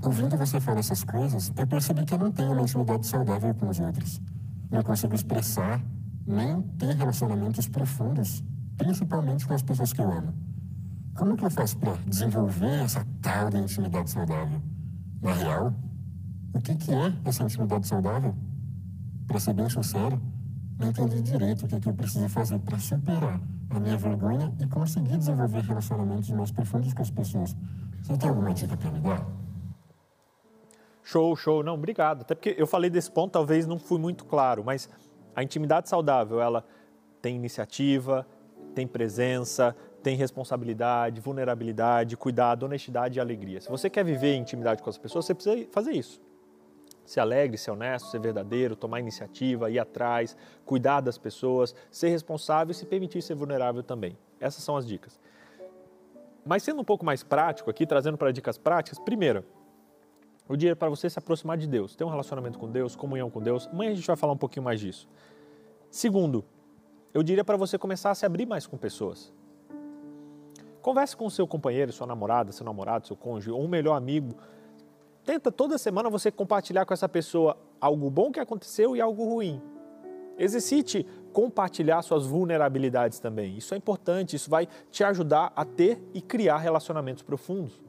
Ouvindo 0.03 0.36
você 0.38 0.59
falar 0.59 0.80
essas 0.80 1.03
coisas, 1.03 1.51
eu 1.55 1.67
percebi 1.67 2.03
que 2.05 2.13
eu 2.13 2.17
não 2.17 2.32
tenho 2.32 2.51
uma 2.51 2.61
intimidade 2.61 3.05
saudável 3.05 3.53
com 3.55 3.69
os 3.69 3.80
outros. 3.80 4.21
Não 4.69 4.84
consigo 4.84 5.15
expressar 5.15 5.82
nem 6.26 6.61
ter 6.61 6.95
relacionamentos 6.95 7.67
profundos 7.67 8.43
principalmente 8.78 9.47
com 9.47 9.53
as 9.53 9.61
pessoas 9.61 9.93
que 9.93 10.01
eu 10.01 10.11
amo. 10.11 10.34
Como 11.15 11.38
que 11.38 11.45
eu 11.45 11.49
faço 11.49 11.78
para 11.78 11.93
desenvolver 12.05 12.84
essa 12.84 13.05
tal 13.21 13.49
de 13.49 13.57
intimidade 13.57 14.09
saudável? 14.09 14.61
Na 15.21 15.34
real, 15.34 15.73
o 16.53 16.59
que, 16.59 16.76
que 16.76 16.91
é 16.91 17.13
essa 17.23 17.43
intimidade 17.43 17.88
saudável? 17.88 18.36
Para 19.28 19.39
ser 19.39 19.53
bem 19.53 19.69
sincero, 19.69 20.21
não 20.78 20.89
entendi 20.89 21.21
direito 21.21 21.65
o 21.65 21.67
que, 21.69 21.80
que 21.80 21.88
eu 21.88 21.93
preciso 21.93 22.28
fazer 22.28 22.59
para 22.59 22.78
superar 22.80 23.39
a 23.70 23.80
minha 23.80 23.97
vergonha 23.97 24.53
e 24.59 24.68
conseguir 24.68 25.18
desenvolver 25.18 25.61
relacionamentos 25.61 26.30
mais 26.32 26.51
profundos 26.51 26.93
com 26.93 27.01
as 27.01 27.09
pessoas. 27.09 27.55
Você 28.03 28.18
tem 28.18 28.30
alguma 28.30 28.53
dica 28.53 28.78
para 28.78 28.91
me 28.91 28.99
dar? 28.99 29.26
Show, 31.03 31.36
show. 31.36 31.63
Não, 31.63 31.76
obrigado. 31.76 32.22
Até 32.22 32.36
porque 32.36 32.55
eu 32.57 32.66
falei 32.66 32.89
desse 32.89 33.11
ponto, 33.11 33.32
talvez 33.32 33.68
não 33.68 33.78
fui 33.78 33.99
muito 33.99 34.26
claro, 34.26 34.63
mas 34.63 34.89
a 35.36 35.43
intimidade 35.43 35.89
saudável, 35.89 36.41
ela 36.41 36.66
tem 37.22 37.36
iniciativa, 37.36 38.26
tem 38.74 38.88
presença, 38.88 39.76
tem 40.01 40.16
responsabilidade, 40.16 41.20
vulnerabilidade, 41.22 42.16
cuidado, 42.16 42.63
honestidade 42.63 43.18
e 43.18 43.22
alegria. 43.22 43.61
Se 43.61 43.70
você 43.70 43.89
quer 43.89 44.03
viver 44.03 44.36
intimidade 44.36 44.82
com 44.84 44.89
as 44.89 44.97
pessoas, 44.97 45.26
você 45.26 45.34
precisa 45.34 45.68
fazer 45.72 45.91
isso. 45.93 46.22
Ser 47.05 47.19
alegre, 47.19 47.57
ser 47.57 47.71
honesto, 47.71 48.09
ser 48.09 48.19
verdadeiro, 48.19 48.75
tomar 48.75 48.99
iniciativa, 48.99 49.69
ir 49.69 49.79
atrás, 49.79 50.35
cuidar 50.65 51.01
das 51.01 51.17
pessoas, 51.17 51.75
ser 51.91 52.09
responsável 52.09 52.71
e 52.71 52.75
se 52.75 52.85
permitir 52.85 53.21
ser 53.21 53.35
vulnerável 53.35 53.83
também. 53.83 54.17
Essas 54.39 54.63
são 54.63 54.75
as 54.75 54.85
dicas. 54.85 55.19
Mas 56.45 56.63
sendo 56.63 56.81
um 56.81 56.83
pouco 56.83 57.05
mais 57.05 57.23
prático 57.23 57.69
aqui, 57.69 57.85
trazendo 57.85 58.17
para 58.17 58.31
dicas 58.31 58.57
práticas, 58.57 58.99
primeiro, 58.99 59.43
o 60.47 60.55
dia 60.55 60.71
é 60.71 60.75
para 60.75 60.89
você 60.89 61.09
se 61.09 61.17
aproximar 61.17 61.57
de 61.57 61.67
Deus, 61.67 61.95
ter 61.95 62.03
um 62.03 62.09
relacionamento 62.09 62.59
com 62.59 62.69
Deus, 62.69 62.95
comunhão 62.95 63.29
com 63.31 63.41
Deus. 63.41 63.67
Amanhã 63.71 63.91
a 63.91 63.95
gente 63.95 64.05
vai 64.05 64.15
falar 64.15 64.33
um 64.33 64.37
pouquinho 64.37 64.63
mais 64.63 64.79
disso. 64.79 65.07
Segundo, 65.89 66.45
eu 67.13 67.23
diria 67.23 67.43
para 67.43 67.57
você 67.57 67.77
começar 67.77 68.11
a 68.11 68.15
se 68.15 68.25
abrir 68.25 68.45
mais 68.45 68.67
com 68.67 68.77
pessoas. 68.77 69.33
Converse 70.81 71.17
com 71.17 71.25
o 71.25 71.31
seu 71.31 71.47
companheiro, 71.47 71.91
sua 71.91 72.05
namorada, 72.05 72.51
seu 72.51 72.63
namorado, 72.63 73.07
seu 73.07 73.15
cônjuge 73.15 73.49
ou 73.49 73.59
um 73.59 73.67
melhor 73.67 73.95
amigo. 73.95 74.35
Tenta 75.26 75.51
toda 75.51 75.78
semana 75.80 76.07
você 76.07 76.32
compartilhar 76.32 76.86
com 76.86 76.93
essa 76.93 77.09
pessoa 77.09 77.57
algo 77.82 78.11
bom 78.11 78.32
que 78.32 78.39
aconteceu 78.39 78.95
e 78.95 79.01
algo 79.01 79.26
ruim. 79.26 79.59
Exercite 80.38 81.05
compartilhar 81.34 82.01
suas 82.03 82.28
vulnerabilidades 82.28 83.19
também. 83.19 83.57
Isso 83.57 83.73
é 83.73 83.78
importante, 83.78 84.36
isso 84.36 84.49
vai 84.49 84.67
te 84.91 85.03
ajudar 85.03 85.51
a 85.55 85.65
ter 85.65 85.99
e 86.13 86.21
criar 86.21 86.59
relacionamentos 86.59 87.23
profundos. 87.23 87.82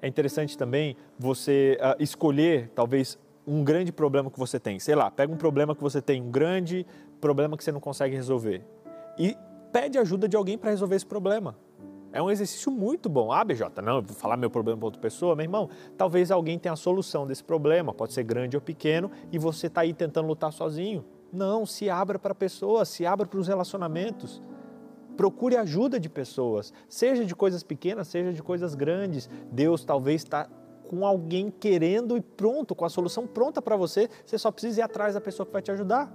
É 0.00 0.06
interessante 0.06 0.56
também 0.56 0.96
você 1.18 1.76
uh, 1.80 2.00
escolher, 2.00 2.70
talvez, 2.76 3.18
um 3.44 3.64
grande 3.64 3.90
problema 3.90 4.30
que 4.30 4.38
você 4.38 4.60
tem. 4.60 4.78
Sei 4.78 4.94
lá, 4.94 5.10
pega 5.10 5.32
um 5.32 5.36
problema 5.36 5.74
que 5.74 5.82
você 5.82 6.00
tem, 6.00 6.22
um 6.22 6.30
grande 6.30 6.86
problema 7.20 7.56
que 7.56 7.64
você 7.64 7.72
não 7.72 7.80
consegue 7.80 8.14
resolver. 8.14 8.64
E 9.18 9.36
pede 9.72 9.98
ajuda 9.98 10.28
de 10.28 10.36
alguém 10.36 10.56
para 10.56 10.70
resolver 10.70 10.94
esse 10.94 11.06
problema. 11.06 11.56
É 12.12 12.20
um 12.20 12.30
exercício 12.30 12.72
muito 12.72 13.08
bom. 13.08 13.30
Ah, 13.30 13.44
BJ, 13.44 13.80
não, 13.82 14.02
vou 14.02 14.16
falar 14.16 14.36
meu 14.36 14.50
problema 14.50 14.78
para 14.78 14.86
outra 14.86 15.00
pessoa. 15.00 15.36
Meu 15.36 15.44
irmão, 15.44 15.70
talvez 15.96 16.30
alguém 16.30 16.58
tenha 16.58 16.72
a 16.72 16.76
solução 16.76 17.26
desse 17.26 17.44
problema, 17.44 17.94
pode 17.94 18.12
ser 18.12 18.24
grande 18.24 18.56
ou 18.56 18.60
pequeno, 18.60 19.10
e 19.30 19.38
você 19.38 19.68
está 19.68 19.82
aí 19.82 19.94
tentando 19.94 20.26
lutar 20.26 20.52
sozinho. 20.52 21.04
Não, 21.32 21.64
se 21.64 21.88
abra 21.88 22.18
para 22.18 22.34
pessoas, 22.34 22.88
se 22.88 23.06
abra 23.06 23.26
para 23.26 23.38
os 23.38 23.46
relacionamentos. 23.46 24.42
Procure 25.16 25.56
ajuda 25.56 26.00
de 26.00 26.08
pessoas, 26.08 26.72
seja 26.88 27.24
de 27.24 27.34
coisas 27.34 27.62
pequenas, 27.62 28.08
seja 28.08 28.32
de 28.32 28.42
coisas 28.42 28.74
grandes. 28.74 29.28
Deus 29.52 29.84
talvez 29.84 30.22
está 30.22 30.48
com 30.88 31.06
alguém 31.06 31.52
querendo 31.52 32.16
e 32.16 32.20
pronto, 32.20 32.74
com 32.74 32.84
a 32.84 32.88
solução 32.88 33.24
pronta 33.24 33.62
para 33.62 33.76
você, 33.76 34.08
você 34.26 34.36
só 34.36 34.50
precisa 34.50 34.80
ir 34.80 34.82
atrás 34.82 35.14
da 35.14 35.20
pessoa 35.20 35.46
que 35.46 35.52
vai 35.52 35.62
te 35.62 35.70
ajudar. 35.70 36.12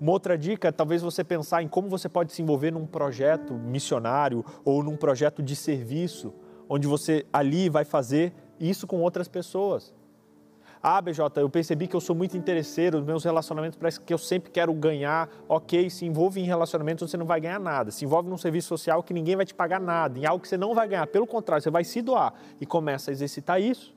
Uma 0.00 0.12
outra 0.12 0.36
dica 0.36 0.72
talvez 0.72 1.02
você 1.02 1.22
pensar 1.22 1.62
em 1.62 1.68
como 1.68 1.88
você 1.88 2.08
pode 2.08 2.32
se 2.32 2.42
envolver 2.42 2.70
num 2.70 2.86
projeto 2.86 3.54
missionário 3.54 4.44
ou 4.64 4.82
num 4.82 4.96
projeto 4.96 5.42
de 5.42 5.54
serviço, 5.54 6.32
onde 6.68 6.86
você 6.86 7.24
ali 7.32 7.68
vai 7.68 7.84
fazer 7.84 8.32
isso 8.58 8.86
com 8.86 9.00
outras 9.00 9.28
pessoas. 9.28 9.94
Ah, 10.86 11.00
BJ, 11.00 11.40
eu 11.40 11.48
percebi 11.48 11.86
que 11.86 11.96
eu 11.96 12.00
sou 12.00 12.14
muito 12.14 12.36
interesseiro, 12.36 12.98
os 12.98 13.04
meus 13.06 13.24
relacionamentos 13.24 13.78
parece 13.78 13.98
que 13.98 14.12
eu 14.12 14.18
sempre 14.18 14.50
quero 14.50 14.70
ganhar. 14.74 15.30
Ok, 15.48 15.88
se 15.88 16.04
envolve 16.04 16.38
em 16.42 16.44
relacionamentos 16.44 17.10
você 17.10 17.16
não 17.16 17.24
vai 17.24 17.40
ganhar 17.40 17.58
nada. 17.58 17.90
Se 17.90 18.04
envolve 18.04 18.28
num 18.28 18.36
serviço 18.36 18.68
social 18.68 19.02
que 19.02 19.14
ninguém 19.14 19.34
vai 19.34 19.46
te 19.46 19.54
pagar 19.54 19.80
nada, 19.80 20.18
em 20.18 20.26
algo 20.26 20.42
que 20.42 20.48
você 20.48 20.58
não 20.58 20.74
vai 20.74 20.86
ganhar. 20.86 21.06
Pelo 21.06 21.26
contrário, 21.26 21.62
você 21.62 21.70
vai 21.70 21.84
se 21.84 22.02
doar 22.02 22.34
e 22.60 22.66
começa 22.66 23.10
a 23.10 23.12
exercitar 23.12 23.58
isso. 23.62 23.93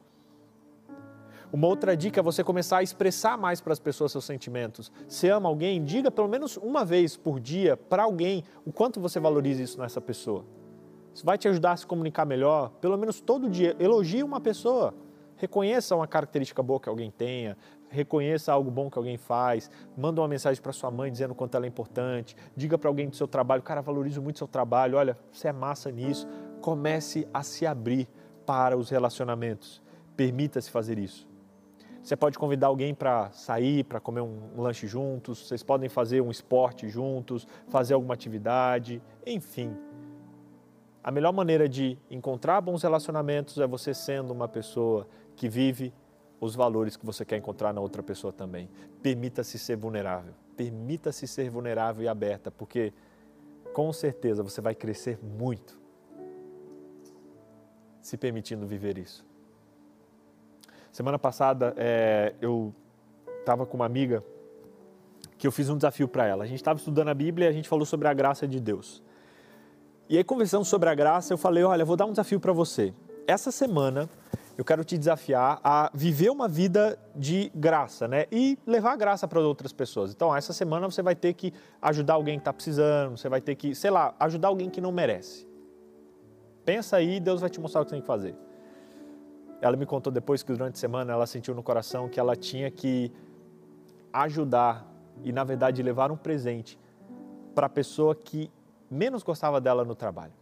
Uma 1.58 1.70
outra 1.70 1.97
dica 1.97 2.20
é 2.20 2.24
você 2.24 2.43
começar 2.43 2.78
a 2.78 2.84
expressar 2.84 3.36
mais 3.36 3.60
para 3.60 3.74
as 3.74 3.80
pessoas 3.80 4.12
seus 4.12 4.26
sentimentos. 4.26 4.91
Se 5.08 5.28
ama 5.28 5.49
alguém, 5.49 5.84
diga 5.84 6.12
pelo 6.12 6.28
menos 6.28 6.55
uma 6.55 6.86
vez 6.86 7.18
por 7.18 7.39
dia 7.39 7.76
para 7.76 8.03
alguém 8.03 8.43
o 8.64 8.72
quanto 8.72 8.99
você 8.99 9.20
valoriza 9.20 9.64
isso 9.64 9.80
nessa 9.80 9.99
pessoa. 9.99 10.45
Isso 11.16 11.26
vai 11.26 11.36
te 11.36 11.47
ajudar 11.47 11.72
a 11.72 11.78
se 11.78 11.88
comunicar 11.88 12.26
melhor. 12.26 12.70
Pelo 12.80 12.95
menos 12.95 13.20
todo 13.20 13.49
dia, 13.49 13.76
elogie 13.80 14.22
uma 14.22 14.39
pessoa. 14.39 14.93
Reconheça 15.36 15.95
uma 15.95 16.05
característica 16.05 16.62
boa 16.62 16.80
que 16.80 16.89
alguém 16.89 17.10
tenha, 17.10 17.58
reconheça 17.89 18.53
algo 18.53 18.70
bom 18.70 18.88
que 18.88 18.99
alguém 18.99 19.18
faz, 19.18 19.72
manda 19.97 20.22
uma 20.22 20.28
mensagem 20.28 20.62
para 20.62 20.72
sua 20.72 20.91
mãe 20.91 21.12
dizendo 21.12 21.34
quanto 21.34 21.58
ela 21.58 21.66
é 21.66 21.70
importante, 21.70 22.36
diga 22.55 22.78
para 22.78 22.88
alguém 22.88 23.10
do 23.10 23.16
seu 23.16 23.28
trabalho, 23.28 23.64
cara, 23.64 23.82
valorizo 23.82 24.22
muito 24.22 24.38
seu 24.38 24.47
trabalho, 24.47 24.95
olha, 24.95 25.18
você 25.32 25.47
é 25.47 25.51
massa 25.51 25.89
nisso. 25.89 26.28
Comece 26.62 27.28
a 27.34 27.41
se 27.41 27.66
abrir 27.66 28.08
para 28.45 28.78
os 28.78 28.91
relacionamentos. 28.91 29.82
Permita-se 30.16 30.70
fazer 30.70 30.99
isso. 30.99 31.27
Você 32.08 32.16
pode 32.16 32.39
convidar 32.39 32.68
alguém 32.68 32.95
para 32.95 33.30
sair, 33.32 33.84
para 33.84 33.99
comer 33.99 34.22
um 34.22 34.62
lanche 34.62 34.88
juntos, 34.88 35.45
vocês 35.45 35.62
podem 35.62 35.89
fazer 35.89 36.22
um 36.22 36.32
esporte 36.32 36.88
juntos, 36.88 37.45
fazer 37.68 37.95
alguma 37.95 38.14
atividade, 38.14 39.03
enfim. 39.26 39.76
A 41.03 41.12
melhor 41.12 41.34
maneira 41.34 41.68
de 41.68 41.97
encontrar 42.10 42.62
bons 42.62 42.82
relacionamentos 42.82 43.58
é 43.58 43.68
você 43.68 43.93
sendo 43.93 44.32
uma 44.32 44.47
pessoa 44.47 45.05
que 45.36 45.49
vive 45.49 45.93
os 46.39 46.55
valores 46.55 46.95
que 46.95 47.05
você 47.05 47.26
quer 47.26 47.36
encontrar 47.36 47.74
na 47.74 47.82
outra 47.82 48.01
pessoa 48.01 48.32
também. 48.32 48.70
Permita-se 49.03 49.60
ser 49.60 49.76
vulnerável. 49.76 50.34
Permita-se 50.55 51.28
ser 51.28 51.49
vulnerável 51.49 52.05
e 52.05 52.08
aberta, 52.08 52.49
porque 52.49 52.93
com 53.74 53.91
certeza 53.91 54.41
você 54.41 54.62
vai 54.62 54.74
crescer 54.74 55.20
muito 55.22 55.78
se 58.01 58.16
permitindo 58.16 58.66
viver 58.66 58.97
isso. 58.97 59.27
Semana 60.98 61.20
passada 61.20 61.76
é, 61.78 62.34
eu 62.41 62.74
estava 63.41 63.68
com 63.68 63.76
uma 63.76 63.86
amiga 63.86 64.24
que 65.38 65.45
eu 65.45 65.52
fiz 65.52 65.70
um 65.70 65.76
desafio 65.76 66.08
para 66.08 66.26
ela. 66.26 66.43
A 66.43 66.48
gente 66.48 66.58
estava 66.58 66.80
estudando 66.80 67.10
a 67.10 67.14
Bíblia 67.14 67.45
e 67.45 67.50
a 67.50 67.52
gente 67.52 67.70
falou 67.70 67.86
sobre 67.86 68.08
a 68.08 68.14
graça 68.16 68.48
de 68.48 68.60
Deus. 68.60 69.04
E 70.10 70.18
aí, 70.18 70.24
conversando 70.24 70.66
sobre 70.66 70.89
a 70.89 70.95
graça, 70.95 71.32
eu 71.32 71.38
falei: 71.38 71.64
olha, 71.64 71.86
vou 71.86 71.95
dar 71.95 72.08
um 72.08 72.10
desafio 72.10 72.39
para 72.39 72.52
você. 72.52 72.95
Essa 73.28 73.52
semana 73.52 74.10
eu 74.58 74.66
quero 74.66 74.84
te 74.84 74.98
desafiar 74.98 75.60
a 75.64 75.91
viver 75.93 76.32
uma 76.32 76.48
vida 76.48 76.98
de 77.16 77.52
graça, 77.54 78.08
né? 78.08 78.26
E 78.32 78.58
levar 78.66 78.93
a 78.93 78.95
graça 78.95 79.28
para 79.28 79.39
outras 79.39 79.72
pessoas. 79.72 80.12
Então, 80.12 80.36
essa 80.36 80.52
semana 80.52 80.89
você 80.89 81.04
vai 81.04 81.14
ter 81.14 81.34
que 81.34 81.54
ajudar 81.80 82.16
alguém 82.16 82.39
que 82.39 82.41
está 82.41 82.52
precisando, 82.52 83.20
você 83.20 83.30
vai 83.30 83.39
ter 83.39 83.54
que, 83.54 83.76
sei 83.76 83.91
lá, 83.91 84.16
ajudar 84.20 84.48
alguém 84.48 84.68
que 84.68 84.82
não 84.82 84.91
merece. 84.91 85.48
Pensa 86.66 86.98
aí, 86.98 87.20
Deus 87.20 87.39
vai 87.39 87.52
te 87.52 87.62
mostrar 87.62 87.82
o 87.82 87.84
que 87.84 87.91
você 87.91 87.95
tem 87.98 88.02
que 88.02 88.08
fazer. 88.08 88.47
Ela 89.62 89.76
me 89.76 89.86
contou 89.86 90.12
depois 90.12 90.43
que 90.43 90.51
durante 90.51 90.76
a 90.76 90.78
semana 90.78 91.14
ela 91.14 91.26
sentiu 91.26 91.55
no 91.55 91.64
coração 91.64 92.08
que 92.08 92.20
ela 92.20 92.36
tinha 92.36 92.70
que 92.70 93.12
ajudar 94.14 94.86
e, 95.24 95.32
na 95.32 95.43
verdade, 95.43 95.82
levar 95.82 96.12
um 96.12 96.18
presente 96.18 96.80
para 97.55 97.66
a 97.66 97.70
pessoa 97.70 98.14
que 98.16 98.51
menos 98.89 99.24
gostava 99.24 99.60
dela 99.60 99.84
no 99.84 99.95
trabalho. 99.95 100.34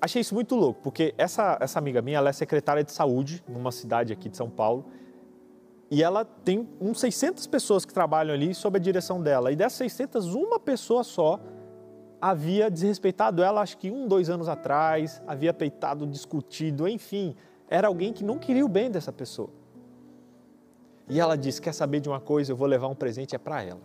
Achei 0.00 0.20
isso 0.20 0.34
muito 0.34 0.56
louco, 0.56 0.80
porque 0.82 1.14
essa, 1.16 1.56
essa 1.60 1.78
amiga 1.78 2.02
minha, 2.02 2.18
ela 2.18 2.28
é 2.28 2.32
secretária 2.32 2.82
de 2.82 2.90
saúde 2.90 3.42
numa 3.48 3.70
cidade 3.70 4.12
aqui 4.12 4.28
de 4.28 4.36
São 4.36 4.50
Paulo, 4.50 4.84
e 5.88 6.02
ela 6.02 6.24
tem 6.24 6.68
uns 6.80 6.98
600 6.98 7.46
pessoas 7.46 7.84
que 7.84 7.94
trabalham 7.94 8.34
ali 8.34 8.54
sob 8.54 8.78
a 8.78 8.80
direção 8.80 9.22
dela, 9.22 9.52
e 9.52 9.56
dessas 9.56 9.78
600, 9.78 10.34
uma 10.34 10.58
pessoa 10.58 11.04
só 11.04 11.38
havia 12.22 12.70
desrespeitado 12.70 13.42
ela, 13.42 13.60
acho 13.60 13.76
que 13.76 13.90
um, 13.90 14.06
dois 14.06 14.30
anos 14.30 14.48
atrás, 14.48 15.20
havia 15.26 15.52
peitado, 15.52 16.06
discutido, 16.06 16.86
enfim, 16.86 17.34
era 17.68 17.88
alguém 17.88 18.12
que 18.12 18.22
não 18.22 18.38
queria 18.38 18.64
o 18.64 18.68
bem 18.68 18.88
dessa 18.88 19.12
pessoa. 19.12 19.50
E 21.08 21.18
ela 21.18 21.36
disse, 21.36 21.60
quer 21.60 21.74
saber 21.74 21.98
de 21.98 22.08
uma 22.08 22.20
coisa, 22.20 22.52
eu 22.52 22.56
vou 22.56 22.68
levar 22.68 22.86
um 22.86 22.94
presente, 22.94 23.34
é 23.34 23.38
para 23.38 23.64
ela. 23.64 23.80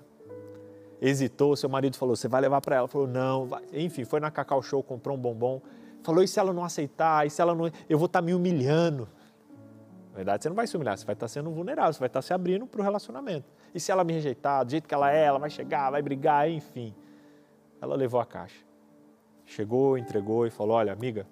hesitou, 1.02 1.56
seu 1.56 1.68
marido 1.68 1.98
falou, 1.98 2.16
você 2.16 2.28
vai 2.28 2.40
levar 2.40 2.62
para 2.62 2.76
ela? 2.76 2.88
Falou, 2.88 3.08
não. 3.08 3.48
Vai. 3.48 3.64
Enfim, 3.74 4.06
foi 4.06 4.20
na 4.20 4.30
Cacau 4.30 4.62
Show, 4.62 4.84
comprou 4.84 5.18
um 5.18 5.20
bombom. 5.20 5.60
Falou, 6.04 6.24
e 6.24 6.28
se 6.28 6.40
ela 6.40 6.54
não 6.54 6.64
aceitar? 6.64 7.26
E 7.26 7.30
se 7.32 7.42
ela 7.42 7.56
não... 7.56 7.72
Eu 7.90 7.98
vou 7.98 8.06
estar 8.06 8.20
tá 8.20 8.26
me 8.26 8.36
humilhando. 8.36 9.10
Na 10.12 10.16
verdade, 10.16 10.44
você 10.44 10.50
não 10.50 10.56
vai 10.56 10.68
se 10.68 10.76
humilhar, 10.76 10.96
você 10.96 11.06
vai 11.06 11.14
estar 11.14 11.26
tá 11.26 11.28
sendo 11.28 11.50
vulnerável, 11.50 11.92
você 11.92 12.00
vai 12.00 12.08
estar 12.08 12.20
tá 12.20 12.26
se 12.26 12.34
abrindo 12.34 12.68
para 12.68 12.82
o 12.82 12.84
relacionamento. 12.84 13.48
E 13.74 13.80
se 13.80 13.92
ela 13.92 14.04
me 14.04 14.14
rejeitar, 14.14 14.64
do 14.64 14.72
jeito 14.72 14.88
que 14.88 14.94
ela 14.94 15.12
é, 15.12 15.26
ela 15.26 15.40
vai 15.40 15.50
chegar, 15.50 15.90
vai 15.90 16.02
brigar, 16.02 16.50
enfim. 16.50 16.94
Ela 17.82 17.96
levou 17.96 18.20
a 18.20 18.26
caixa. 18.26 18.66
Chegou, 19.46 19.98
entregou 19.98 20.46
e 20.46 20.50
falou, 20.50 20.76
olha, 20.76 20.92
amiga, 20.92 21.26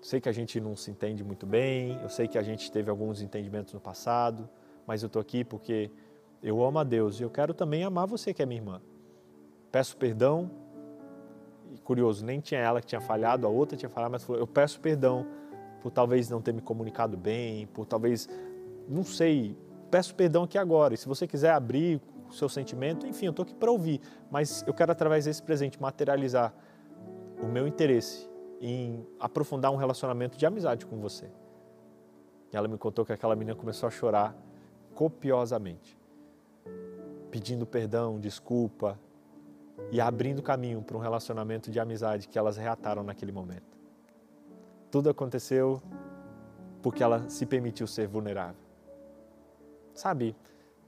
sei 0.00 0.20
que 0.20 0.28
a 0.28 0.32
gente 0.32 0.60
não 0.60 0.76
se 0.76 0.90
entende 0.90 1.24
muito 1.24 1.46
bem, 1.46 1.98
eu 2.02 2.08
sei 2.08 2.28
que 2.28 2.38
a 2.38 2.42
gente 2.42 2.70
teve 2.70 2.90
alguns 2.90 3.20
entendimentos 3.22 3.72
no 3.72 3.80
passado, 3.80 4.48
mas 4.86 5.02
eu 5.02 5.06
estou 5.06 5.20
aqui 5.20 5.44
porque 5.44 5.90
eu 6.42 6.62
amo 6.62 6.78
a 6.78 6.84
Deus 6.84 7.20
e 7.20 7.22
eu 7.22 7.30
quero 7.30 7.54
também 7.54 7.84
amar 7.84 8.06
você 8.06 8.34
que 8.34 8.42
é 8.42 8.46
minha 8.46 8.60
irmã. 8.60 8.80
Peço 9.70 9.96
perdão. 9.96 10.50
E 11.72 11.78
curioso, 11.78 12.24
nem 12.24 12.40
tinha 12.40 12.60
ela 12.60 12.80
que 12.80 12.86
tinha 12.86 13.00
falhado, 13.00 13.46
a 13.46 13.50
outra 13.50 13.78
tinha 13.78 13.88
falhado, 13.88 14.12
mas 14.12 14.24
falou: 14.24 14.40
eu 14.40 14.46
peço 14.46 14.78
perdão 14.80 15.26
por 15.80 15.90
talvez 15.90 16.28
não 16.28 16.42
ter 16.42 16.52
me 16.52 16.60
comunicado 16.60 17.16
bem, 17.16 17.66
por 17.68 17.86
talvez, 17.86 18.28
não 18.88 19.02
sei, 19.02 19.56
peço 19.90 20.14
perdão 20.14 20.42
aqui 20.42 20.58
agora. 20.58 20.94
E 20.94 20.96
se 20.96 21.08
você 21.08 21.26
quiser 21.26 21.52
abrir 21.52 22.00
o 22.32 22.36
seu 22.36 22.48
sentimento, 22.48 23.06
enfim, 23.06 23.26
eu 23.26 23.30
estou 23.30 23.44
aqui 23.44 23.54
para 23.54 23.70
ouvir, 23.70 24.00
mas 24.30 24.64
eu 24.66 24.74
quero 24.74 24.90
através 24.92 25.24
desse 25.24 25.42
presente 25.42 25.80
materializar 25.80 26.54
o 27.42 27.46
meu 27.46 27.66
interesse 27.66 28.28
em 28.60 29.06
aprofundar 29.18 29.72
um 29.72 29.76
relacionamento 29.76 30.38
de 30.38 30.46
amizade 30.46 30.86
com 30.86 30.98
você. 30.98 31.30
E 32.52 32.56
ela 32.56 32.68
me 32.68 32.78
contou 32.78 33.04
que 33.04 33.12
aquela 33.12 33.34
menina 33.34 33.56
começou 33.56 33.86
a 33.86 33.90
chorar 33.90 34.36
copiosamente 34.94 36.02
pedindo 37.32 37.64
perdão, 37.64 38.20
desculpa 38.20 39.00
e 39.90 39.98
abrindo 40.02 40.42
caminho 40.42 40.82
para 40.82 40.98
um 40.98 41.00
relacionamento 41.00 41.70
de 41.70 41.80
amizade 41.80 42.28
que 42.28 42.38
elas 42.38 42.58
reataram 42.58 43.02
naquele 43.02 43.32
momento. 43.32 43.74
Tudo 44.90 45.08
aconteceu 45.08 45.82
porque 46.82 47.02
ela 47.02 47.26
se 47.30 47.46
permitiu 47.46 47.86
ser 47.86 48.06
vulnerável. 48.06 48.60
Sabe, 49.94 50.36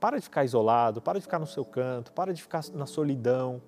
para 0.05 0.19
de 0.19 0.25
ficar 0.25 0.45
isolado, 0.45 1.01
para 1.01 1.19
de 1.19 1.23
ficar 1.23 1.39
no 1.39 1.47
seu 1.47 1.65
canto, 1.65 2.13
para 2.13 2.31
de 2.35 2.43
ficar 2.43 2.63
na 2.75 2.85
solidão. 2.85 3.63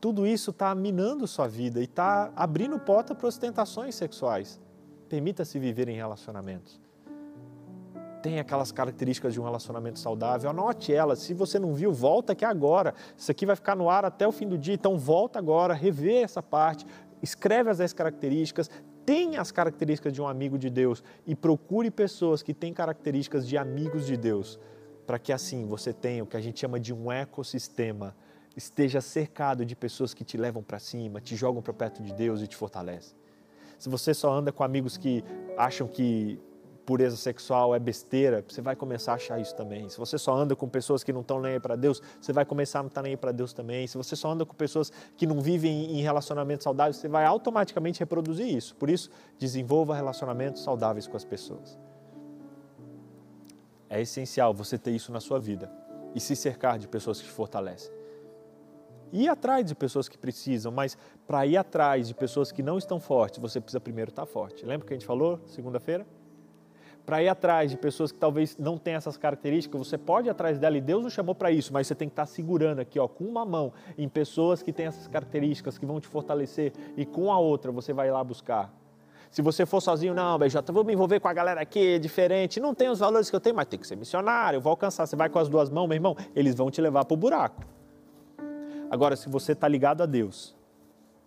Tudo 0.00 0.26
isso 0.26 0.50
está 0.50 0.74
minando 0.74 1.26
sua 1.26 1.46
vida 1.46 1.80
e 1.80 1.84
está 1.84 2.32
abrindo 2.34 2.78
porta 2.78 3.14
para 3.14 3.28
ostentações 3.28 3.94
sexuais. 3.94 4.58
Permita-se 5.06 5.58
viver 5.58 5.86
em 5.90 5.96
relacionamentos 5.96 6.80
tem 8.22 8.40
aquelas 8.40 8.72
características 8.72 9.34
de 9.34 9.40
um 9.40 9.44
relacionamento 9.44 10.00
saudável, 10.00 10.50
anote 10.50 10.92
elas. 10.92 11.20
Se 11.20 11.32
você 11.32 11.60
não 11.60 11.74
viu, 11.74 11.92
volta 11.92 12.32
aqui 12.32 12.44
agora. 12.44 12.92
Isso 13.16 13.30
aqui 13.30 13.46
vai 13.46 13.54
ficar 13.54 13.76
no 13.76 13.88
ar 13.88 14.04
até 14.04 14.26
o 14.26 14.32
fim 14.32 14.48
do 14.48 14.58
dia, 14.58 14.74
então 14.74 14.98
volta 14.98 15.38
agora, 15.38 15.72
revê 15.72 16.22
essa 16.22 16.42
parte, 16.42 16.84
escreve 17.22 17.70
as 17.70 17.78
10 17.78 17.92
características, 17.92 18.68
tenha 19.04 19.40
as 19.40 19.52
características 19.52 20.12
de 20.12 20.20
um 20.20 20.26
amigo 20.26 20.58
de 20.58 20.68
Deus 20.68 21.04
e 21.24 21.36
procure 21.36 21.88
pessoas 21.88 22.42
que 22.42 22.52
têm 22.52 22.72
características 22.74 23.46
de 23.46 23.56
amigos 23.56 24.04
de 24.06 24.16
Deus, 24.16 24.58
para 25.06 25.18
que 25.18 25.32
assim 25.32 25.66
você 25.66 25.92
tenha 25.92 26.24
o 26.24 26.26
que 26.26 26.36
a 26.36 26.40
gente 26.40 26.60
chama 26.60 26.80
de 26.80 26.92
um 26.92 27.10
ecossistema, 27.12 28.14
esteja 28.56 29.00
cercado 29.00 29.64
de 29.64 29.76
pessoas 29.76 30.12
que 30.12 30.24
te 30.24 30.36
levam 30.36 30.62
para 30.62 30.78
cima, 30.78 31.20
te 31.20 31.36
jogam 31.36 31.62
para 31.62 31.72
perto 31.72 32.02
de 32.02 32.12
Deus 32.12 32.42
e 32.42 32.46
te 32.46 32.56
fortalecem. 32.56 33.16
Se 33.78 33.88
você 33.88 34.14
só 34.14 34.32
anda 34.32 34.50
com 34.50 34.64
amigos 34.64 34.96
que 34.96 35.22
acham 35.56 35.86
que 35.86 36.40
pureza 36.86 37.16
sexual 37.16 37.74
é 37.74 37.78
besteira, 37.78 38.44
você 38.48 38.62
vai 38.62 38.76
começar 38.76 39.12
a 39.12 39.14
achar 39.16 39.40
isso 39.40 39.54
também. 39.54 39.88
Se 39.88 39.98
você 39.98 40.16
só 40.16 40.32
anda 40.32 40.54
com 40.54 40.68
pessoas 40.68 41.02
que 41.02 41.12
não 41.12 41.20
estão 41.20 41.40
nem 41.40 41.54
aí 41.54 41.60
para 41.60 41.74
Deus, 41.74 42.00
você 42.20 42.32
vai 42.32 42.44
começar 42.44 42.78
a 42.78 42.82
não 42.84 42.88
estar 42.88 43.00
tá 43.00 43.02
nem 43.02 43.12
aí 43.12 43.16
para 43.16 43.32
Deus 43.32 43.52
também. 43.52 43.86
Se 43.86 43.98
você 43.98 44.14
só 44.14 44.30
anda 44.30 44.46
com 44.46 44.54
pessoas 44.54 44.92
que 45.16 45.26
não 45.26 45.40
vivem 45.40 45.98
em 45.98 46.00
relacionamentos 46.00 46.64
saudáveis, 46.64 46.96
você 46.96 47.08
vai 47.08 47.24
automaticamente 47.24 47.98
reproduzir 47.98 48.46
isso. 48.46 48.74
Por 48.76 48.88
isso, 48.88 49.10
desenvolva 49.38 49.94
relacionamentos 49.94 50.62
saudáveis 50.62 51.08
com 51.08 51.16
as 51.16 51.24
pessoas. 51.24 51.76
É 53.88 54.00
essencial 54.00 54.52
você 54.52 54.78
ter 54.78 54.90
isso 54.90 55.12
na 55.12 55.20
sua 55.20 55.38
vida 55.38 55.70
e 56.14 56.20
se 56.20 56.34
cercar 56.34 56.78
de 56.78 56.88
pessoas 56.88 57.20
que 57.20 57.26
te 57.26 57.32
fortalecem. 57.32 57.92
Ir 59.12 59.28
atrás 59.28 59.64
de 59.64 59.74
pessoas 59.74 60.08
que 60.08 60.18
precisam, 60.18 60.72
mas 60.72 60.96
para 61.26 61.46
ir 61.46 61.56
atrás 61.56 62.08
de 62.08 62.14
pessoas 62.14 62.50
que 62.50 62.62
não 62.62 62.76
estão 62.76 62.98
fortes, 62.98 63.38
você 63.38 63.60
precisa 63.60 63.80
primeiro 63.80 64.10
estar 64.10 64.26
forte. 64.26 64.64
Lembra 64.66 64.86
que 64.86 64.92
a 64.92 64.96
gente 64.96 65.06
falou 65.06 65.40
segunda-feira? 65.46 66.06
para 67.06 67.22
ir 67.22 67.28
atrás 67.28 67.70
de 67.70 67.76
pessoas 67.76 68.10
que 68.10 68.18
talvez 68.18 68.58
não 68.58 68.76
tenham 68.76 68.98
essas 68.98 69.16
características, 69.16 69.78
você 69.78 69.96
pode 69.96 70.26
ir 70.26 70.30
atrás 70.30 70.58
dela 70.58 70.76
e 70.76 70.80
Deus 70.80 71.04
nos 71.04 71.12
chamou 71.12 71.36
para 71.36 71.52
isso, 71.52 71.72
mas 71.72 71.86
você 71.86 71.94
tem 71.94 72.08
que 72.08 72.12
estar 72.12 72.24
tá 72.24 72.26
segurando 72.26 72.80
aqui, 72.80 72.98
ó, 72.98 73.06
com 73.06 73.24
uma 73.24 73.46
mão 73.46 73.72
em 73.96 74.08
pessoas 74.08 74.60
que 74.60 74.72
têm 74.72 74.86
essas 74.86 75.06
características 75.06 75.78
que 75.78 75.86
vão 75.86 76.00
te 76.00 76.08
fortalecer 76.08 76.72
e 76.96 77.06
com 77.06 77.32
a 77.32 77.38
outra 77.38 77.70
você 77.70 77.92
vai 77.92 78.10
lá 78.10 78.22
buscar. 78.24 78.74
Se 79.30 79.42
você 79.42 79.66
for 79.66 79.80
sozinho, 79.80 80.14
não, 80.14 80.38
BJ, 80.38 80.72
vou 80.72 80.84
me 80.84 80.92
envolver 80.92 81.20
com 81.20 81.28
a 81.28 81.32
galera 81.32 81.60
aqui, 81.60 81.94
é 81.94 81.98
diferente, 81.98 82.60
não 82.60 82.74
tem 82.74 82.88
os 82.88 82.98
valores 82.98 83.28
que 83.28 83.36
eu 83.36 83.40
tenho, 83.40 83.54
mas 83.54 83.66
tem 83.66 83.78
que 83.78 83.86
ser 83.86 83.96
missionário, 83.96 84.60
vou 84.60 84.70
alcançar. 84.70 85.06
Você 85.06 85.16
vai 85.16 85.28
com 85.28 85.38
as 85.38 85.48
duas 85.48 85.68
mãos, 85.68 85.86
meu 85.86 85.96
irmão, 85.96 86.16
eles 86.34 86.54
vão 86.54 86.70
te 86.70 86.80
levar 86.80 87.04
para 87.04 87.14
o 87.14 87.16
buraco. 87.16 87.62
Agora, 88.90 89.16
se 89.16 89.28
você 89.28 89.52
está 89.52 89.66
ligado 89.66 90.02
a 90.02 90.06
Deus, 90.06 90.56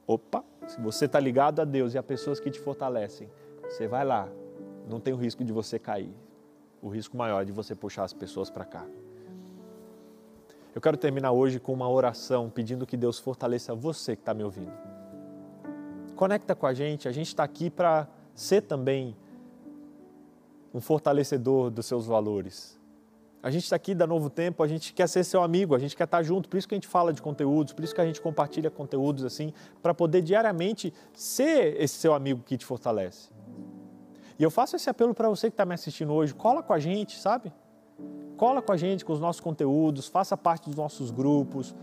opa, 0.07 0.43
se 0.67 0.79
você 0.79 1.05
está 1.05 1.19
ligado 1.19 1.59
a 1.59 1.65
Deus 1.65 1.93
e 1.93 1.97
a 1.97 2.03
pessoas 2.03 2.39
que 2.39 2.49
te 2.49 2.59
fortalecem, 2.59 3.29
você 3.63 3.87
vai 3.87 4.05
lá, 4.05 4.27
não 4.87 4.99
tem 4.99 5.13
o 5.13 5.17
risco 5.17 5.43
de 5.43 5.51
você 5.51 5.77
cair. 5.77 6.13
O 6.81 6.89
risco 6.89 7.17
maior 7.17 7.41
é 7.41 7.45
de 7.45 7.51
você 7.51 7.75
puxar 7.75 8.03
as 8.03 8.13
pessoas 8.13 8.49
para 8.49 8.65
cá. 8.65 8.85
Eu 10.73 10.81
quero 10.81 10.95
terminar 10.95 11.31
hoje 11.31 11.59
com 11.59 11.73
uma 11.73 11.89
oração 11.89 12.49
pedindo 12.49 12.85
que 12.85 12.95
Deus 12.95 13.19
fortaleça 13.19 13.75
você 13.75 14.15
que 14.15 14.21
está 14.21 14.33
me 14.33 14.43
ouvindo. 14.43 14.88
Conecta 16.19 16.53
com 16.53 16.67
a 16.67 16.73
gente, 16.73 17.07
a 17.07 17.13
gente 17.13 17.27
está 17.27 17.45
aqui 17.45 17.69
para 17.69 18.05
ser 18.35 18.63
também 18.63 19.15
um 20.73 20.81
fortalecedor 20.81 21.69
dos 21.69 21.85
seus 21.85 22.05
valores. 22.05 22.77
A 23.41 23.49
gente 23.49 23.63
está 23.63 23.77
aqui 23.77 23.95
da 23.95 24.05
Novo 24.05 24.29
Tempo, 24.29 24.61
a 24.61 24.67
gente 24.67 24.91
quer 24.91 25.07
ser 25.07 25.23
seu 25.23 25.41
amigo, 25.41 25.73
a 25.73 25.79
gente 25.79 25.95
quer 25.95 26.03
estar 26.03 26.17
tá 26.17 26.21
junto, 26.21 26.49
por 26.49 26.57
isso 26.57 26.67
que 26.67 26.73
a 26.73 26.77
gente 26.77 26.89
fala 26.89 27.13
de 27.13 27.21
conteúdos, 27.21 27.71
por 27.71 27.85
isso 27.85 27.95
que 27.95 28.01
a 28.01 28.05
gente 28.05 28.19
compartilha 28.19 28.69
conteúdos 28.69 29.23
assim, 29.23 29.53
para 29.81 29.93
poder 29.93 30.21
diariamente 30.21 30.93
ser 31.13 31.81
esse 31.81 31.95
seu 31.95 32.13
amigo 32.13 32.43
que 32.45 32.57
te 32.57 32.65
fortalece. 32.65 33.29
E 34.37 34.43
eu 34.43 34.51
faço 34.51 34.75
esse 34.75 34.89
apelo 34.89 35.13
para 35.13 35.29
você 35.29 35.47
que 35.47 35.53
está 35.53 35.63
me 35.63 35.73
assistindo 35.73 36.11
hoje, 36.11 36.35
cola 36.35 36.61
com 36.61 36.73
a 36.73 36.79
gente, 36.79 37.17
sabe? 37.17 37.49
Cola 38.35 38.61
com 38.61 38.73
a 38.73 38.77
gente 38.77 39.05
com 39.05 39.13
os 39.13 39.21
nossos 39.21 39.39
conteúdos, 39.39 40.07
faça 40.07 40.35
parte 40.35 40.65
dos 40.65 40.75
nossos 40.75 41.11
grupos, 41.11 41.73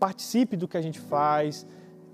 participe 0.00 0.56
do 0.56 0.66
que 0.66 0.76
a 0.76 0.82
gente 0.82 0.98
faz, 0.98 1.64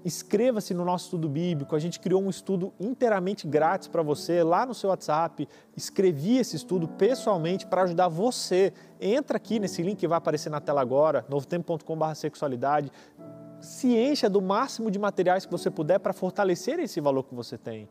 inscreva-se 0.07 0.73
no 0.73 0.85
nosso 0.85 1.07
estudo 1.07 1.29
bíblico. 1.29 1.75
A 1.75 1.81
gente 1.81 1.99
criou 1.99 2.23
um 2.23 2.31
estudo 2.31 2.73
inteiramente 2.79 3.45
grátis 3.45 3.89
para 3.89 4.03
você 4.03 4.41
lá 4.45 4.65
no 4.65 4.73
seu 4.73 4.91
WhatsApp. 4.91 5.49
Escrevi 5.77 6.39
esse 6.39 6.55
estudo 6.55 6.87
pessoalmente 6.87 7.67
para 7.67 7.83
ajudar 7.83 8.07
você. 8.07 8.73
Entra 9.01 9.37
aqui 9.37 9.59
nesse 9.59 9.83
link 9.83 9.99
que 9.99 10.07
vai 10.07 10.19
aparecer 10.19 10.49
na 10.49 10.61
tela 10.61 10.81
agora, 10.81 11.27
novotempo.com/sexualidade. 11.29 12.93
Se 13.61 13.97
encha 13.97 14.31
do 14.31 14.41
máximo 14.41 14.93
de 14.93 14.99
materiais 14.99 15.45
que 15.45 15.51
você 15.51 15.73
puder 15.73 15.99
para 15.99 16.13
fortalecer 16.13 16.79
esse 16.79 17.01
valor 17.01 17.25
que 17.25 17.35
você 17.35 17.59
tem. 17.59 17.89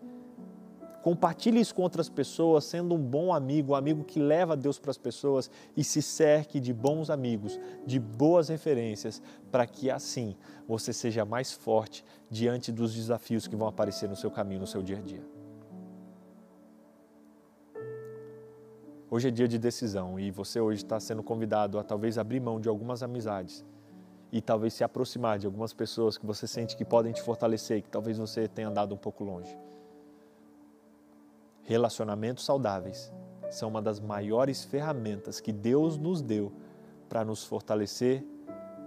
Compartilhe 1.06 1.60
isso 1.60 1.76
com 1.76 1.84
outras 1.84 2.10
pessoas, 2.10 2.64
sendo 2.64 2.96
um 2.96 2.98
bom 2.98 3.32
amigo, 3.32 3.74
um 3.74 3.76
amigo 3.76 4.04
que 4.04 4.20
leva 4.20 4.58
Deus 4.58 4.80
para 4.80 4.90
as 4.90 4.98
pessoas 4.98 5.52
e 5.78 5.84
se 5.84 6.02
cerque 6.02 6.60
de 6.60 6.74
bons 6.74 7.12
amigos, 7.12 7.60
de 7.86 8.00
boas 8.00 8.50
referências, 8.50 9.22
para 9.52 9.68
que 9.68 9.92
assim 9.92 10.36
você 10.68 10.92
seja 10.92 11.24
mais 11.24 11.54
forte 11.54 12.04
diante 12.28 12.72
dos 12.72 12.92
desafios 12.96 13.46
que 13.46 13.56
vão 13.56 13.68
aparecer 13.68 14.10
no 14.10 14.16
seu 14.16 14.32
caminho, 14.32 14.62
no 14.62 14.66
seu 14.66 14.82
dia 14.82 14.98
a 14.98 15.02
dia. 15.02 15.22
Hoje 19.08 19.28
é 19.28 19.32
dia 19.32 19.48
de 19.48 19.60
decisão 19.60 20.20
e 20.20 20.32
você 20.32 20.60
hoje 20.60 20.84
está 20.84 21.00
sendo 21.00 21.22
convidado 21.22 21.78
a 21.78 21.84
talvez 21.84 22.18
abrir 22.18 22.40
mão 22.40 22.60
de 22.60 22.68
algumas 22.68 23.04
amizades 23.04 23.64
e 24.32 24.42
talvez 24.42 24.74
se 24.74 24.84
aproximar 24.84 25.38
de 25.38 25.46
algumas 25.46 25.72
pessoas 25.72 26.18
que 26.18 26.26
você 26.26 26.48
sente 26.48 26.76
que 26.76 26.84
podem 26.84 27.14
te 27.14 27.22
fortalecer, 27.22 27.84
que 27.84 27.90
talvez 27.90 28.18
você 28.18 28.48
tenha 28.48 28.70
andado 28.70 28.96
um 28.96 28.98
pouco 28.98 29.24
longe. 29.24 29.56
Relacionamentos 31.66 32.46
saudáveis 32.46 33.12
são 33.50 33.70
uma 33.70 33.82
das 33.82 34.00
maiores 34.00 34.64
ferramentas 34.64 35.42
que 35.42 35.52
Deus 35.52 35.98
nos 35.98 36.22
deu 36.22 36.54
para 37.10 37.26
nos 37.26 37.44
fortalecer 37.44 38.24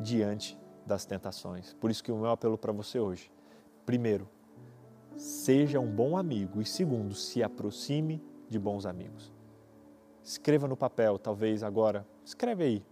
diante 0.01 0.57
das 0.87 1.05
tentações. 1.05 1.75
Por 1.75 1.91
isso 1.91 2.03
que 2.03 2.13
o 2.13 2.17
meu 2.17 2.31
apelo 2.31 2.57
para 2.57 2.73
você 2.73 3.01
hoje, 3.01 3.31
primeiro, 3.85 4.29
seja 5.17 5.81
um 5.81 5.91
bom 5.91 6.17
amigo 6.17 6.63
e 6.63 6.65
segundo, 6.65 7.15
se 7.15 7.43
aproxime 7.43 8.23
de 8.49 8.59
bons 8.61 8.87
amigos. 8.87 9.33
Escreva 10.23 10.69
no 10.69 10.77
papel, 10.77 11.19
talvez 11.19 11.65
agora, 11.65 12.07
escreve 12.25 12.63
aí, 12.63 12.87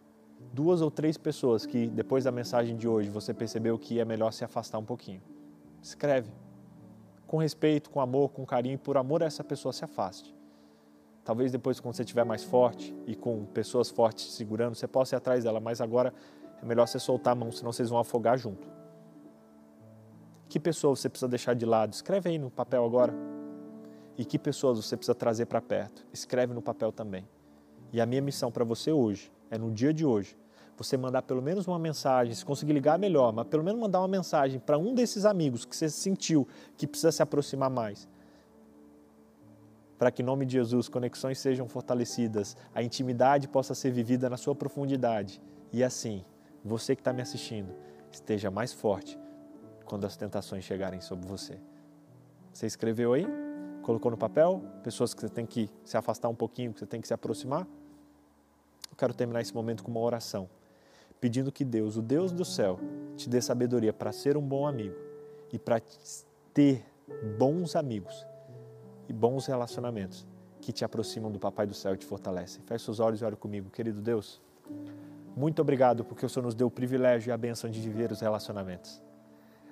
duas 0.53 0.81
ou 0.81 0.91
três 0.91 1.17
pessoas 1.17 1.65
que 1.65 1.87
depois 1.87 2.25
da 2.25 2.33
mensagem 2.33 2.77
de 2.77 2.89
hoje 2.89 3.09
você 3.09 3.33
percebeu 3.33 3.79
que 3.79 4.01
é 4.01 4.05
melhor 4.05 4.33
se 4.33 4.45
afastar 4.45 4.79
um 4.79 4.85
pouquinho. 4.85 5.23
Escreve 5.81 6.31
com 7.27 7.37
respeito, 7.39 7.91
com 7.91 8.01
amor, 8.01 8.31
com 8.31 8.47
carinho, 8.47 8.79
por 8.79 8.97
amor 8.97 9.23
essa 9.23 9.43
pessoa 9.43 9.73
se 9.73 9.85
afaste. 9.85 10.35
Talvez 11.25 11.51
depois, 11.51 11.81
quando 11.81 11.95
você 11.95 12.03
estiver 12.03 12.25
mais 12.25 12.45
forte 12.45 12.95
e 13.07 13.17
com 13.17 13.45
pessoas 13.47 13.91
fortes 13.91 14.27
te 14.27 14.33
segurando, 14.33 14.77
você 14.77 14.87
possa 14.87 15.15
ir 15.15 15.19
atrás 15.19 15.43
dela, 15.43 15.59
mas 15.59 15.81
agora 15.81 16.15
é 16.63 16.65
melhor 16.65 16.87
você 16.87 17.01
soltar 17.01 17.33
a 17.33 17.35
mão, 17.35 17.51
senão 17.51 17.73
vocês 17.73 17.91
vão 17.91 17.99
afogar 17.99 18.39
junto. 18.39 18.69
Que 20.49 20.61
pessoa 20.61 20.95
você 20.95 21.09
precisa 21.09 21.29
deixar 21.29 21.55
de 21.55 21.67
lado? 21.67 21.93
Escreve 21.93 22.31
aí 22.31 22.39
no 22.39 22.49
papel 22.49 22.85
agora. 22.85 23.13
E 24.17 24.25
que 24.25 24.39
pessoas 24.39 24.79
você 24.79 24.97
precisa 24.97 25.15
trazer 25.15 25.47
para 25.47 25.61
perto? 25.61 26.07
Escreve 26.13 26.55
no 26.55 26.63
papel 26.63 26.93
também. 26.93 27.29
E 27.93 28.01
a 28.01 28.07
minha 28.07 28.23
missão 28.23 28.53
para 28.53 28.65
você 28.65 28.93
hoje, 28.93 29.33
é 29.51 29.59
no 29.59 29.73
dia 29.73 29.93
de 29.93 30.07
hoje, 30.07 30.39
você 30.77 30.97
mandar 30.97 31.23
pelo 31.23 31.41
menos 31.41 31.67
uma 31.67 31.79
mensagem, 31.79 32.35
se 32.35 32.45
conseguir 32.45 32.73
ligar 32.73 32.99
melhor, 32.99 33.33
mas 33.33 33.47
pelo 33.47 33.65
menos 33.65 33.81
mandar 33.81 34.01
uma 34.01 34.09
mensagem 34.09 34.61
para 34.61 34.77
um 34.77 34.95
desses 34.95 35.25
amigos 35.25 35.65
que 35.65 35.75
você 35.75 35.89
sentiu 35.89 36.47
que 36.77 36.87
precisa 36.87 37.11
se 37.11 37.23
aproximar 37.23 37.71
mais. 37.71 38.09
Para 39.99 40.11
que, 40.11 40.21
em 40.21 40.25
nome 40.25 40.45
de 40.45 40.53
Jesus, 40.53 40.89
conexões 40.89 41.39
sejam 41.39 41.67
fortalecidas, 41.67 42.57
a 42.75 42.83
intimidade 42.83 43.49
possa 43.49 43.75
ser 43.75 43.91
vivida 43.91 44.29
na 44.29 44.37
sua 44.37 44.55
profundidade 44.55 45.41
e 45.73 45.83
assim, 45.83 46.23
você 46.65 46.95
que 46.95 47.01
está 47.01 47.13
me 47.13 47.23
assistindo, 47.23 47.75
esteja 48.13 48.51
mais 48.51 48.73
forte 48.73 49.19
quando 49.85 50.05
as 50.05 50.17
tentações 50.17 50.65
chegarem 50.65 51.01
sobre 51.01 51.27
você. 51.27 51.59
Você 52.53 52.67
escreveu 52.67 53.13
aí? 53.13 53.27
Colocou 53.83 54.11
no 54.11 54.17
papel? 54.17 54.63
Pessoas 54.83 55.15
que 55.15 55.21
você 55.21 55.29
tem 55.29 55.47
que 55.47 55.71
se 55.85 55.97
afastar 55.97 56.29
um 56.29 56.35
pouquinho, 56.35 56.73
que 56.73 56.81
você 56.81 56.87
tem 56.87 57.01
que 57.01 57.07
se 57.07 57.15
aproximar? 57.15 57.67
Eu 58.91 58.97
quero 58.97 59.15
terminar 59.15 59.41
esse 59.41 59.55
momento 59.55 59.85
com 59.85 59.91
uma 59.91 60.01
oração, 60.01 60.49
pedindo 61.21 61.51
que 61.51 61.65
Deus, 61.65 61.97
o 61.97 62.03
Deus 62.03 62.33
do 62.33 62.45
céu, 62.45 62.79
te 63.17 63.29
dê 63.29 63.41
sabedoria 63.41 63.93
para 63.93 64.13
ser 64.13 64.37
um 64.37 64.43
bom 64.43 64.67
amigo 64.67 64.97
e 65.53 65.59
para 65.59 65.81
ter 66.53 66.85
bons 67.39 67.77
amigos 67.77 68.27
e 69.09 69.13
bons 69.13 69.47
relacionamentos 69.47 70.27
que 70.61 70.73
te 70.73 70.85
aproximam 70.85 71.31
do 71.31 71.39
Papai 71.39 71.67
do 71.67 71.75
Céu 71.75 71.95
e 71.95 71.97
te 71.97 72.05
fortalecem. 72.05 72.63
Feche 72.65 72.91
os 72.91 72.99
olhos 72.99 73.21
e 73.21 73.25
ore 73.25 73.37
comigo, 73.37 73.71
querido 73.71 74.01
Deus. 74.01 74.41
Muito 75.37 75.61
obrigado 75.63 76.05
porque 76.05 76.27
o 76.27 76.29
Senhor 76.29 76.45
nos 76.45 76.55
deu 76.55 76.67
o 76.67 76.71
privilégio 76.71 77.31
e 77.31 77.33
a 77.33 77.37
bênção 77.37 77.71
de 77.71 77.81
viver 77.81 78.11
os 78.11 78.21
relacionamentos. 78.21 79.01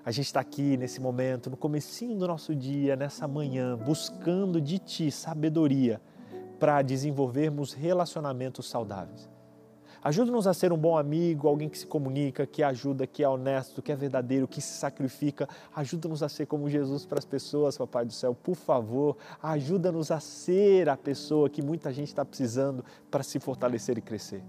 A 0.04 0.10
gente 0.10 0.26
está 0.26 0.40
aqui 0.40 0.76
nesse 0.76 1.00
momento, 1.00 1.48
no 1.48 1.56
comecinho 1.56 2.18
do 2.18 2.28
nosso 2.28 2.54
dia, 2.54 2.94
nessa 2.94 3.26
manhã, 3.26 3.76
buscando 3.76 4.60
de 4.60 4.78
Ti 4.78 5.10
sabedoria 5.10 6.00
para 6.60 6.82
desenvolvermos 6.82 7.72
relacionamentos 7.72 8.68
saudáveis. 8.68 9.28
Ajuda-nos 10.04 10.46
a 10.46 10.52
ser 10.54 10.72
um 10.72 10.76
bom 10.76 10.96
amigo, 10.98 11.48
alguém 11.48 11.68
que 11.68 11.78
se 11.78 11.86
comunica, 11.86 12.46
que 12.46 12.62
ajuda, 12.62 13.06
que 13.06 13.24
é 13.24 13.28
honesto, 13.28 13.80
que 13.80 13.90
é 13.90 13.96
verdadeiro, 13.96 14.46
que 14.46 14.60
se 14.60 14.74
sacrifica. 14.74 15.48
Ajuda-nos 15.74 16.22
a 16.22 16.28
ser 16.28 16.46
como 16.46 16.68
Jesus 16.68 17.06
para 17.06 17.18
as 17.18 17.24
pessoas, 17.24 17.78
Papai 17.78 18.04
do 18.04 18.12
Céu. 18.12 18.34
Por 18.34 18.54
favor, 18.54 19.16
ajuda-nos 19.42 20.10
a 20.10 20.20
ser 20.20 20.90
a 20.90 20.96
pessoa 20.96 21.48
que 21.48 21.62
muita 21.62 21.90
gente 21.92 22.08
está 22.08 22.24
precisando 22.24 22.84
para 23.10 23.22
se 23.22 23.40
fortalecer 23.40 23.96
e 23.96 24.02
crescer. 24.02 24.44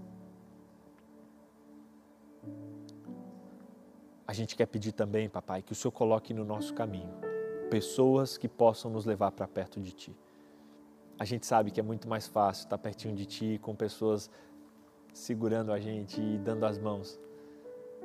a 4.26 4.32
gente 4.32 4.56
quer 4.56 4.66
pedir 4.66 4.92
também, 4.92 5.28
papai, 5.28 5.62
que 5.62 5.72
o 5.72 5.74
Senhor 5.74 5.92
coloque 5.92 6.34
no 6.34 6.44
nosso 6.44 6.74
caminho 6.74 7.14
pessoas 7.70 8.36
que 8.36 8.48
possam 8.48 8.90
nos 8.90 9.04
levar 9.04 9.30
para 9.32 9.46
perto 9.46 9.80
de 9.80 9.92
Ti. 9.92 10.16
A 11.18 11.24
gente 11.24 11.46
sabe 11.46 11.70
que 11.70 11.80
é 11.80 11.82
muito 11.82 12.08
mais 12.08 12.26
fácil 12.26 12.64
estar 12.64 12.78
pertinho 12.78 13.14
de 13.14 13.24
Ti 13.24 13.58
com 13.62 13.74
pessoas 13.74 14.30
segurando 15.16 15.72
a 15.72 15.80
gente 15.80 16.20
e 16.20 16.36
dando 16.36 16.64
as 16.64 16.78
mãos. 16.78 17.18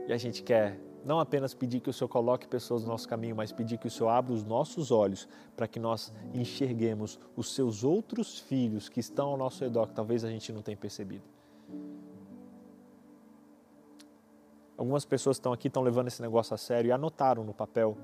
E 0.07 0.13
a 0.13 0.17
gente 0.17 0.41
quer 0.41 0.79
não 1.03 1.19
apenas 1.19 1.53
pedir 1.53 1.81
que 1.81 1.89
o 1.89 1.93
Senhor 1.93 2.07
coloque 2.07 2.47
pessoas 2.47 2.83
no 2.83 2.89
nosso 2.89 3.07
caminho, 3.07 3.35
mas 3.35 3.51
pedir 3.51 3.77
que 3.77 3.87
o 3.87 3.89
Senhor 3.91 4.09
abra 4.09 4.31
os 4.31 4.43
nossos 4.43 4.91
olhos 4.91 5.27
para 5.55 5.67
que 5.67 5.79
nós 5.79 6.13
enxerguemos 6.33 7.19
os 7.35 7.53
seus 7.53 7.83
outros 7.83 8.39
filhos 8.39 8.87
que 8.87 8.99
estão 8.99 9.29
ao 9.29 9.37
nosso 9.37 9.63
redor, 9.63 9.87
que 9.87 9.93
talvez 9.93 10.23
a 10.23 10.29
gente 10.29 10.53
não 10.53 10.61
tenha 10.61 10.77
percebido. 10.77 11.23
Algumas 14.77 15.03
pessoas 15.03 15.35
estão 15.35 15.51
aqui, 15.51 15.67
estão 15.67 15.83
levando 15.83 16.07
esse 16.07 16.21
negócio 16.21 16.53
a 16.53 16.57
sério 16.57 16.89
e 16.89 16.91
anotaram 16.91 17.43
no 17.43 17.53
papel 17.53 17.97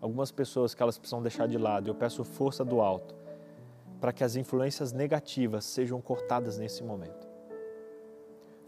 algumas 0.00 0.32
pessoas 0.32 0.74
que 0.74 0.82
elas 0.82 0.96
precisam 0.96 1.22
deixar 1.22 1.46
de 1.46 1.58
lado. 1.58 1.88
Eu 1.88 1.94
peço 1.94 2.24
força 2.24 2.64
do 2.64 2.80
alto 2.80 3.14
para 4.00 4.12
que 4.12 4.24
as 4.24 4.36
influências 4.36 4.92
negativas 4.92 5.64
sejam 5.64 6.00
cortadas 6.00 6.58
nesse 6.58 6.82
momento. 6.82 7.31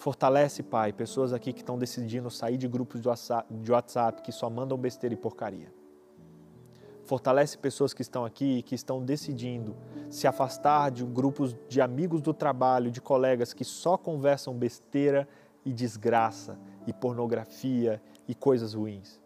Fortalece, 0.05 0.63
Pai, 0.63 0.93
pessoas 0.93 1.33
aqui 1.33 1.51
que 1.51 1.61
estão 1.63 1.79
decidindo 1.79 2.31
sair 2.31 2.59
de 2.59 2.69
grupos 2.69 3.01
de 3.01 3.73
WhatsApp 3.73 4.21
que 4.21 4.31
só 4.31 4.51
mandam 4.51 4.77
besteira 4.77 5.15
e 5.15 5.17
porcaria. 5.17 5.73
Fortalece 7.07 7.57
pessoas 7.57 7.95
que 7.95 8.03
estão 8.03 8.23
aqui 8.23 8.59
e 8.59 8.63
que 8.63 8.75
estão 8.75 9.03
decidindo 9.03 9.75
se 10.11 10.27
afastar 10.27 10.91
de 10.91 11.03
grupos 11.07 11.57
de 11.71 11.81
amigos 11.81 12.21
do 12.21 12.35
trabalho, 12.35 12.91
de 12.91 13.01
colegas 13.01 13.55
que 13.55 13.65
só 13.65 13.97
conversam 13.97 14.53
besteira 14.53 15.27
e 15.65 15.73
desgraça 15.73 16.59
e 16.87 16.93
pornografia 16.93 17.99
e 18.29 18.35
coisas 18.35 18.75
ruins. 18.75 19.19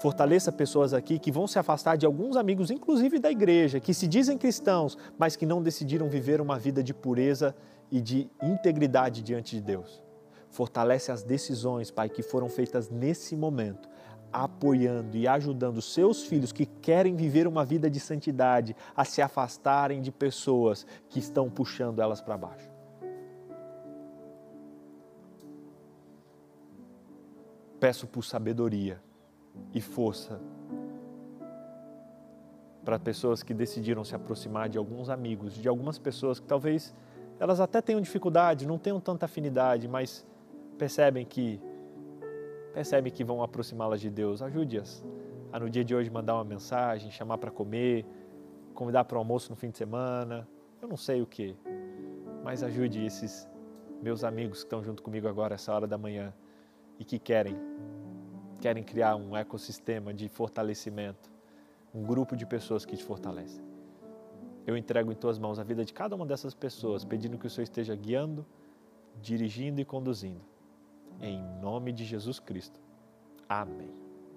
Fortaleça 0.00 0.52
pessoas 0.52 0.94
aqui 0.94 1.18
que 1.18 1.32
vão 1.32 1.48
se 1.48 1.58
afastar 1.58 1.96
de 1.96 2.06
alguns 2.06 2.36
amigos, 2.36 2.70
inclusive 2.70 3.18
da 3.18 3.32
igreja, 3.32 3.80
que 3.80 3.92
se 3.92 4.06
dizem 4.06 4.38
cristãos, 4.38 4.96
mas 5.18 5.34
que 5.34 5.44
não 5.44 5.60
decidiram 5.60 6.08
viver 6.08 6.40
uma 6.40 6.56
vida 6.56 6.84
de 6.84 6.94
pureza 6.94 7.52
e 7.90 8.00
de 8.00 8.30
integridade 8.42 9.22
diante 9.22 9.56
de 9.56 9.62
Deus. 9.62 10.02
Fortalece 10.50 11.12
as 11.12 11.22
decisões, 11.22 11.90
Pai, 11.90 12.08
que 12.08 12.22
foram 12.22 12.48
feitas 12.48 12.88
nesse 12.88 13.36
momento, 13.36 13.88
apoiando 14.32 15.16
e 15.16 15.26
ajudando 15.26 15.80
seus 15.80 16.24
filhos 16.24 16.52
que 16.52 16.66
querem 16.66 17.16
viver 17.16 17.46
uma 17.46 17.64
vida 17.64 17.90
de 17.90 18.00
santidade 18.00 18.76
a 18.96 19.04
se 19.04 19.22
afastarem 19.22 20.00
de 20.00 20.10
pessoas 20.10 20.86
que 21.08 21.18
estão 21.18 21.50
puxando 21.50 22.00
elas 22.00 22.20
para 22.20 22.36
baixo. 22.36 22.70
Peço 27.80 28.06
por 28.06 28.24
sabedoria 28.24 29.00
e 29.72 29.80
força 29.80 30.40
para 32.84 32.98
pessoas 32.98 33.42
que 33.42 33.52
decidiram 33.52 34.02
se 34.02 34.14
aproximar 34.14 34.68
de 34.68 34.78
alguns 34.78 35.10
amigos, 35.10 35.54
de 35.54 35.68
algumas 35.68 35.98
pessoas 35.98 36.40
que 36.40 36.46
talvez 36.46 36.94
elas 37.40 37.60
até 37.60 37.80
tenham 37.80 38.00
dificuldade, 38.00 38.66
não 38.66 38.78
tenham 38.78 39.00
tanta 39.00 39.26
afinidade, 39.26 39.86
mas 39.86 40.26
percebem 40.76 41.24
que 41.24 41.60
percebem 42.72 43.12
que 43.12 43.24
vão 43.24 43.42
aproximá-las 43.42 44.00
de 44.00 44.10
Deus. 44.10 44.42
Ajude-as 44.42 45.04
a 45.52 45.58
no 45.58 45.70
dia 45.70 45.84
de 45.84 45.94
hoje 45.94 46.10
mandar 46.10 46.34
uma 46.34 46.44
mensagem, 46.44 47.10
chamar 47.10 47.38
para 47.38 47.50
comer, 47.50 48.04
convidar 48.74 49.04
para 49.04 49.16
o 49.16 49.18
almoço 49.18 49.50
no 49.50 49.56
fim 49.56 49.70
de 49.70 49.78
semana, 49.78 50.46
eu 50.80 50.88
não 50.88 50.96
sei 50.96 51.22
o 51.22 51.26
que, 51.26 51.56
mas 52.44 52.62
ajude 52.62 53.04
esses 53.04 53.48
meus 54.00 54.22
amigos 54.22 54.58
que 54.58 54.66
estão 54.66 54.82
junto 54.84 55.02
comigo 55.02 55.26
agora 55.26 55.54
essa 55.54 55.72
hora 55.74 55.86
da 55.86 55.98
manhã 55.98 56.32
e 56.98 57.04
que 57.04 57.18
querem 57.18 57.56
querem 58.60 58.82
criar 58.82 59.14
um 59.14 59.36
ecossistema 59.36 60.12
de 60.12 60.28
fortalecimento, 60.28 61.30
um 61.94 62.02
grupo 62.02 62.36
de 62.36 62.44
pessoas 62.44 62.84
que 62.84 62.96
te 62.96 63.04
fortalecem. 63.04 63.67
Eu 64.68 64.76
entrego 64.76 65.10
em 65.10 65.14
tuas 65.14 65.38
mãos 65.38 65.58
a 65.58 65.62
vida 65.62 65.82
de 65.82 65.94
cada 65.94 66.14
uma 66.14 66.26
dessas 66.26 66.52
pessoas, 66.52 67.02
pedindo 67.02 67.38
que 67.38 67.46
o 67.46 67.50
Senhor 67.50 67.64
esteja 67.64 67.96
guiando, 67.96 68.44
dirigindo 69.18 69.80
e 69.80 69.84
conduzindo. 69.84 70.44
Em 71.22 71.42
nome 71.58 71.90
de 71.90 72.04
Jesus 72.04 72.38
Cristo. 72.38 72.78
Amém. 73.48 74.07